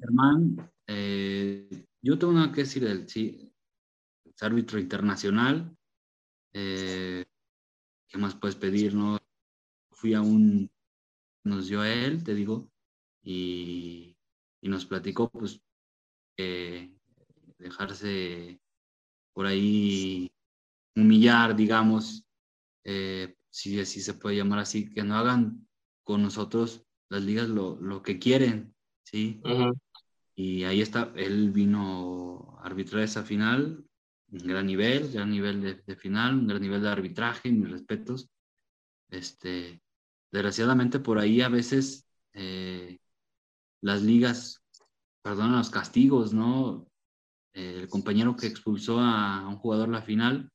Germán, 0.00 0.71
eh, 0.94 1.86
yo 2.02 2.18
tengo 2.18 2.32
una 2.32 2.52
que 2.52 2.62
decir 2.62 2.84
del 2.84 3.08
sí, 3.08 3.52
es 4.24 4.42
árbitro 4.42 4.78
internacional, 4.78 5.76
eh, 6.52 7.24
¿qué 8.08 8.18
más 8.18 8.34
puedes 8.34 8.56
pedir, 8.56 8.94
no? 8.94 9.18
Fui 9.90 10.14
a 10.14 10.20
un, 10.20 10.70
nos 11.44 11.68
dio 11.68 11.80
a 11.80 11.92
él, 11.92 12.22
te 12.22 12.34
digo, 12.34 12.70
y, 13.22 14.16
y 14.60 14.68
nos 14.68 14.86
platicó, 14.86 15.30
pues, 15.30 15.60
dejarse 17.58 18.60
por 19.32 19.46
ahí 19.46 20.32
humillar, 20.96 21.56
digamos, 21.56 22.26
eh, 22.84 23.36
si 23.50 23.78
así 23.80 24.00
se 24.00 24.14
puede 24.14 24.36
llamar 24.36 24.60
así, 24.60 24.92
que 24.92 25.02
no 25.02 25.16
hagan 25.16 25.66
con 26.02 26.22
nosotros 26.22 26.84
las 27.08 27.22
ligas 27.22 27.48
lo, 27.48 27.76
lo 27.80 28.02
que 28.02 28.18
quieren, 28.18 28.74
¿sí? 29.04 29.40
Y 30.34 30.64
ahí 30.64 30.80
está, 30.80 31.12
él 31.16 31.50
vino 31.50 32.58
a 32.60 32.66
arbitrar 32.66 33.02
esa 33.02 33.22
final, 33.22 33.84
un 34.30 34.38
gran 34.38 34.66
nivel, 34.66 35.12
gran 35.12 35.30
nivel 35.30 35.82
de, 35.84 35.96
final, 35.96 36.38
un 36.38 36.46
gran 36.46 36.62
nivel 36.62 36.82
de 36.82 36.88
arbitraje, 36.88 37.52
mis 37.52 37.70
respetos. 37.70 38.30
Este, 39.10 39.82
desgraciadamente 40.30 40.98
por 41.00 41.18
ahí 41.18 41.42
a 41.42 41.50
veces 41.50 42.08
eh, 42.32 42.98
las 43.82 44.02
ligas 44.02 44.62
perdonan 45.22 45.58
los 45.58 45.70
castigos, 45.70 46.32
¿no? 46.32 46.88
el 47.52 47.88
compañero 47.88 48.36
que 48.36 48.46
expulsó 48.46 48.98
a 49.00 49.46
un 49.46 49.56
jugador 49.56 49.88
la 49.88 50.02
final 50.02 50.50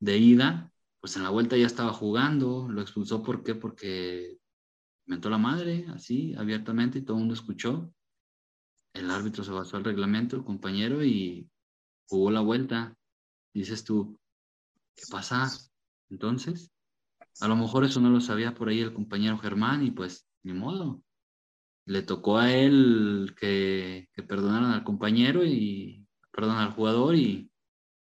de 0.00 0.18
ida, 0.18 0.72
pues 1.00 1.16
en 1.16 1.22
la 1.22 1.30
vuelta 1.30 1.56
ya 1.56 1.66
estaba 1.66 1.92
jugando, 1.92 2.68
lo 2.68 2.82
expulsó 2.82 3.22
¿por 3.22 3.42
qué? 3.42 3.54
Porque 3.54 4.38
mentó 5.06 5.30
la 5.30 5.38
madre, 5.38 5.86
así, 5.94 6.34
abiertamente, 6.34 6.98
y 6.98 7.02
todo 7.02 7.16
el 7.16 7.20
mundo 7.20 7.34
escuchó. 7.34 7.92
El 8.96 9.10
árbitro 9.10 9.44
se 9.44 9.52
basó 9.52 9.76
al 9.76 9.84
reglamento, 9.84 10.44
compañero, 10.44 11.04
y 11.04 11.48
jugó 12.08 12.30
la 12.30 12.40
vuelta. 12.40 12.96
Dices 13.52 13.84
tú, 13.84 14.18
¿qué 14.94 15.04
pasa? 15.10 15.50
Entonces, 16.10 16.70
a 17.40 17.48
lo 17.48 17.56
mejor 17.56 17.84
eso 17.84 18.00
no 18.00 18.10
lo 18.10 18.20
sabía 18.20 18.54
por 18.54 18.68
ahí 18.68 18.80
el 18.80 18.94
compañero 18.94 19.38
Germán, 19.38 19.84
y 19.84 19.90
pues, 19.90 20.26
ni 20.42 20.52
modo, 20.52 21.02
le 21.86 22.02
tocó 22.02 22.38
a 22.38 22.52
él 22.52 23.34
que, 23.38 24.08
que 24.12 24.22
al 24.22 24.84
compañero 24.84 25.44
y 25.44 26.06
perdón 26.32 26.58
al 26.58 26.72
jugador 26.72 27.14
y 27.14 27.50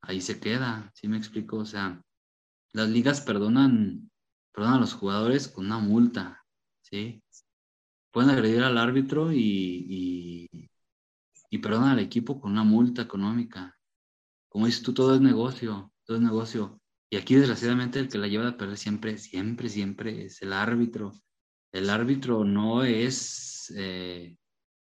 ahí 0.02 0.22
se 0.22 0.40
queda, 0.40 0.92
¿sí 0.96 1.08
me 1.08 1.18
explico? 1.18 1.58
O 1.58 1.66
sea, 1.66 2.02
las 2.74 2.90
ligas 2.90 3.22
perdonan, 3.22 4.10
perdonan 4.54 4.78
a 4.78 4.82
los 4.82 4.94
jugadores 4.94 5.48
con 5.48 5.66
una 5.66 5.80
multa, 5.80 6.44
¿sí? 6.82 7.22
Pueden 8.18 8.32
agredir 8.32 8.64
al 8.64 8.80
árbitro 8.80 9.32
y, 9.32 9.86
y, 9.88 10.70
y 11.52 11.58
perdonan 11.60 11.90
al 11.90 12.00
equipo 12.00 12.42
con 12.42 12.52
una 12.52 12.64
multa 12.64 13.04
económica. 13.04 13.78
Como 14.50 14.66
dices 14.66 14.82
tú, 14.82 14.92
todo 14.92 15.14
es 15.14 15.22
negocio, 15.22 15.94
todo 16.04 16.18
es 16.18 16.24
negocio. 16.24 16.82
Y 17.12 17.18
aquí, 17.18 17.36
desgraciadamente, 17.36 18.00
el 18.00 18.10
que 18.10 18.18
la 18.18 18.28
lleva 18.28 18.48
a 18.48 18.58
perder 18.58 18.80
siempre, 18.80 19.20
siempre, 19.20 19.70
siempre 19.70 20.26
es 20.26 20.42
el 20.42 20.54
árbitro. 20.54 21.14
El 21.72 21.92
árbitro 21.92 22.44
no 22.44 22.84
es 22.84 23.72
eh, 23.78 24.36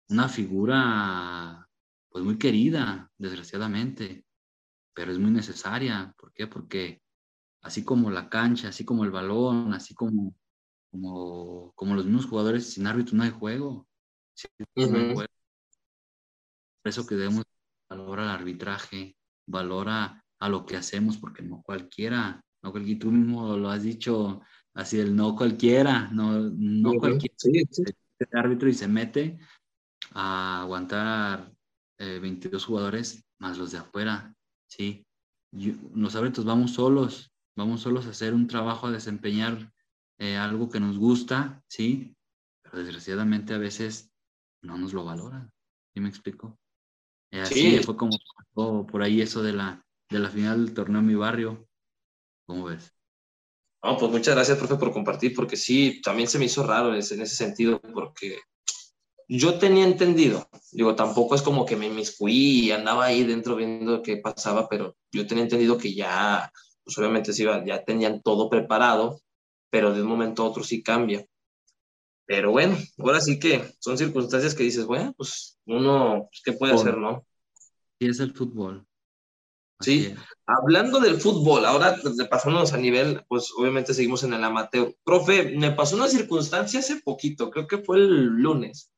una 0.09 0.31
figura 0.31 1.69
pues 2.09 2.25
muy 2.25 2.39
querida, 2.39 3.13
desgraciadamente, 3.19 4.25
pero 4.95 5.13
es 5.13 5.19
muy 5.19 5.31
necesaria. 5.31 6.15
¿Por 6.17 6.33
qué? 6.33 6.47
Porque 6.47 7.03
así 7.61 7.85
como 7.85 8.11
la 8.11 8.31
cancha, 8.31 8.69
así 8.69 8.87
como 8.87 9.05
el 9.05 9.11
balón, 9.11 9.75
así 9.75 9.93
como, 9.93 10.35
como, 10.91 11.73
como 11.75 11.95
los 11.95 12.05
mismos 12.05 12.27
jugadores, 12.27 12.73
sin 12.73 12.87
árbitro 12.87 13.17
no 13.17 13.23
hay 13.25 13.31
juego. 13.31 13.87
Por 14.75 15.29
eso 16.85 17.07
que 17.07 17.15
debemos 17.15 17.45
valorar 17.89 18.29
al 18.29 18.35
arbitraje, 18.41 19.17
valora 19.47 20.25
a 20.39 20.49
lo 20.49 20.65
que 20.65 20.77
hacemos, 20.77 21.19
porque 21.19 21.43
no 21.43 21.63
cualquiera, 21.63 22.43
no 22.63 22.71
cualquiera, 22.71 23.01
tú 23.01 23.11
mismo 23.11 23.57
lo 23.57 23.71
has 23.71 23.83
dicho, 23.83 24.41
así 24.75 24.99
el 24.99 25.15
no 25.15 25.37
cualquiera, 25.37 26.09
no, 26.13 26.51
no 26.51 26.95
cualquiera 26.95 27.37
árbitro 28.33 28.69
y 28.69 28.75
se 28.75 28.89
mete 28.89 29.39
a 30.13 30.63
aguantar 30.63 31.53
22 31.99 32.63
eh, 32.63 32.67
jugadores 32.67 33.25
más 33.39 33.59
los 33.59 33.73
de 33.73 33.79
afuera, 33.79 34.35
¿sí? 34.67 35.05
los 35.53 36.15
árbitros 36.15 36.47
vamos 36.47 36.73
solos, 36.73 37.33
vamos 37.57 37.81
solos 37.81 38.07
a 38.07 38.11
hacer 38.11 38.35
un 38.35 38.47
trabajo, 38.47 38.87
a 38.87 38.93
desempeñar 38.93 39.73
eh, 40.21 40.37
algo 40.37 40.69
que 40.69 40.81
nos 40.81 40.99
gusta, 40.99 41.65
¿sí? 41.67 42.15
Pero 42.63 42.85
desgraciadamente 42.85 43.55
a 43.55 43.59
veces 43.59 44.13
no 44.63 44.77
nos 44.77 44.93
lo 44.93 45.03
valoran, 45.03 45.51
¿sí 45.95 46.01
me 46.01 46.11
explico? 46.11 46.59
Eh, 47.33 47.41
así 47.41 47.79
fue 47.79 47.97
como 47.97 48.87
por 48.87 49.03
ahí 49.03 49.23
eso 49.23 49.43
de 49.43 49.55
la, 49.55 49.83
de 50.11 50.19
la 50.19 50.29
final 50.29 50.67
del 50.67 50.75
torneo 50.75 51.01
en 51.01 51.07
mi 51.07 51.15
barrio. 51.15 51.67
¿Cómo 52.47 52.65
ves? 52.65 52.93
No, 53.83 53.97
pues 53.97 54.13
muchas 54.13 54.35
gracias, 54.35 54.59
profe, 54.59 54.77
por 54.77 54.93
compartir, 54.93 55.35
porque 55.35 55.57
sí, 55.57 56.03
también 56.03 56.29
se 56.29 56.39
me 56.39 56.45
hizo 56.45 56.67
raro 56.67 56.93
en 56.93 56.99
ese, 56.99 57.27
sentido, 57.27 57.81
porque 57.81 58.41
yo 59.27 59.59
tenía 59.59 59.85
entendido, 59.87 60.47
digo, 60.73 60.95
tampoco 60.95 61.35
es 61.35 61.41
como 61.41 61.65
que 61.65 61.77
me 61.77 61.87
inmiscuí 61.87 62.67
y 62.67 62.73
andaba 62.73 63.07
ahí 63.07 63.25
dentro 63.25 63.57
viendo 63.57 64.03
qué 64.03 64.19
pasaba, 64.19 64.69
pero 64.69 64.97
yo 65.11 65.27
tenía 65.27 65.45
entendido 65.45 65.79
que 65.79 65.95
ya, 65.95 66.53
pues 66.85 66.99
obviamente 66.99 67.33
sí, 67.33 67.45
ya 67.65 67.83
tenían 67.85 68.21
todo 68.21 68.51
preparado, 68.51 69.23
pero 69.71 69.95
de 69.95 70.03
un 70.03 70.09
momento 70.09 70.43
a 70.43 70.47
otro 70.47 70.63
sí 70.63 70.83
cambia. 70.83 71.25
Pero 72.27 72.53
bueno, 72.53 72.77
ahora 72.99 73.21
sí 73.21 73.39
que 73.41 73.65
son 73.81 73.99
circunstancias 73.99 74.55
que 74.55 74.63
dices, 74.63 74.85
bueno, 74.85 75.13
pues 75.17 75.59
uno, 75.67 76.29
pues, 76.31 76.43
¿qué 76.45 76.53
puede 76.53 76.75
hacer, 76.75 76.97
no? 76.97 77.27
Sí, 77.99 78.07
es 78.07 78.21
el 78.21 78.33
fútbol. 78.33 78.87
Sí, 79.81 80.15
hablando 80.47 81.01
del 81.01 81.19
fútbol, 81.21 81.65
ahora 81.65 81.97
pasándonos 82.31 82.75
a 82.75 82.77
nivel, 82.77 83.25
pues 83.29 83.51
obviamente 83.57 83.95
seguimos 83.95 84.23
en 84.25 84.35
el 84.35 84.45
amateur. 84.45 84.95
Profe, 85.05 85.57
me 85.57 85.73
pasó 85.73 85.97
una 85.97 86.07
circunstancia 86.07 86.81
hace 86.81 87.01
poquito, 87.01 87.51
creo 87.51 87.67
que 87.67 87.79
fue 87.79 87.97
el 87.97 88.27
lunes. 88.27 88.93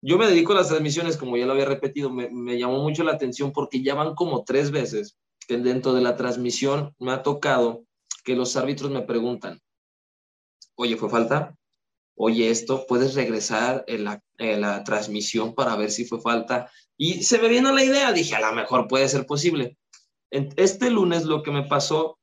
Yo 0.00 0.18
me 0.18 0.26
dedico 0.26 0.52
a 0.52 0.56
las 0.56 0.68
transmisiones, 0.68 1.16
como 1.16 1.36
ya 1.36 1.46
lo 1.46 1.52
había 1.52 1.66
repetido, 1.66 2.10
me, 2.10 2.30
me 2.30 2.58
llamó 2.58 2.82
mucho 2.82 3.04
la 3.04 3.12
atención 3.12 3.52
porque 3.52 3.82
ya 3.82 3.94
van 3.94 4.14
como 4.14 4.44
tres 4.44 4.70
veces 4.70 5.16
que 5.46 5.58
dentro 5.58 5.92
de 5.92 6.00
la 6.00 6.16
transmisión 6.16 6.94
me 6.98 7.12
ha 7.12 7.22
tocado 7.22 7.84
que 8.24 8.34
los 8.34 8.56
árbitros 8.56 8.90
me 8.90 9.02
preguntan, 9.02 9.60
oye, 10.82 10.96
¿fue 10.96 11.08
falta? 11.08 11.56
Oye, 12.14 12.50
esto, 12.50 12.86
¿puedes 12.86 13.14
regresar 13.14 13.84
en 13.86 14.04
la, 14.04 14.84
transmisión 14.84 15.54
para 15.54 15.76
ver 15.76 15.90
si 15.90 16.04
fue 16.04 16.20
falta? 16.20 16.70
Y 16.96 17.22
se 17.22 17.38
me 17.38 17.48
vino 17.48 17.72
la 17.72 17.82
idea, 17.82 18.12
dije, 18.12 18.34
a 18.34 18.40
lo 18.40 18.52
mejor 18.52 18.86
puede 18.86 19.08
ser 19.08 19.26
posible 19.26 19.76
este 20.32 20.90
lunes 20.90 21.24
lo 21.24 21.42
que 21.42 21.50
me 21.50 21.64
pasó 21.64 22.18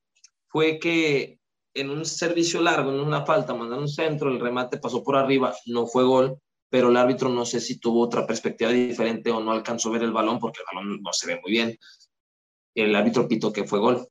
fue 0.48 0.78
que 0.78 1.38
en 1.74 1.90
un 1.90 2.04
servicio 2.04 2.60
largo, 2.60 2.90
en 2.90 2.98
una 2.98 3.24
falta, 3.24 3.54
mandaron 3.54 3.84
un 3.84 3.88
centro, 3.88 4.30
el 4.30 4.40
remate 4.40 4.78
pasó 4.78 5.04
por 5.04 5.16
arriba, 5.16 5.54
no 5.66 5.86
fue 5.86 6.02
gol, 6.02 6.38
pero 6.68 6.88
el 6.88 6.96
árbitro 6.96 7.28
no 7.28 7.46
sé 7.46 7.60
si 7.60 7.78
tuvo 7.78 8.02
otra 8.02 8.26
perspectiva 8.26 8.72
diferente 8.72 9.30
o 9.30 9.40
no 9.40 9.52
alcanzó 9.52 9.88
a 9.88 9.92
ver 9.92 10.02
el 10.02 10.12
balón 10.12 10.40
porque 10.40 10.60
el 10.60 10.76
balón 10.76 11.00
no 11.00 11.12
se 11.12 11.28
ve 11.28 11.40
muy 11.40 11.52
bien. 11.52 11.78
El 12.74 12.94
árbitro 12.94 13.28
pito 13.28 13.52
que 13.52 13.64
fue 13.64 13.78
gol. 13.78 14.08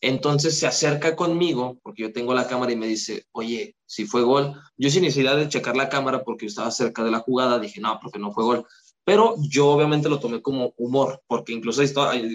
Entonces 0.00 0.58
se 0.58 0.66
acerca 0.66 1.16
conmigo, 1.16 1.78
porque 1.82 2.02
yo 2.02 2.12
tengo 2.12 2.34
la 2.34 2.46
cámara 2.46 2.72
y 2.72 2.76
me 2.76 2.86
dice, 2.86 3.26
oye, 3.32 3.76
si 3.86 4.06
fue 4.06 4.22
gol. 4.22 4.54
Yo 4.76 4.90
sin 4.90 5.02
necesidad 5.02 5.36
de 5.36 5.48
checar 5.48 5.76
la 5.76 5.88
cámara 5.88 6.22
porque 6.22 6.46
yo 6.46 6.48
estaba 6.48 6.70
cerca 6.70 7.02
de 7.02 7.10
la 7.10 7.20
jugada, 7.20 7.58
dije, 7.58 7.80
no, 7.80 7.98
porque 8.02 8.18
no 8.18 8.32
fue 8.32 8.44
gol. 8.44 8.66
Pero 9.04 9.36
yo 9.38 9.68
obviamente 9.68 10.08
lo 10.08 10.18
tomé 10.18 10.42
como 10.42 10.74
humor, 10.76 11.22
porque 11.26 11.52
incluso 11.52 11.82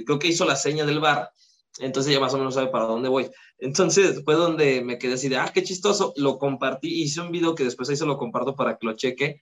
creo 0.05 0.19
que 0.19 0.27
hizo 0.27 0.45
la 0.45 0.55
seña 0.55 0.85
del 0.85 1.01
bar, 1.01 1.31
entonces 1.79 2.13
ya 2.13 2.19
más 2.19 2.33
o 2.33 2.37
menos 2.37 2.53
sabe 2.55 2.67
para 2.67 2.85
dónde 2.85 3.09
voy. 3.09 3.29
Entonces 3.57 4.21
fue 4.23 4.35
donde 4.35 4.81
me 4.81 4.97
quedé 4.97 5.13
así 5.13 5.29
de, 5.29 5.37
ah, 5.37 5.51
qué 5.53 5.63
chistoso, 5.63 6.13
lo 6.15 6.37
compartí, 6.37 7.01
hice 7.01 7.21
un 7.21 7.31
video 7.31 7.55
que 7.55 7.63
después 7.63 7.89
ahí 7.89 7.95
se 7.95 8.05
lo 8.05 8.17
comparto 8.17 8.55
para 8.55 8.77
que 8.77 8.87
lo 8.87 8.93
cheque. 8.93 9.41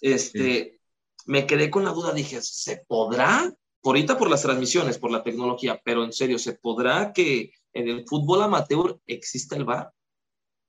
Este, 0.00 0.80
me 1.26 1.46
quedé 1.46 1.70
con 1.70 1.84
la 1.84 1.92
duda, 1.92 2.12
dije, 2.12 2.40
¿se 2.42 2.84
podrá? 2.86 3.54
Ahorita 3.82 4.18
por 4.18 4.30
las 4.30 4.42
transmisiones, 4.42 4.98
por 4.98 5.10
la 5.10 5.22
tecnología, 5.22 5.80
pero 5.84 6.04
en 6.04 6.12
serio, 6.12 6.38
¿se 6.38 6.54
podrá 6.54 7.12
que 7.12 7.52
en 7.72 7.88
el 7.88 8.04
fútbol 8.06 8.42
amateur 8.42 9.00
exista 9.06 9.56
el 9.56 9.64
VAR? 9.64 9.92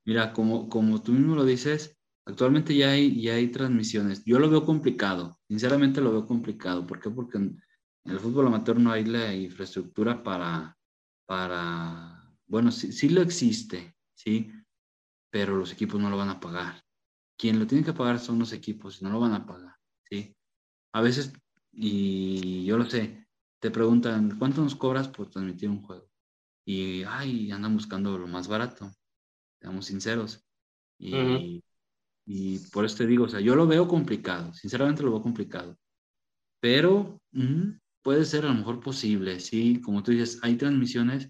Mira, 0.06 0.34
como, 0.34 0.70
como 0.70 1.02
tú 1.02 1.12
mismo 1.12 1.36
lo 1.36 1.44
dices, 1.44 1.98
actualmente 2.26 2.76
ya 2.76 2.92
hay, 2.92 3.22
ya 3.22 3.36
hay 3.36 3.48
transmisiones. 3.50 4.24
Yo 4.24 4.40
lo 4.40 4.50
veo 4.50 4.66
complicado, 4.66 5.40
sinceramente 5.48 6.02
lo 6.02 6.12
veo 6.12 6.26
complicado. 6.26 6.88
¿Por 6.88 7.00
qué? 7.00 7.10
Porque 7.10 7.38
en, 7.38 7.62
el 8.06 8.20
fútbol 8.20 8.48
amateur 8.48 8.80
no 8.80 8.92
hay 8.92 9.06
la 9.06 9.34
infraestructura 9.34 10.24
para, 10.24 10.78
para 11.28 12.36
bueno, 12.48 12.72
sí, 12.72 12.92
sí 12.92 13.10
lo 13.10 13.22
existe, 13.22 13.96
¿sí? 14.16 14.52
Pero 15.30 15.56
los 15.56 15.72
equipos 15.72 16.00
no 16.00 16.10
lo 16.10 16.18
van 16.18 16.30
a 16.30 16.40
pagar. 16.40 16.84
Quien 17.38 17.60
lo 17.60 17.68
tiene 17.68 17.84
que 17.84 17.94
pagar 17.94 18.20
son 18.20 18.40
los 18.40 18.54
equipos, 18.54 19.02
no 19.02 19.10
lo 19.10 19.20
van 19.20 19.34
a 19.34 19.46
pagar, 19.46 19.76
¿sí? 20.10 20.36
A 20.94 21.02
veces, 21.02 21.32
y 21.72 22.66
yo 22.66 22.78
lo 22.78 22.90
sé, 22.90 23.28
te 23.60 23.72
preguntan, 23.72 24.38
¿cuánto 24.38 24.62
nos 24.62 24.76
cobras 24.76 25.08
por 25.08 25.30
transmitir 25.30 25.70
un 25.70 25.82
juego? 25.82 26.10
Y, 26.66 27.04
ay, 27.04 27.52
andan 27.52 27.74
buscando 27.76 28.18
lo 28.18 28.28
más 28.28 28.48
barato, 28.48 28.92
seamos 29.60 29.86
sinceros. 29.86 30.44
Y, 30.98 31.64
y 32.26 32.60
por 32.70 32.86
eso 32.86 32.98
te 32.98 33.08
digo, 33.08 33.26
o 33.26 33.30
sea, 33.30 33.40
yo 33.40 33.56
lo 33.56 33.68
veo 33.68 33.88
complicado, 33.88 34.54
sinceramente 34.54 35.04
lo 35.04 35.12
veo 35.12 35.22
complicado. 35.22 35.78
Pero 36.60 37.20
puede 38.02 38.26
ser 38.26 38.46
a 38.46 38.50
lo 38.50 38.56
mejor 38.56 38.80
posible, 38.80 39.40
sí, 39.40 39.82
como 39.82 40.04
tú 40.04 40.12
dices, 40.12 40.40
hay 40.44 40.56
transmisiones. 40.56 41.30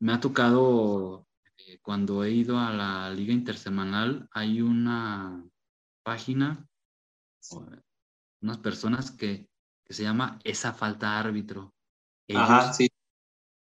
Me 0.00 0.12
ha 0.12 0.20
tocado 0.20 1.26
eh, 1.58 1.78
cuando 1.80 2.24
he 2.24 2.30
ido 2.30 2.58
a 2.58 2.72
la 2.72 3.10
liga 3.10 3.32
intersemanal, 3.32 4.28
hay 4.32 4.60
una 4.60 5.44
página, 6.02 6.66
unas 8.44 8.58
personas 8.58 9.10
que, 9.10 9.48
que 9.84 9.94
se 9.94 10.04
llama 10.04 10.38
Esa 10.44 10.72
Falta 10.72 11.18
Árbitro. 11.18 11.74
Ajá, 12.28 12.72
sí 12.72 12.88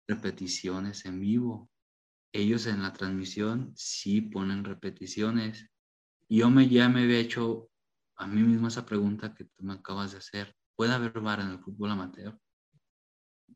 repeticiones 0.07 1.05
en 1.07 1.21
vivo. 1.21 1.71
Ellos 2.33 2.67
en 2.67 2.83
la 2.83 2.93
transmisión 2.93 3.73
sí 3.77 4.21
ponen 4.21 4.65
repeticiones. 4.65 5.71
Yo 6.29 6.51
me, 6.51 6.69
ya 6.69 6.89
me 6.89 7.03
había 7.03 7.19
hecho 7.19 7.71
a 8.17 8.27
mí 8.27 8.43
mismo 8.43 8.69
esa 8.69 8.87
pregunta 8.87 9.35
que 9.35 9.45
tú 9.45 9.63
me 9.63 9.75
acabas 9.75 10.13
de 10.13 10.19
hacer. 10.19 10.55
¿Puede 10.77 10.93
haber 10.93 11.21
VAR 11.21 11.41
en 11.41 11.51
el 11.51 11.61
fútbol 11.61 11.91
amateur? 11.91 12.39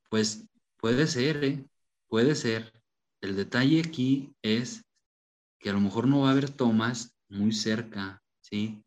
Pues 0.09 0.49
puede 0.77 1.07
ser, 1.07 1.45
¿eh? 1.45 1.67
puede 2.07 2.35
ser. 2.35 2.73
El 3.21 3.35
detalle 3.35 3.81
aquí 3.81 4.35
es 4.43 4.85
que 5.59 5.71
a 5.71 5.73
lo 5.73 5.81
mejor 5.81 6.07
no 6.07 6.21
va 6.21 6.29
a 6.29 6.33
haber 6.33 6.51
tomas 6.51 7.17
muy 7.29 7.53
cerca, 7.53 8.23
¿sí? 8.41 8.85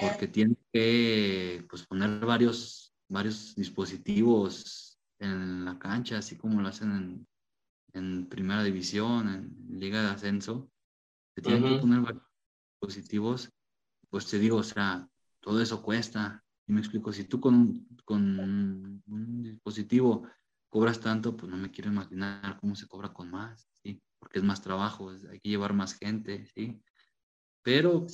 Porque 0.00 0.28
tiene 0.28 0.56
que 0.72 1.66
pues, 1.68 1.86
poner 1.86 2.24
varios, 2.24 2.94
varios 3.08 3.54
dispositivos 3.54 4.98
en 5.18 5.64
la 5.64 5.78
cancha, 5.78 6.18
así 6.18 6.36
como 6.36 6.60
lo 6.60 6.68
hacen 6.68 7.26
en, 7.92 8.26
primera 8.28 8.62
división, 8.62 9.28
en 9.28 9.80
liga 9.80 10.00
de 10.00 10.08
ascenso, 10.08 10.70
se 11.34 11.42
tienen 11.42 11.64
que 11.64 11.80
poner 11.80 12.00
varios 12.00 12.22
dispositivos, 12.80 13.50
pues 14.08 14.26
te 14.26 14.38
digo, 14.38 14.58
o 14.58 14.62
sea, 14.62 15.08
todo 15.40 15.60
eso 15.60 15.82
cuesta. 15.82 16.44
Y 16.66 16.72
me 16.72 16.80
explico, 16.80 17.12
si 17.12 17.24
tú 17.24 17.40
con, 17.40 17.86
con 18.04 18.38
un, 18.38 19.42
dispositivo 19.42 20.26
cobras 20.68 21.00
tanto, 21.00 21.36
pues 21.36 21.50
no 21.50 21.56
me 21.56 21.70
quiero 21.70 21.90
imaginar 21.90 22.58
cómo 22.60 22.76
se 22.76 22.86
cobra 22.86 23.12
con 23.12 23.30
más, 23.30 23.68
¿sí? 23.82 24.00
Porque 24.18 24.38
es 24.38 24.44
más 24.44 24.62
trabajo, 24.62 25.10
hay 25.10 25.40
que 25.40 25.48
llevar 25.48 25.74
más 25.74 25.94
gente, 25.94 26.46
¿sí? 26.54 26.80
Pero, 27.62 28.06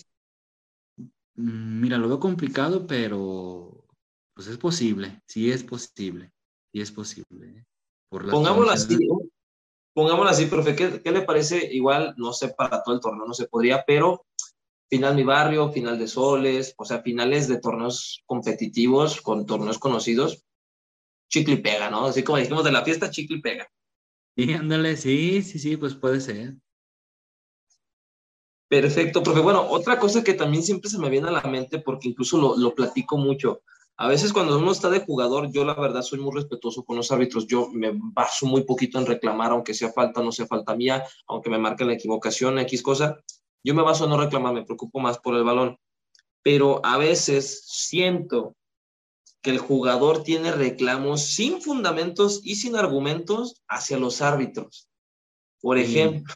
mira, 1.37 1.99
lo 1.99 2.09
veo 2.09 2.21
complicado, 2.21 2.87
pero 2.87 3.85
pues 4.35 4.49
es 4.49 4.59
posible, 4.59 5.23
sí 5.27 5.51
es 5.51 5.63
posible 5.63 6.33
y 6.73 6.81
es 6.81 6.91
posible. 6.93 7.49
¿eh? 7.49 7.65
pongámoslo 8.11 8.71
así, 8.71 8.99
pongámoslo 9.95 10.31
así, 10.31 10.47
profe, 10.47 10.77
¿qué, 10.77 11.11
le 11.11 11.23
parece? 11.23 11.73
Igual, 11.73 12.15
no 12.19 12.33
sé, 12.33 12.51
para 12.51 12.83
todo 12.83 12.95
el 12.95 13.01
torneo 13.01 13.27
no 13.27 13.35
se 13.35 13.49
podría, 13.49 13.85
pero 13.87 14.27
final 14.89 15.15
mi 15.15 15.25
barrio, 15.25 15.73
final 15.73 15.99
de 15.99 16.07
soles, 16.07 16.75
o 16.77 16.85
sea, 16.85 17.03
finales 17.03 17.49
de 17.49 17.61
torneos 17.61 18.23
competitivos 18.27 19.21
con 19.21 19.47
torneos 19.47 19.79
conocidos, 19.79 20.45
chicle 21.29 21.55
y 21.55 21.63
pega, 21.63 21.91
¿no? 21.91 22.07
Así 22.07 22.23
como 22.23 22.39
dijimos 22.39 22.65
de 22.65 22.73
la 22.73 22.85
fiesta, 22.85 23.11
chicle 23.11 23.39
y 23.39 23.41
pega. 23.41 23.69
Sí, 24.37 24.53
ándale, 24.53 24.97
sí, 24.97 25.43
sí, 25.43 25.59
sí, 25.59 25.77
pues 25.77 25.95
puede 25.95 26.21
ser. 26.21 26.57
Perfecto, 28.69 29.23
profe. 29.23 29.41
Bueno, 29.41 29.67
otra 29.69 29.99
cosa 29.99 30.25
que 30.25 30.35
también 30.35 30.63
siempre 30.63 30.91
se 30.91 30.99
me 30.99 31.09
viene 31.09 31.29
a 31.29 31.33
la 31.33 31.43
mente, 31.43 31.79
porque 31.79 32.09
incluso 32.09 32.37
lo, 32.39 32.57
lo 32.57 32.75
platico 32.75 33.17
mucho, 33.17 33.63
a 33.99 34.09
veces 34.09 34.33
cuando 34.33 34.59
uno 34.59 34.73
está 34.73 34.91
de 34.91 35.01
jugador, 35.01 35.51
yo 35.51 35.65
la 35.65 35.75
verdad 35.75 36.03
soy 36.03 36.19
muy 36.19 36.35
respetuoso 36.35 36.85
con 36.85 36.97
los 36.97 37.11
árbitros. 37.11 37.47
Yo 37.47 37.71
me 37.73 37.93
baso 37.95 38.45
muy 38.45 38.65
poquito 38.65 38.99
en 38.99 39.07
reclamar, 39.07 39.53
aunque 39.53 39.73
sea 39.73 39.91
falta, 39.91 40.23
no 40.23 40.33
sea 40.33 40.47
falta 40.47 40.77
mía, 40.77 41.03
aunque 41.27 41.49
me 41.49 41.59
marquen 41.59 41.87
la 41.87 41.95
equivocación, 41.95 42.59
X 42.59 42.83
cosa. 42.83 43.19
Yo 43.65 43.75
me 43.75 43.83
baso 43.83 44.05
en 44.05 44.11
no 44.11 44.21
reclamar, 44.21 44.53
me 44.53 44.65
preocupo 44.65 45.01
más 45.01 45.19
por 45.19 45.35
el 45.35 45.45
balón. 45.45 45.79
Pero 46.43 46.85
a 46.85 46.99
veces 46.99 47.65
siento 47.67 48.55
que 49.41 49.51
el 49.51 49.59
jugador 49.59 50.23
tiene 50.23 50.53
reclamos 50.53 51.23
sin 51.23 51.63
fundamentos 51.63 52.41
y 52.45 52.57
sin 52.57 52.77
argumentos 52.77 53.63
hacia 53.67 53.99
los 53.99 54.21
árbitros. 54.21 54.91
Por 55.63 55.79
ejemplo, 55.79 56.35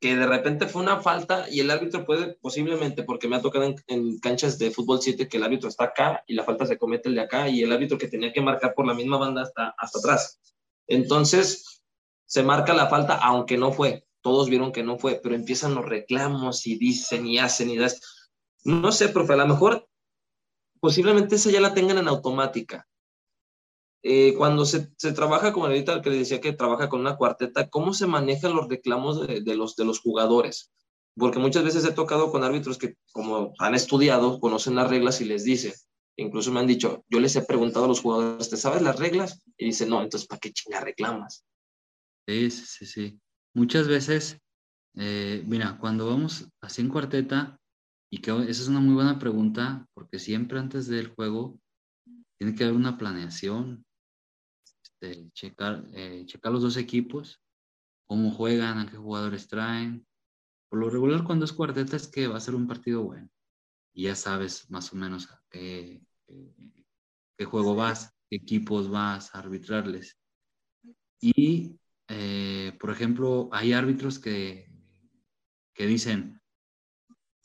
que 0.00 0.16
de 0.16 0.26
repente 0.26 0.66
fue 0.66 0.82
una 0.82 1.00
falta 1.00 1.46
y 1.50 1.60
el 1.60 1.70
árbitro 1.70 2.06
puede 2.06 2.34
posiblemente, 2.40 3.02
porque 3.02 3.28
me 3.28 3.36
ha 3.36 3.42
tocado 3.42 3.74
en, 3.86 4.18
canchas 4.18 4.58
de 4.58 4.70
fútbol 4.70 5.00
7 5.02 5.28
que 5.28 5.36
el 5.36 5.42
árbitro 5.44 5.68
está 5.68 5.84
acá 5.84 6.24
y 6.26 6.34
la 6.34 6.44
falta 6.44 6.64
se 6.64 6.78
comete 6.78 7.10
el 7.10 7.16
de 7.16 7.20
acá 7.20 7.48
y 7.50 7.62
el 7.62 7.70
árbitro 7.70 7.98
que 7.98 8.08
tenía 8.08 8.32
que 8.32 8.40
marcar 8.40 8.74
por 8.74 8.86
la 8.86 8.94
misma 8.94 9.18
banda 9.18 9.42
está 9.42 9.74
hasta 9.76 9.98
atrás. 9.98 10.40
Entonces, 10.86 11.82
se 12.24 12.42
marca 12.42 12.72
la 12.72 12.88
falta 12.88 13.16
aunque 13.16 13.58
no 13.58 13.72
fue. 13.72 14.06
Todos 14.22 14.48
vieron 14.48 14.72
que 14.72 14.82
no 14.82 14.98
fue, 14.98 15.20
pero 15.22 15.34
empiezan 15.34 15.74
los 15.74 15.84
reclamos 15.84 16.66
y 16.66 16.76
dicen 16.76 17.26
y 17.26 17.38
hacen 17.38 17.68
y 17.68 17.76
das. 17.76 18.00
No 18.64 18.92
sé, 18.92 19.10
profe, 19.10 19.34
a 19.34 19.36
lo 19.36 19.46
mejor 19.46 19.86
posiblemente 20.80 21.34
esa 21.34 21.50
ya 21.50 21.60
la 21.60 21.74
tengan 21.74 21.98
en 21.98 22.08
automática. 22.08 22.88
Eh, 24.02 24.34
cuando 24.36 24.64
se, 24.64 24.88
se, 24.96 25.12
trabaja, 25.12 25.52
como 25.52 25.66
ahorita 25.66 26.00
que 26.00 26.10
le 26.10 26.18
decía 26.18 26.40
que 26.40 26.52
trabaja 26.52 26.88
con 26.88 27.00
una 27.00 27.16
cuarteta, 27.16 27.68
¿cómo 27.68 27.92
se 27.92 28.06
manejan 28.06 28.54
los 28.54 28.68
reclamos 28.68 29.26
de, 29.26 29.56
los, 29.56 29.76
de 29.76 29.84
los 29.84 30.00
jugadores? 30.00 30.72
Porque 31.16 31.38
muchas 31.38 31.64
veces 31.64 31.84
he 31.84 31.92
tocado 31.92 32.30
con 32.30 32.42
árbitros 32.42 32.78
que, 32.78 32.94
como 33.12 33.52
han 33.58 33.74
estudiado, 33.74 34.40
conocen 34.40 34.74
las 34.74 34.88
reglas 34.88 35.20
y 35.20 35.26
les 35.26 35.44
dice, 35.44 35.74
incluso 36.16 36.50
me 36.50 36.60
han 36.60 36.66
dicho, 36.66 37.04
yo 37.08 37.20
les 37.20 37.36
he 37.36 37.42
preguntado 37.42 37.84
a 37.84 37.88
los 37.88 38.00
jugadores, 38.00 38.48
¿te 38.48 38.56
sabes 38.56 38.80
las 38.80 38.98
reglas? 38.98 39.42
Y 39.58 39.66
dicen, 39.66 39.90
no, 39.90 40.02
entonces, 40.02 40.26
¿para 40.26 40.40
qué 40.40 40.52
chinga 40.52 40.80
reclamas? 40.80 41.44
Sí, 42.26 42.50
sí, 42.50 42.86
sí. 42.86 43.20
Muchas 43.54 43.86
veces, 43.86 44.38
eh, 44.94 45.42
mira, 45.46 45.76
cuando 45.78 46.06
vamos 46.06 46.48
así 46.62 46.80
en 46.80 46.88
cuarteta, 46.88 47.60
y 48.10 48.18
que 48.18 48.30
esa 48.30 48.62
es 48.62 48.68
una 48.68 48.80
muy 48.80 48.94
buena 48.94 49.18
pregunta, 49.18 49.86
porque 49.94 50.18
siempre 50.18 50.58
antes 50.58 50.88
del 50.88 51.08
juego 51.08 51.60
tiene 52.38 52.54
que 52.54 52.64
haber 52.64 52.76
una 52.76 52.98
planeación, 52.98 53.84
este, 55.00 55.30
checar, 55.32 55.84
eh, 55.94 56.24
checar 56.26 56.52
los 56.52 56.62
dos 56.62 56.76
equipos, 56.76 57.42
cómo 58.06 58.30
juegan, 58.30 58.78
a 58.78 58.90
qué 58.90 58.96
jugadores 58.96 59.48
traen. 59.48 60.06
Por 60.68 60.80
lo 60.80 60.90
regular, 60.90 61.24
cuando 61.24 61.44
es 61.44 61.52
cuarteta, 61.52 61.96
es 61.96 62.06
que 62.08 62.28
va 62.28 62.36
a 62.36 62.40
ser 62.40 62.54
un 62.54 62.66
partido 62.66 63.02
bueno. 63.02 63.28
Y 63.94 64.04
ya 64.04 64.14
sabes 64.14 64.70
más 64.70 64.92
o 64.92 64.96
menos 64.96 65.30
a 65.30 65.42
qué, 65.50 66.02
qué 66.26 67.44
juego 67.44 67.74
vas, 67.74 68.14
qué 68.28 68.36
equipos 68.36 68.90
vas 68.90 69.34
a 69.34 69.38
arbitrarles. 69.38 70.18
Y, 71.20 71.78
eh, 72.08 72.76
por 72.78 72.90
ejemplo, 72.90 73.48
hay 73.52 73.72
árbitros 73.72 74.18
que, 74.18 74.70
que 75.74 75.86
dicen, 75.86 76.40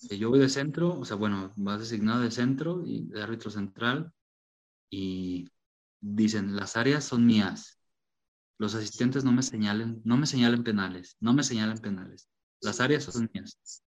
que 0.08 0.18
yo 0.18 0.30
voy 0.30 0.40
de 0.40 0.50
centro, 0.50 1.00
o 1.00 1.06
sea, 1.06 1.16
bueno, 1.16 1.52
vas 1.56 1.80
designado 1.80 2.22
de 2.22 2.32
centro 2.32 2.84
y 2.86 3.08
de 3.08 3.24
árbitro 3.24 3.50
central, 3.50 4.14
y 4.90 5.48
dicen, 6.06 6.56
las 6.56 6.78
áreas 6.78 7.04
son 7.04 7.26
mías. 7.26 7.80
Los 8.58 8.76
asistentes 8.76 9.24
no 9.24 9.32
me 9.32 9.42
señalen, 9.42 10.02
no 10.06 10.18
me 10.18 10.28
señalen 10.28 10.64
penales, 10.64 11.18
no 11.20 11.34
me 11.34 11.44
señalen 11.44 11.80
penales. 11.80 12.30
Las 12.62 12.80
áreas 12.80 13.06
son 13.06 13.30
mías. 13.34 13.84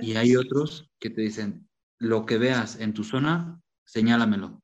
Y 0.00 0.16
hay 0.16 0.36
otros 0.36 0.90
que 0.98 1.10
te 1.10 1.20
dicen, 1.20 1.68
lo 1.98 2.24
que 2.24 2.38
veas 2.38 2.80
en 2.80 2.94
tu 2.94 3.04
zona, 3.04 3.60
señálamelo. 3.84 4.62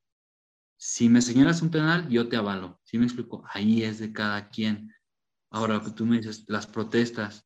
Si 0.77 1.09
me 1.09 1.21
señalas 1.21 1.61
un 1.61 1.69
penal, 1.69 2.09
yo 2.09 2.27
te 2.29 2.35
avalo. 2.35 2.79
¿Sí 2.83 2.97
me 2.97 3.05
explico? 3.05 3.43
Ahí 3.53 3.83
es 3.83 3.99
de 3.99 4.11
cada 4.11 4.49
quien. 4.49 4.91
Ahora, 5.51 5.81
que 5.81 5.91
tú 5.91 6.05
me 6.05 6.17
dices, 6.17 6.45
las 6.47 6.67
protestas, 6.67 7.45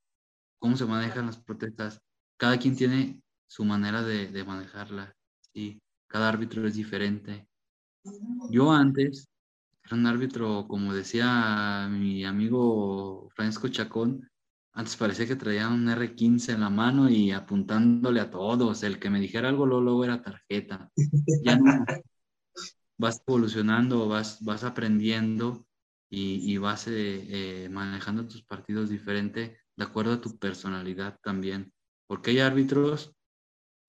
¿cómo 0.59 0.77
se 0.77 0.85
manejan 0.85 1.25
las 1.27 1.37
protestas? 1.37 2.01
Cada 2.37 2.57
quien 2.57 2.75
tiene 2.75 3.21
su 3.47 3.65
manera 3.65 4.01
de, 4.01 4.27
de 4.27 4.43
manejarla, 4.43 5.15
y 5.53 5.81
cada 6.07 6.29
árbitro 6.29 6.65
es 6.65 6.75
diferente. 6.75 7.47
Yo 8.49 8.71
antes 8.71 9.29
era 9.83 9.95
un 9.95 10.05
árbitro, 10.05 10.67
como 10.67 10.93
decía 10.93 11.87
mi 11.89 12.23
amigo 12.25 13.29
Francisco 13.35 13.67
Chacón, 13.67 14.31
antes 14.73 14.95
parecía 14.95 15.27
que 15.27 15.35
traía 15.35 15.67
un 15.67 15.87
R15 15.89 16.53
en 16.53 16.61
la 16.61 16.69
mano 16.69 17.09
y 17.09 17.31
apuntándole 17.31 18.21
a 18.21 18.31
todos. 18.31 18.83
El 18.83 18.99
que 18.99 19.09
me 19.09 19.19
dijera 19.19 19.49
algo 19.49 19.65
luego, 19.65 20.05
era 20.05 20.21
tarjeta. 20.21 20.89
Ya. 21.43 21.59
Vas 22.97 23.21
evolucionando, 23.27 24.07
vas, 24.07 24.43
vas 24.43 24.63
aprendiendo 24.63 25.65
y, 26.09 26.57
vas 26.57 26.87
eh, 26.87 27.63
eh, 27.63 27.69
manejando 27.69 28.27
tus 28.27 28.43
partidos 28.43 28.89
diferente 28.89 29.59
de 29.75 29.83
acuerdo 29.83 30.13
a 30.13 30.21
tu 30.21 30.37
personalidad 30.37 31.19
también. 31.21 31.73
Porque 32.07 32.31
hay 32.31 32.39
árbitros 32.39 33.13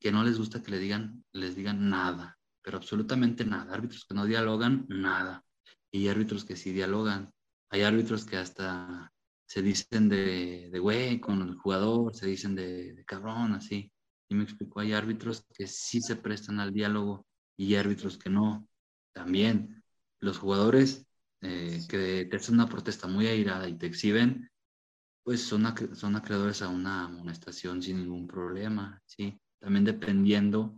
que 0.00 0.10
no 0.10 0.24
les 0.24 0.38
gusta 0.38 0.62
que 0.62 0.70
le 0.70 0.78
digan, 0.78 1.24
les 1.32 1.54
digan 1.54 1.90
nada, 1.90 2.38
pero 2.62 2.78
absolutamente 2.78 3.44
nada. 3.44 3.74
Árbitros 3.74 4.04
que 4.04 4.14
no 4.14 4.24
dialogan, 4.24 4.86
nada. 4.88 5.44
Y 5.92 6.08
árbitros 6.08 6.44
que 6.44 6.56
sí 6.56 6.72
dialogan. 6.72 7.30
Hay 7.70 7.82
árbitros 7.82 8.24
que 8.24 8.36
hasta 8.36 9.12
se 9.46 9.60
dicen 9.60 10.08
de, 10.08 10.70
de 10.72 10.78
güey 10.78 11.20
con 11.20 11.42
el 11.42 11.54
jugador, 11.56 12.14
se 12.14 12.26
dicen 12.26 12.54
de, 12.54 13.04
cabrón, 13.06 13.52
así. 13.52 13.92
Y 14.30 14.34
me 14.34 14.44
explico, 14.44 14.80
hay 14.80 14.94
árbitros 14.94 15.44
que 15.54 15.66
sí 15.66 16.00
se 16.00 16.16
prestan 16.16 16.58
al 16.58 16.72
diálogo 16.72 17.26
y 17.58 17.74
árbitros 17.74 18.16
que 18.16 18.30
no. 18.30 18.66
También 19.12 19.84
los 20.20 20.38
jugadores 20.38 21.06
eh, 21.42 21.82
que 21.86 22.26
te 22.30 22.36
hacen 22.36 22.54
una 22.54 22.68
protesta 22.68 23.06
muy 23.08 23.26
airada 23.26 23.68
y 23.68 23.76
te 23.76 23.86
exhiben, 23.86 24.50
pues 25.22 25.42
son, 25.42 25.64
son 25.94 26.16
acreedores 26.16 26.62
a 26.62 26.68
una 26.68 27.04
amonestación 27.04 27.82
sin 27.82 27.98
ningún 27.98 28.26
problema, 28.26 29.02
¿sí? 29.04 29.38
También 29.60 29.84
dependiendo 29.84 30.74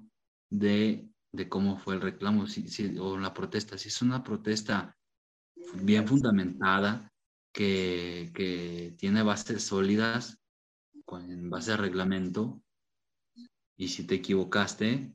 de, 0.51 1.09
de 1.33 1.49
cómo 1.49 1.79
fue 1.79 1.95
el 1.95 2.01
reclamo 2.01 2.47
si, 2.49 2.67
si, 2.69 2.99
o 2.99 3.17
la 3.19 3.33
protesta. 3.33 3.79
Si 3.79 3.89
es 3.89 4.03
una 4.03 4.23
protesta 4.25 4.97
bien 5.83 6.07
fundamentada, 6.07 7.13
que, 7.53 8.95
tiene 8.99 9.23
bases 9.23 9.65
sólidas 9.65 10.39
en 11.13 11.51
base 11.51 11.73
a 11.73 11.77
reglamento 11.77 12.61
y 13.77 13.89
si 13.89 14.07
te 14.07 14.17
equivocaste, 14.17 15.15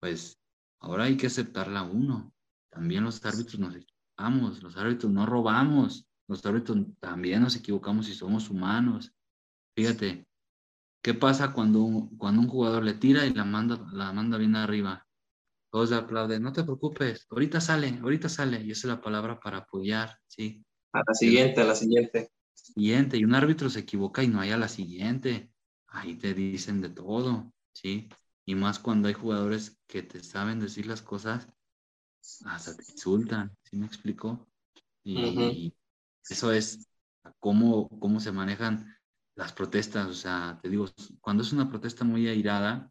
pues 0.00 0.38
ahora 0.80 1.04
hay 1.04 1.16
que 1.16 1.26
aceptarla 1.26 1.82
uno. 1.82 2.32
También 2.70 3.04
los 3.04 3.24
árbitros 3.24 3.58
nos 3.58 3.74
equivocamos, 3.74 4.62
los 4.62 4.76
árbitros 4.76 5.10
no 5.10 5.26
robamos, 5.26 6.06
los 6.28 6.44
árbitros 6.46 6.86
también 7.00 7.42
nos 7.42 7.56
equivocamos 7.56 8.08
y 8.08 8.14
somos 8.14 8.50
humanos. 8.50 9.12
Fíjate, 9.74 10.26
¿qué 11.02 11.14
pasa 11.14 11.52
cuando, 11.52 12.08
cuando 12.18 12.42
un 12.42 12.48
jugador 12.48 12.84
le 12.84 12.94
tira 12.94 13.26
y 13.26 13.34
la 13.34 13.44
manda, 13.44 13.84
la 13.92 14.12
manda 14.12 14.38
bien 14.38 14.54
arriba? 14.56 15.06
Todos 15.70 15.90
le 15.90 15.96
aplauden, 15.96 16.42
no 16.42 16.52
te 16.52 16.64
preocupes, 16.64 17.26
ahorita 17.30 17.60
sale, 17.60 17.98
ahorita 18.02 18.28
sale, 18.28 18.60
y 18.60 18.72
esa 18.72 18.88
es 18.88 18.94
la 18.94 19.00
palabra 19.00 19.38
para 19.38 19.58
apoyar, 19.58 20.18
¿sí? 20.26 20.64
A 20.92 20.98
la 20.98 21.14
siguiente, 21.14 21.60
a 21.60 21.64
la 21.64 21.74
siguiente. 21.76 22.32
Siguiente, 22.52 23.16
y 23.16 23.24
un 23.24 23.34
árbitro 23.34 23.70
se 23.70 23.80
equivoca 23.80 24.22
y 24.22 24.28
no 24.28 24.40
hay 24.40 24.50
a 24.50 24.56
la 24.56 24.68
siguiente. 24.68 25.52
Ahí 25.86 26.16
te 26.16 26.34
dicen 26.34 26.80
de 26.80 26.90
todo, 26.90 27.52
¿sí? 27.72 28.08
Y 28.44 28.56
más 28.56 28.80
cuando 28.80 29.08
hay 29.08 29.14
jugadores 29.14 29.78
que 29.86 30.02
te 30.02 30.22
saben 30.22 30.58
decir 30.58 30.86
las 30.86 31.02
cosas, 31.02 31.48
hasta 32.44 32.76
te 32.76 32.84
insultan, 32.90 33.56
¿sí 33.62 33.76
me 33.76 33.86
explico? 33.86 34.48
Y, 35.04 35.72
eso 36.28 36.52
es 36.52 36.86
cómo, 37.38 37.88
cómo 38.00 38.20
se 38.20 38.32
manejan 38.32 38.94
las 39.36 39.52
protestas, 39.52 40.06
o 40.08 40.14
sea, 40.14 40.58
te 40.62 40.68
digo, 40.68 40.86
cuando 41.20 41.42
es 41.42 41.52
una 41.52 41.68
protesta 41.68 42.04
muy 42.04 42.28
airada, 42.28 42.90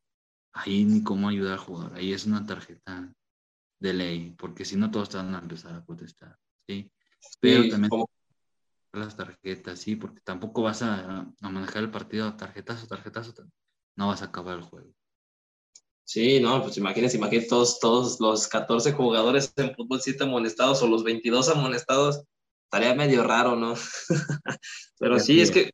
ahí 0.54 0.86
ni 0.86 1.04
cómo 1.04 1.30
ayudar 1.30 1.54
al 1.54 1.60
jugador, 1.60 1.94
ahí 1.96 2.14
es 2.14 2.26
una 2.26 2.46
tarjeta 2.46 3.14
de 3.80 3.94
ley, 3.94 4.36
porque 4.38 4.66
si 4.66 4.76
no 4.76 4.92
todos 4.92 5.10
están 5.10 5.34
a 5.36 5.40
empezar 5.40 5.76
a 5.76 5.86
protestar, 5.86 6.38
¿sí? 6.68 6.92
Pero 7.40 7.70
también 7.70 7.92
las 8.94 9.16
tarjetas, 9.16 9.80
sí, 9.80 9.96
porque 9.96 10.22
tampoco 10.22 10.64
vas 10.64 10.82
a, 10.82 11.32
manejar 11.42 11.84
el 11.84 11.92
partido 11.92 12.28
a 12.28 12.38
tarjetas 12.38 12.84
o 12.84 12.88
tarjetas, 12.88 13.34
no 13.96 14.08
vas 14.08 14.22
a 14.22 14.26
acabar 14.26 14.58
el 14.58 14.64
juego. 14.64 14.92
Sí, 16.04 16.40
no, 16.40 16.64
pues 16.64 16.76
imagínense, 16.78 17.18
imagínense 17.18 17.50
todos, 17.50 17.80
todos 17.80 18.20
los 18.20 18.48
14 18.48 18.94
jugadores 18.94 19.54
en 19.58 19.76
fútbol 19.76 20.02
7 20.02 20.24
amonestados 20.24 20.82
o 20.82 20.88
los 20.88 21.04
22 21.04 21.50
amonestados, 21.50 22.24
estaría 22.64 22.96
medio 22.96 23.24
raro, 23.24 23.56
¿no? 23.56 23.76
Pero 25.00 25.20
sí, 25.20 25.40
es 25.40 25.52
que 25.52 25.72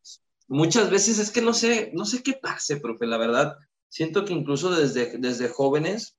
muchas 0.48 0.90
veces 0.90 1.20
es 1.20 1.32
que 1.32 1.42
no 1.42 1.54
sé, 1.54 1.92
no 1.94 2.06
sé 2.06 2.22
qué 2.22 2.34
pase, 2.34 2.78
profe, 2.78 3.06
la 3.06 3.18
verdad, 3.18 3.58
siento 3.90 4.26
que 4.26 4.34
incluso 4.34 4.72
desde, 4.72 5.18
desde 5.18 5.50
jóvenes, 5.50 6.18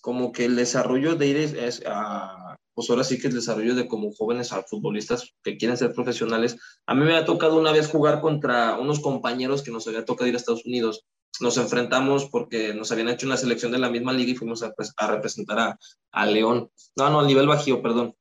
como 0.00 0.32
que 0.32 0.44
el 0.44 0.56
desarrollo 0.56 1.16
de 1.16 1.26
ir 1.26 1.36
es, 1.36 1.82
a, 1.86 2.56
pues 2.74 2.90
ahora 2.90 3.04
sí 3.04 3.18
que 3.18 3.28
el 3.28 3.34
desarrollo 3.34 3.74
de 3.74 3.88
como 3.88 4.12
jóvenes 4.12 4.52
a 4.52 4.62
futbolistas 4.62 5.32
que 5.42 5.56
quieren 5.56 5.78
ser 5.78 5.94
profesionales. 5.94 6.58
A 6.86 6.94
mí 6.94 7.04
me 7.04 7.16
ha 7.16 7.24
tocado 7.24 7.58
una 7.58 7.72
vez 7.72 7.88
jugar 7.88 8.20
contra 8.20 8.78
unos 8.78 9.00
compañeros 9.00 9.62
que 9.62 9.70
nos 9.70 9.86
había 9.86 10.04
tocado 10.04 10.28
ir 10.28 10.34
a 10.34 10.36
Estados 10.36 10.66
Unidos. 10.66 11.06
Nos 11.40 11.56
enfrentamos 11.56 12.26
porque 12.26 12.74
nos 12.74 12.92
habían 12.92 13.08
hecho 13.08 13.26
una 13.26 13.36
selección 13.36 13.72
de 13.72 13.78
la 13.78 13.90
misma 13.90 14.12
liga 14.12 14.32
y 14.32 14.36
fuimos 14.36 14.62
a, 14.62 14.72
pues, 14.72 14.92
a 14.96 15.06
representar 15.06 15.58
a, 15.58 15.78
a, 16.12 16.26
León. 16.26 16.70
No, 16.96 17.10
no, 17.10 17.20
al 17.20 17.26
nivel 17.26 17.48
bajío, 17.48 17.82
perdón. 17.82 18.14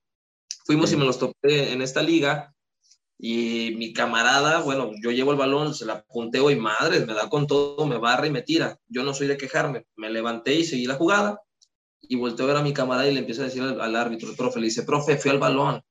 Fuimos 0.66 0.92
y 0.94 0.96
me 0.96 1.06
los 1.06 1.20
topé 1.20 1.74
en 1.74 1.82
esta 1.82 2.02
liga 2.02 2.54
y 3.18 3.76
mi 3.78 3.94
camarada, 3.94 4.62
bueno, 4.62 4.92
yo 5.02 5.12
llevo 5.12 5.32
el 5.32 5.38
balón, 5.38 5.74
se 5.74 5.86
la 5.86 6.04
punteo 6.04 6.52
y 6.52 6.56
madre, 6.56 7.06
me 7.06 7.14
da 7.14 7.30
con 7.30 7.48
todo, 7.48 7.86
me 7.86 7.98
barra 7.98 8.28
y 8.28 8.32
me 8.32 8.42
tira. 8.42 8.78
Yo 8.88 9.04
no 9.04 9.14
soy 9.14 9.28
de 9.28 9.38
quejarme. 9.38 9.86
Me 9.96 10.10
levanté 10.10 10.56
y 10.56 10.66
seguí 10.66 10.86
la 10.86 10.96
jugada 10.96 11.40
y 12.02 12.16
volteo 12.16 12.46
a 12.46 12.48
ver 12.48 12.58
a 12.58 12.64
mi 12.64 12.74
camarada 12.74 13.08
y 13.08 13.14
le 13.14 13.20
empiezo 13.20 13.42
a 13.42 13.46
decir 13.46 13.64
al, 13.64 13.96
árbitro, 13.96 14.30
el 14.30 14.36
profe, 14.36 14.60
le 14.60 14.66
dice, 14.66 14.84
profe, 14.84 15.18
fui 15.18 15.32
al 15.32 15.40
balón. 15.40 15.82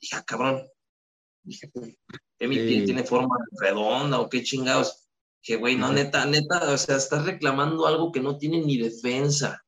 Dije, 0.00 0.16
ah, 0.16 0.24
cabrón. 0.24 0.62
Dije, 1.42 1.70
¿qué 2.38 2.48
mi 2.48 2.56
piel 2.56 2.84
tiene 2.84 3.04
forma 3.04 3.36
redonda 3.60 4.20
o 4.20 4.28
qué 4.28 4.42
chingados? 4.42 5.08
Dije, 5.42 5.56
güey, 5.56 5.76
no, 5.76 5.92
neta, 5.92 6.26
neta, 6.26 6.72
o 6.72 6.78
sea, 6.78 6.96
estás 6.96 7.24
reclamando 7.24 7.86
algo 7.86 8.12
que 8.12 8.20
no 8.20 8.38
tiene 8.38 8.60
ni 8.60 8.76
defensa. 8.76 9.64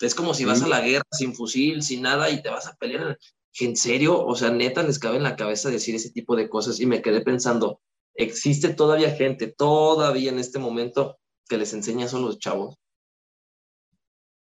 Es 0.00 0.14
como 0.14 0.34
si 0.34 0.44
vas 0.44 0.62
a 0.62 0.68
la 0.68 0.80
guerra 0.80 1.06
sin 1.12 1.34
fusil, 1.34 1.82
sin 1.82 2.02
nada 2.02 2.30
y 2.30 2.42
te 2.42 2.50
vas 2.50 2.66
a 2.66 2.74
pelear. 2.76 3.18
En 3.60 3.76
serio, 3.76 4.24
o 4.24 4.34
sea, 4.34 4.50
neta, 4.50 4.82
les 4.82 4.98
cabe 4.98 5.16
en 5.16 5.22
la 5.22 5.36
cabeza 5.36 5.70
decir 5.70 5.94
ese 5.94 6.10
tipo 6.10 6.34
de 6.34 6.48
cosas 6.48 6.80
y 6.80 6.86
me 6.86 7.02
quedé 7.02 7.20
pensando, 7.20 7.80
existe 8.14 8.74
todavía 8.74 9.14
gente, 9.14 9.46
todavía 9.46 10.30
en 10.30 10.38
este 10.38 10.58
momento, 10.58 11.18
que 11.48 11.58
les 11.58 11.72
enseña 11.72 12.06
eso 12.06 12.16
a 12.16 12.20
los 12.20 12.38
chavos. 12.38 12.76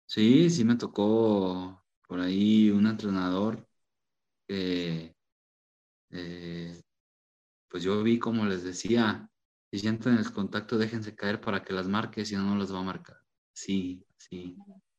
Sí, 0.05 0.49
sí 0.49 0.63
me 0.63 0.75
tocó 0.75 1.83
por 2.07 2.19
ahí 2.19 2.69
un 2.69 2.87
entrenador 2.87 3.67
que, 4.47 5.15
eh, 6.11 6.81
pues 7.69 7.83
yo 7.83 8.03
vi 8.03 8.19
como 8.19 8.45
les 8.45 8.63
decía, 8.63 9.29
si 9.71 9.79
sienten 9.79 10.17
el 10.17 10.31
contacto, 10.31 10.77
déjense 10.77 11.15
caer 11.15 11.39
para 11.41 11.63
que 11.63 11.73
las 11.73 11.87
marque, 11.87 12.25
si 12.25 12.35
no, 12.35 12.43
no 12.43 12.57
las 12.57 12.73
va 12.73 12.79
a 12.79 12.83
marcar. 12.83 13.17
Sí, 13.53 14.05
sí. 14.17 14.55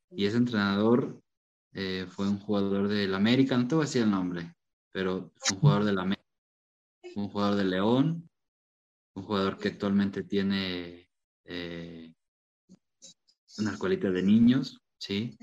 Y 0.09 0.25
ese 0.25 0.37
entrenador 0.37 1.22
eh, 1.73 2.05
fue 2.09 2.29
un 2.29 2.39
jugador 2.39 2.87
del 2.87 3.13
América, 3.15 3.57
no 3.57 3.67
te 3.67 3.75
voy 3.75 3.83
a 3.83 3.87
decir 3.87 4.03
el 4.03 4.11
nombre, 4.11 4.53
pero 4.91 5.31
fue 5.35 5.55
un 5.55 5.61
jugador 5.61 5.83
del 5.85 5.99
América, 5.99 6.27
un 7.15 7.29
jugador 7.29 7.55
de 7.55 7.65
León, 7.65 8.29
un 9.15 9.23
jugador 9.23 9.57
que 9.57 9.69
actualmente 9.69 10.23
tiene 10.23 11.09
eh, 11.45 12.13
una 13.57 13.71
escuelita 13.71 14.11
de 14.11 14.23
niños, 14.23 14.79
¿sí? 14.99 15.37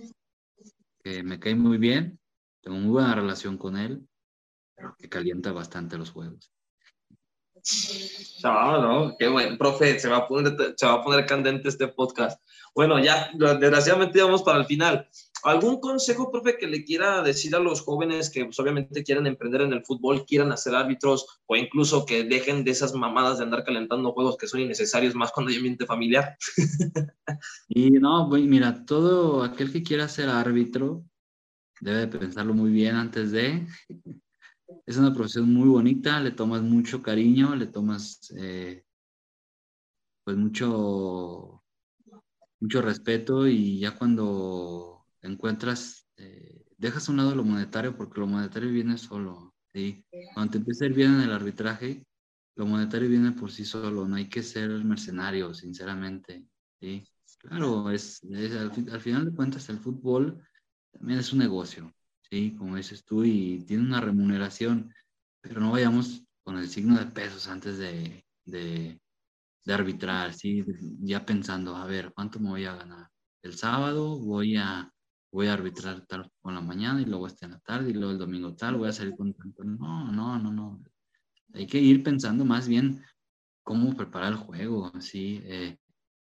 Que 1.03 1.23
me 1.23 1.39
cae 1.39 1.55
muy 1.55 1.79
bien, 1.79 2.19
tengo 2.63 2.77
muy 2.77 2.91
buena 2.91 3.15
relación 3.15 3.59
con 3.59 3.77
él, 3.77 4.07
pero 4.77 4.95
que 4.99 5.09
calienta 5.09 5.53
bastante 5.53 5.99
los 5.99 6.11
juegos. 6.11 6.53
No, 8.43 8.81
no, 8.81 9.17
qué 9.19 9.29
bueno, 9.29 9.59
profe, 9.59 9.99
se 9.99 10.09
va, 10.09 10.19
a 10.19 10.29
poner, 10.29 10.75
se 10.77 10.87
va 10.87 10.95
a 10.95 11.03
poner 11.03 11.27
candente 11.27 11.69
este 11.69 11.89
podcast. 11.89 12.41
Bueno, 12.75 12.99
ya, 12.99 13.31
desgraciadamente 13.35 14.23
vamos 14.23 14.43
para 14.43 14.59
el 14.61 14.67
final. 14.67 15.09
¿Algún 15.43 15.81
consejo, 15.81 16.31
profe, 16.31 16.59
que 16.59 16.67
le 16.67 16.85
quiera 16.85 17.23
decir 17.23 17.55
a 17.55 17.59
los 17.59 17.81
jóvenes 17.83 18.31
que 18.31 18.45
pues, 18.45 18.59
obviamente 18.59 19.03
quieren 19.03 19.27
emprender 19.27 19.63
en 19.63 19.73
el 19.73 19.85
fútbol, 19.85 20.25
quieran 20.27 20.53
hacer 20.53 20.75
árbitros 20.75 21.41
o 21.47 21.57
incluso 21.57 22.05
que 22.05 22.25
dejen 22.25 22.65
de 22.65 22.73
esas 22.73 22.95
mamadas 22.95 23.39
de 23.39 23.45
andar 23.45 23.65
calentando 23.65 24.13
juegos 24.13 24.37
que 24.37 24.47
son 24.47 24.61
innecesarios 24.61 25.15
más 25.15 25.33
cuando 25.33 25.51
hay 25.51 25.57
ambiente 25.57 25.87
familiar? 25.87 26.37
y 27.69 27.91
no, 27.93 28.29
mira, 28.29 28.85
todo 28.85 29.43
aquel 29.43 29.73
que 29.73 29.83
quiera 29.83 30.09
ser 30.09 30.29
árbitro 30.29 31.05
debe 31.81 32.07
pensarlo 32.07 32.55
muy 32.55 32.71
bien 32.71 32.97
antes 32.97 33.31
de. 33.31 33.67
Es 34.87 34.97
una 34.97 35.15
profesión 35.15 35.53
muy 35.53 35.69
bonita, 35.69 36.21
le 36.21 36.31
tomas 36.31 36.63
mucho 36.63 37.03
cariño, 37.03 37.55
le 37.55 37.67
tomas 37.67 38.33
eh, 38.37 38.85
pues 40.25 40.37
mucho, 40.37 41.65
mucho 42.61 42.83
respeto 42.83 43.49
y 43.49 43.81
ya 43.81 43.97
cuando 43.97 44.90
encuentras, 45.23 46.07
eh, 46.17 46.65
dejas 46.77 47.09
a 47.09 47.13
un 47.13 47.19
lado 47.19 47.35
lo 47.35 47.45
monetario 47.45 47.97
porque 47.97 48.21
lo 48.21 48.27
monetario 48.27 48.71
viene 48.71 48.99
solo. 48.99 49.55
¿sí? 49.73 50.05
Cuando 50.35 50.53
te 50.53 50.59
empieza 50.59 50.85
a 50.85 50.89
ir 50.89 50.95
bien 50.95 51.15
en 51.15 51.21
el 51.23 51.33
arbitraje, 51.33 52.05
lo 52.57 52.67
monetario 52.67 53.09
viene 53.09 53.33
por 53.33 53.51
sí 53.51 53.65
solo, 53.65 54.07
no 54.07 54.17
hay 54.17 54.29
que 54.29 54.43
ser 54.43 54.71
mercenario, 54.85 55.55
sinceramente. 55.55 56.45
¿sí? 56.81 57.05
Claro, 57.39 57.91
es, 57.91 58.23
al, 58.25 59.01
final 59.01 59.25
de 59.25 59.35
cuentas 59.35 59.69
el 59.69 59.79
fútbol 59.79 60.43
también 60.93 61.21
es 61.21 61.33
un 61.33 61.39
negocio, 61.39 61.93
¿sí? 62.29 62.55
como 62.59 62.77
dices 62.77 63.05
tú, 63.05 63.25
y 63.25 63.65
tiene 63.67 63.85
una 63.85 64.01
remuneración, 64.01 64.93
pero 65.41 65.61
no 65.61 65.73
vayamos 65.73 66.23
con 66.43 66.59
el 66.59 66.69
signo 66.69 66.99
de 66.99 67.07
pesos 67.07 67.49
antes 67.49 67.79
de, 67.79 68.25
de, 68.45 69.01
de 69.65 69.73
arbitrar, 69.73 70.35
¿sí? 70.35 70.65
ya 71.01 71.25
pensando, 71.25 71.77
a 71.77 71.87
ver, 71.87 72.13
¿cuánto 72.13 72.41
me 72.41 72.51
voy 72.51 72.65
a 72.65 72.75
ganar? 72.75 73.09
El 73.43 73.55
sábado 73.55 74.19
voy 74.19 74.57
a, 74.57 74.93
voy 75.33 75.47
a 75.47 75.55
arbitrar 75.55 76.07
tal 76.07 76.31
con 76.41 76.55
la 76.55 76.61
mañana 76.61 77.01
y 77.01 77.05
luego 77.05 77.27
este 77.27 77.45
en 77.45 77.53
la 77.53 77.61
tarde 77.61 77.91
y 77.91 77.95
luego 77.95 78.13
el 78.13 78.19
domingo 78.19 78.55
tal, 78.55 78.77
voy 78.77 78.89
a 78.89 78.93
salir 78.93 79.15
con 79.17 79.33
tanto. 79.35 79.63
No, 79.65 80.11
no, 80.11 80.39
no, 80.39 80.53
no. 80.53 80.83
Hay 81.55 81.67
que 81.67 81.79
ir 81.79 82.03
pensando 82.03 82.45
más 82.45 82.69
bien 82.69 83.03
cómo 83.63 83.95
preparar 83.97 84.33
el 84.33 84.39
juego, 84.39 84.93
¿sí? 85.01 85.41
Eh, 85.45 85.79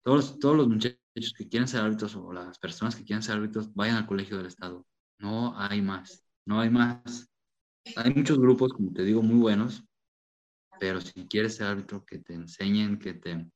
todos, 0.05 0.39
todos 0.39 0.57
los 0.57 0.69
muchachos 0.69 1.35
que 1.37 1.49
quieren 1.49 1.69
ser 1.69 1.81
árbitros 1.81 2.17
o 2.17 2.33
las 2.33 2.59
personas 2.59 2.97
que 2.97 3.05
quieren 3.05 3.23
ser 3.23 3.37
árbitros 3.37 3.73
vayan 3.75 3.97
al 3.97 4.07
colegio 4.07 4.37
del 4.37 4.47
Estado. 4.47 4.87
No 5.19 5.59
hay 5.59 5.81
más, 5.81 6.25
no 6.45 6.61
hay 6.61 6.71
más. 6.71 7.29
Hay 7.97 8.13
muchos 8.15 8.39
grupos, 8.39 8.73
como 8.73 8.93
te 8.93 9.05
digo, 9.05 9.23
muy 9.23 9.39
buenos, 9.39 9.85
pero 10.79 11.01
si 11.01 11.27
quieres 11.27 11.57
ser 11.57 11.67
árbitro, 11.69 12.05
que 12.05 12.19
te 12.19 12.35
enseñen, 12.35 12.99
que 12.99 13.15
te, 13.15 13.49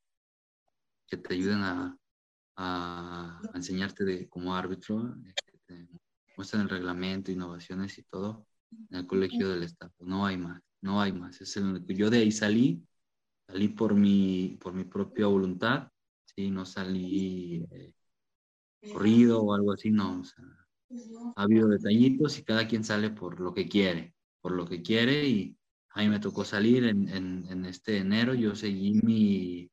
que 1.09 1.17
te 1.17 1.35
ayuden 1.35 1.63
a, 1.63 1.97
a, 2.57 3.41
enseñarte 3.55 4.05
de, 4.05 4.29
como 4.29 4.55
árbitro, 4.55 5.15
que 5.47 5.59
te 5.67 5.89
muestren 6.37 6.63
el 6.63 6.69
reglamento, 6.69 7.31
innovaciones 7.31 7.99
y 7.99 8.03
todo 8.05 8.47
en 8.91 8.99
el 8.99 9.07
colegio 9.07 9.49
del 9.49 9.63
Estado. 9.63 9.93
No 10.01 10.27
hay 10.27 10.37
más, 10.37 10.63
no 10.81 11.01
hay 11.01 11.13
más. 11.13 11.41
Es 11.41 11.57
el, 11.57 11.85
yo 11.87 12.11
de 12.11 12.19
ahí 12.19 12.33
salí, 12.33 12.83
salí 13.47 13.69
por 13.69 13.95
mi, 13.95 14.59
por 14.61 14.73
mi 14.73 14.85
propia 14.85 15.27
voluntad, 15.27 15.89
¿sí? 16.25 16.51
no 16.51 16.65
salí 16.67 17.67
eh, 17.71 17.93
corrido 18.93 19.43
o 19.43 19.55
algo 19.55 19.73
así, 19.73 19.91
no. 19.91 20.23
ha 21.37 21.43
habido 21.43 21.69
detallitos 21.69 22.39
y 22.39 22.45
cada 22.45 22.67
quien 22.67 22.85
sale 22.85 23.11
por 23.11 23.41
lo 23.41 23.55
que 23.55 23.69
quiere, 23.69 24.15
por 24.41 24.53
lo 24.53 24.67
que 24.67 24.83
quiere 24.83 25.27
y 25.29 25.57
a 25.97 26.01
mí 26.01 26.11
me 26.11 26.21
tocó 26.21 26.45
salir 26.45 26.85
en, 26.85 27.09
en, 27.09 27.47
en 27.49 27.65
este 27.65 27.97
enero, 27.97 28.35
yo 28.35 28.55
seguí 28.55 29.01
mi, 29.03 29.71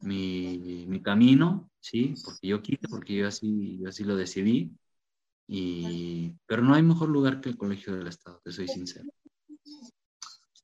mi, 0.00 0.84
mi, 0.88 1.00
camino, 1.00 1.69
¿sí? 1.80 2.14
Porque 2.24 2.46
yo 2.46 2.62
quise, 2.62 2.88
porque 2.88 3.16
yo 3.16 3.28
así, 3.28 3.78
yo 3.80 3.88
así 3.88 4.04
lo 4.04 4.16
decidí. 4.16 4.72
Y, 5.46 6.36
pero 6.46 6.62
no 6.62 6.74
hay 6.74 6.82
mejor 6.82 7.08
lugar 7.08 7.40
que 7.40 7.48
el 7.48 7.56
Colegio 7.56 7.96
del 7.96 8.06
Estado, 8.06 8.40
te 8.44 8.52
soy 8.52 8.68
sincero. 8.68 9.10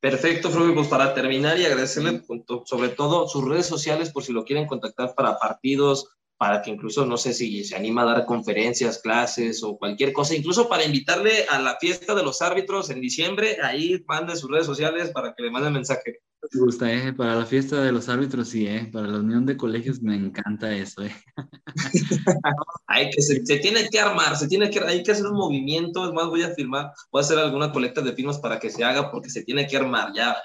Perfecto, 0.01 0.51
Frobe, 0.51 0.73
pues 0.75 0.87
para 0.89 1.15
terminar 1.15 1.59
y 1.59 1.65
agradecerle 1.65 2.23
sobre 2.65 2.91
todo 2.91 3.27
sus 3.27 3.45
redes 3.45 3.67
sociales 3.67 4.13
por 4.13 4.23
si 4.23 4.33
lo 4.33 4.45
quieren 4.45 4.67
contactar 4.67 5.15
para 5.17 5.39
partidos, 5.39 6.17
para 6.39 6.61
que 6.61 6.71
incluso, 6.71 7.07
no 7.07 7.17
sé 7.17 7.33
si 7.33 7.65
se 7.65 7.77
anima 7.77 8.03
a 8.03 8.07
dar 8.07 8.27
conferencias, 8.27 8.99
clases 8.99 9.63
o 9.63 9.79
cualquier 9.79 10.13
cosa, 10.13 10.35
incluso 10.35 10.69
para 10.69 10.85
invitarle 10.85 11.47
a 11.49 11.59
la 11.59 11.77
fiesta 11.81 12.15
de 12.15 12.23
los 12.23 12.43
árbitros 12.43 12.91
en 12.91 13.01
diciembre, 13.01 13.57
ahí 13.63 14.05
mande 14.07 14.37
sus 14.37 14.51
redes 14.51 14.67
sociales 14.67 15.11
para 15.11 15.35
que 15.35 15.43
le 15.43 15.51
mande 15.51 15.71
mensaje. 15.71 16.21
Me 16.53 16.61
gusta, 16.61 16.93
¿eh? 16.93 17.13
Para 17.13 17.35
la 17.35 17.47
fiesta 17.47 17.83
de 17.83 17.91
los 17.91 18.09
árbitros, 18.09 18.49
sí, 18.49 18.67
¿eh? 18.67 18.89
Para 18.93 19.09
la 19.09 19.19
unión 19.19 19.47
de 19.47 19.57
colegios 19.57 20.03
me 20.03 20.15
encanta 20.15 20.75
eso, 20.75 21.03
¿eh? 21.05 21.15
hay 22.87 23.11
que, 23.11 23.23
se, 23.23 23.41
tiene 23.41 23.89
que 23.89 23.99
armar, 23.99 24.37
se 24.37 24.47
tiene 24.47 24.71
que, 24.71 24.81
hay 24.81 25.03
que 25.03 25.13
hacer 25.13 25.27
un 25.27 25.37
movimiento, 25.37 26.07
es 26.07 26.13
más, 26.13 26.27
voy 26.27 26.43
a 26.43 26.55
firmar, 26.55 26.93
voy 27.11 27.21
a 27.21 27.25
hacer 27.25 27.39
alguna 27.39 27.73
colecta 27.73 28.03
de 28.03 28.13
firmas 28.13 28.39
para 28.39 28.59
que 28.59 28.71
se 28.71 28.85
haga, 28.85 29.11
porque 29.11 29.31
se 29.31 29.43
tiene 29.43 29.67
que 29.67 29.79
armar, 29.79 30.13
ya, 30.15 30.37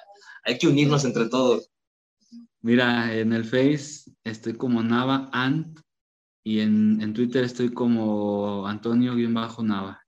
hay 0.43 0.57
que 0.57 0.67
unirnos 0.67 1.03
entre 1.03 1.27
todos. 1.27 1.69
Mira, 2.61 3.13
en 3.13 3.33
el 3.33 3.43
Face 3.43 4.11
estoy 4.23 4.53
como 4.53 4.83
Nava 4.83 5.29
Ant 5.33 5.79
y 6.43 6.59
en, 6.59 6.99
en 7.01 7.13
Twitter 7.13 7.43
estoy 7.43 7.73
como 7.73 8.67
Antonio-Nava. 8.67 10.01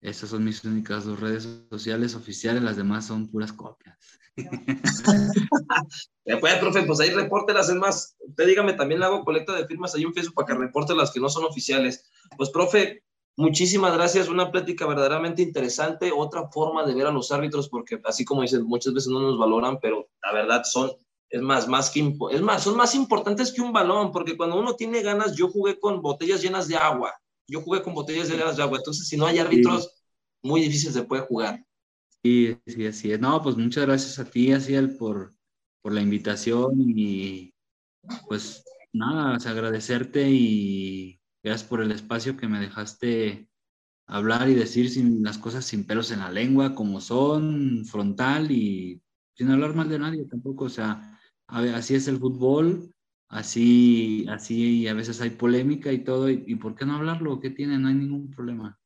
Esas 0.00 0.30
son 0.30 0.44
mis 0.44 0.64
únicas 0.64 1.04
dos 1.04 1.20
redes 1.20 1.46
sociales 1.70 2.14
oficiales, 2.14 2.62
las 2.62 2.76
demás 2.76 3.06
son 3.06 3.28
puras 3.30 3.52
copias. 3.52 3.98
Después, 6.24 6.54
profe, 6.56 6.82
pues 6.84 7.00
ahí 7.00 7.10
repórtelas, 7.10 7.68
es 7.68 7.74
más, 7.74 8.16
usted 8.20 8.46
dígame, 8.46 8.72
también 8.72 9.00
le 9.00 9.06
hago 9.06 9.24
colecta 9.24 9.54
de 9.54 9.66
firmas 9.66 9.94
ahí 9.94 10.04
en 10.04 10.14
Facebook 10.14 10.34
para 10.34 10.46
que 10.46 10.54
reporte 10.54 10.94
las 10.94 11.10
que 11.10 11.20
no 11.20 11.28
son 11.28 11.44
oficiales. 11.44 12.10
Pues, 12.38 12.48
profe, 12.48 13.04
muchísimas 13.36 13.92
gracias, 13.92 14.28
una 14.28 14.50
plática 14.50 14.86
verdaderamente 14.86 15.42
interesante, 15.42 16.10
otra 16.14 16.48
forma 16.48 16.86
de 16.86 16.94
ver 16.94 17.06
a 17.06 17.12
los 17.12 17.30
árbitros, 17.30 17.68
porque 17.68 18.00
así 18.04 18.24
como 18.24 18.40
dicen, 18.42 18.64
muchas 18.64 18.94
veces 18.94 19.10
no 19.10 19.20
nos 19.20 19.38
valoran, 19.38 19.78
pero 19.80 20.08
la 20.22 20.32
verdad 20.32 20.62
son, 20.64 20.92
es 21.30 21.40
más, 21.40 21.68
más 21.68 21.90
que, 21.90 22.12
es 22.32 22.42
más, 22.42 22.64
son 22.64 22.76
más 22.76 22.94
importantes 22.94 23.52
que 23.52 23.62
un 23.62 23.72
balón, 23.72 24.10
porque 24.10 24.36
cuando 24.36 24.58
uno 24.58 24.74
tiene 24.74 25.00
ganas, 25.00 25.36
yo 25.36 25.48
jugué 25.48 25.78
con 25.78 26.02
botellas 26.02 26.42
llenas 26.42 26.66
de 26.66 26.76
agua, 26.76 27.14
yo 27.46 27.62
jugué 27.62 27.82
con 27.82 27.94
botellas 27.94 28.28
llenas 28.28 28.56
de 28.56 28.64
agua, 28.64 28.78
entonces 28.78 29.06
si 29.06 29.16
no 29.16 29.26
hay 29.26 29.38
árbitros, 29.38 30.02
muy 30.42 30.60
difícil 30.60 30.92
se 30.92 31.04
puede 31.04 31.22
jugar. 31.22 31.64
Sí, 32.22 32.56
sí, 32.66 32.86
así 32.86 33.12
es. 33.12 33.20
No, 33.20 33.42
pues 33.42 33.56
muchas 33.56 33.86
gracias 33.86 34.18
a 34.18 34.24
ti, 34.24 34.52
Asiel, 34.52 34.96
por, 34.96 35.34
por 35.80 35.92
la 35.92 36.02
invitación 36.02 36.72
y 36.76 37.54
pues 38.28 38.64
nada, 38.92 39.36
agradecerte 39.36 40.28
y 40.28 41.20
gracias 41.42 41.68
por 41.68 41.80
el 41.80 41.92
espacio 41.92 42.36
que 42.36 42.48
me 42.48 42.60
dejaste 42.60 43.48
hablar 44.06 44.48
y 44.48 44.54
decir 44.54 44.90
sin, 44.90 45.22
las 45.22 45.38
cosas 45.38 45.64
sin 45.64 45.84
pelos 45.84 46.10
en 46.10 46.18
la 46.18 46.30
lengua, 46.30 46.74
como 46.74 47.00
son, 47.00 47.84
frontal 47.84 48.50
y 48.50 49.00
sin 49.34 49.50
hablar 49.50 49.74
mal 49.74 49.88
de 49.88 49.98
nadie 49.98 50.24
tampoco. 50.24 50.64
O 50.64 50.68
sea, 50.68 51.19
así 51.50 51.94
es 51.94 52.08
el 52.08 52.18
fútbol, 52.18 52.92
así, 53.28 54.26
así 54.28 54.86
a 54.88 54.94
veces 54.94 55.20
hay 55.20 55.30
polémica 55.30 55.92
y 55.92 56.04
todo, 56.04 56.30
y, 56.30 56.44
y 56.46 56.54
¿por 56.56 56.74
qué 56.74 56.84
no 56.84 56.96
hablarlo? 56.96 57.40
¿Qué 57.40 57.50
tiene? 57.50 57.78
No 57.78 57.88
hay 57.88 57.94
ningún 57.94 58.30
problema. 58.30 58.78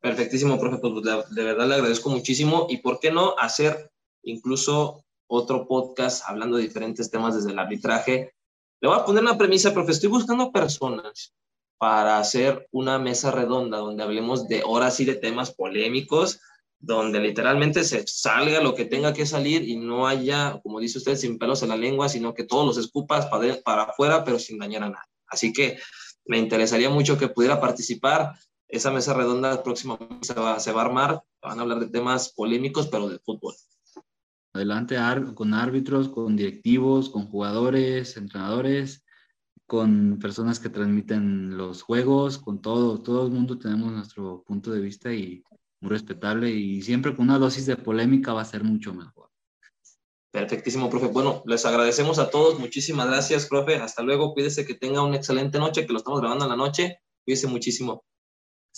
Perfectísimo, 0.00 0.60
profe, 0.60 0.78
pues 0.78 1.04
de 1.34 1.44
verdad 1.44 1.66
le 1.66 1.74
agradezco 1.74 2.08
muchísimo 2.10 2.66
y 2.70 2.78
por 2.78 3.00
qué 3.00 3.10
no 3.10 3.34
hacer 3.38 3.90
incluso 4.22 5.04
otro 5.26 5.66
podcast 5.66 6.22
hablando 6.26 6.56
de 6.56 6.62
diferentes 6.62 7.10
temas 7.10 7.34
desde 7.34 7.50
el 7.50 7.58
arbitraje. 7.58 8.32
Le 8.80 8.88
voy 8.88 8.96
a 8.96 9.04
poner 9.04 9.22
una 9.22 9.36
premisa, 9.36 9.74
profe, 9.74 9.92
estoy 9.92 10.08
buscando 10.08 10.52
personas 10.52 11.34
para 11.78 12.18
hacer 12.18 12.68
una 12.72 12.98
mesa 12.98 13.30
redonda 13.30 13.78
donde 13.78 14.02
hablemos 14.02 14.48
de 14.48 14.62
horas 14.64 15.00
y 15.00 15.04
de 15.04 15.16
temas 15.16 15.52
polémicos, 15.52 16.40
donde 16.80 17.20
literalmente 17.20 17.82
se 17.84 18.06
salga 18.06 18.62
lo 18.62 18.74
que 18.74 18.84
tenga 18.84 19.12
que 19.12 19.26
salir 19.26 19.68
y 19.68 19.76
no 19.76 20.06
haya, 20.06 20.60
como 20.62 20.80
dice 20.80 20.98
usted, 20.98 21.16
sin 21.16 21.38
pelos 21.38 21.62
en 21.62 21.70
la 21.70 21.76
lengua, 21.76 22.08
sino 22.08 22.34
que 22.34 22.44
todos 22.44 22.64
los 22.64 22.78
escupas 22.78 23.26
para, 23.26 23.56
para 23.62 23.82
afuera, 23.84 24.24
pero 24.24 24.38
sin 24.38 24.58
dañar 24.58 24.84
a 24.84 24.90
nadie. 24.90 25.10
Así 25.26 25.52
que 25.52 25.78
me 26.24 26.38
interesaría 26.38 26.90
mucho 26.90 27.18
que 27.18 27.28
pudiera 27.28 27.60
participar 27.60 28.34
esa 28.68 28.90
mesa 28.90 29.14
redonda 29.14 29.62
próximamente 29.62 30.26
se 30.26 30.34
va, 30.34 30.60
se 30.60 30.72
va 30.72 30.82
a 30.82 30.84
armar, 30.84 31.22
van 31.42 31.58
a 31.58 31.62
hablar 31.62 31.80
de 31.80 31.88
temas 31.88 32.32
polémicos, 32.34 32.86
pero 32.88 33.08
de 33.08 33.18
fútbol. 33.18 33.54
Adelante 34.52 34.96
con 35.34 35.54
árbitros, 35.54 36.08
con 36.08 36.36
directivos, 36.36 37.08
con 37.08 37.28
jugadores, 37.28 38.16
entrenadores, 38.16 39.04
con 39.66 40.18
personas 40.18 40.60
que 40.60 40.68
transmiten 40.68 41.56
los 41.56 41.82
juegos, 41.82 42.38
con 42.38 42.60
todo, 42.60 43.00
todo 43.00 43.26
el 43.26 43.32
mundo 43.32 43.58
tenemos 43.58 43.92
nuestro 43.92 44.42
punto 44.46 44.70
de 44.70 44.80
vista 44.80 45.12
y 45.12 45.42
muy 45.80 45.90
respetable 45.90 46.50
y 46.50 46.82
siempre 46.82 47.14
con 47.14 47.28
una 47.28 47.38
dosis 47.38 47.66
de 47.66 47.76
polémica 47.76 48.32
va 48.32 48.42
a 48.42 48.46
ser 48.46 48.64
mucho 48.64 48.92
mejor. 48.92 49.30
Perfectísimo, 50.30 50.90
profe. 50.90 51.06
Bueno, 51.06 51.42
les 51.46 51.64
agradecemos 51.64 52.18
a 52.18 52.30
todos. 52.30 52.58
Muchísimas 52.58 53.06
gracias, 53.06 53.46
profe. 53.46 53.76
Hasta 53.76 54.02
luego. 54.02 54.34
Cuídese 54.34 54.66
que 54.66 54.74
tenga 54.74 55.02
una 55.02 55.16
excelente 55.16 55.58
noche, 55.58 55.86
que 55.86 55.92
lo 55.92 55.98
estamos 55.98 56.20
grabando 56.20 56.44
en 56.44 56.50
la 56.50 56.56
noche. 56.56 57.00
Cuídese 57.24 57.46
muchísimo. 57.46 58.04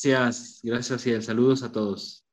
Gracias, 0.02 0.60
gracias 0.62 1.06
y 1.06 1.20
saludos 1.22 1.62
a 1.62 1.72
todos. 1.72 2.24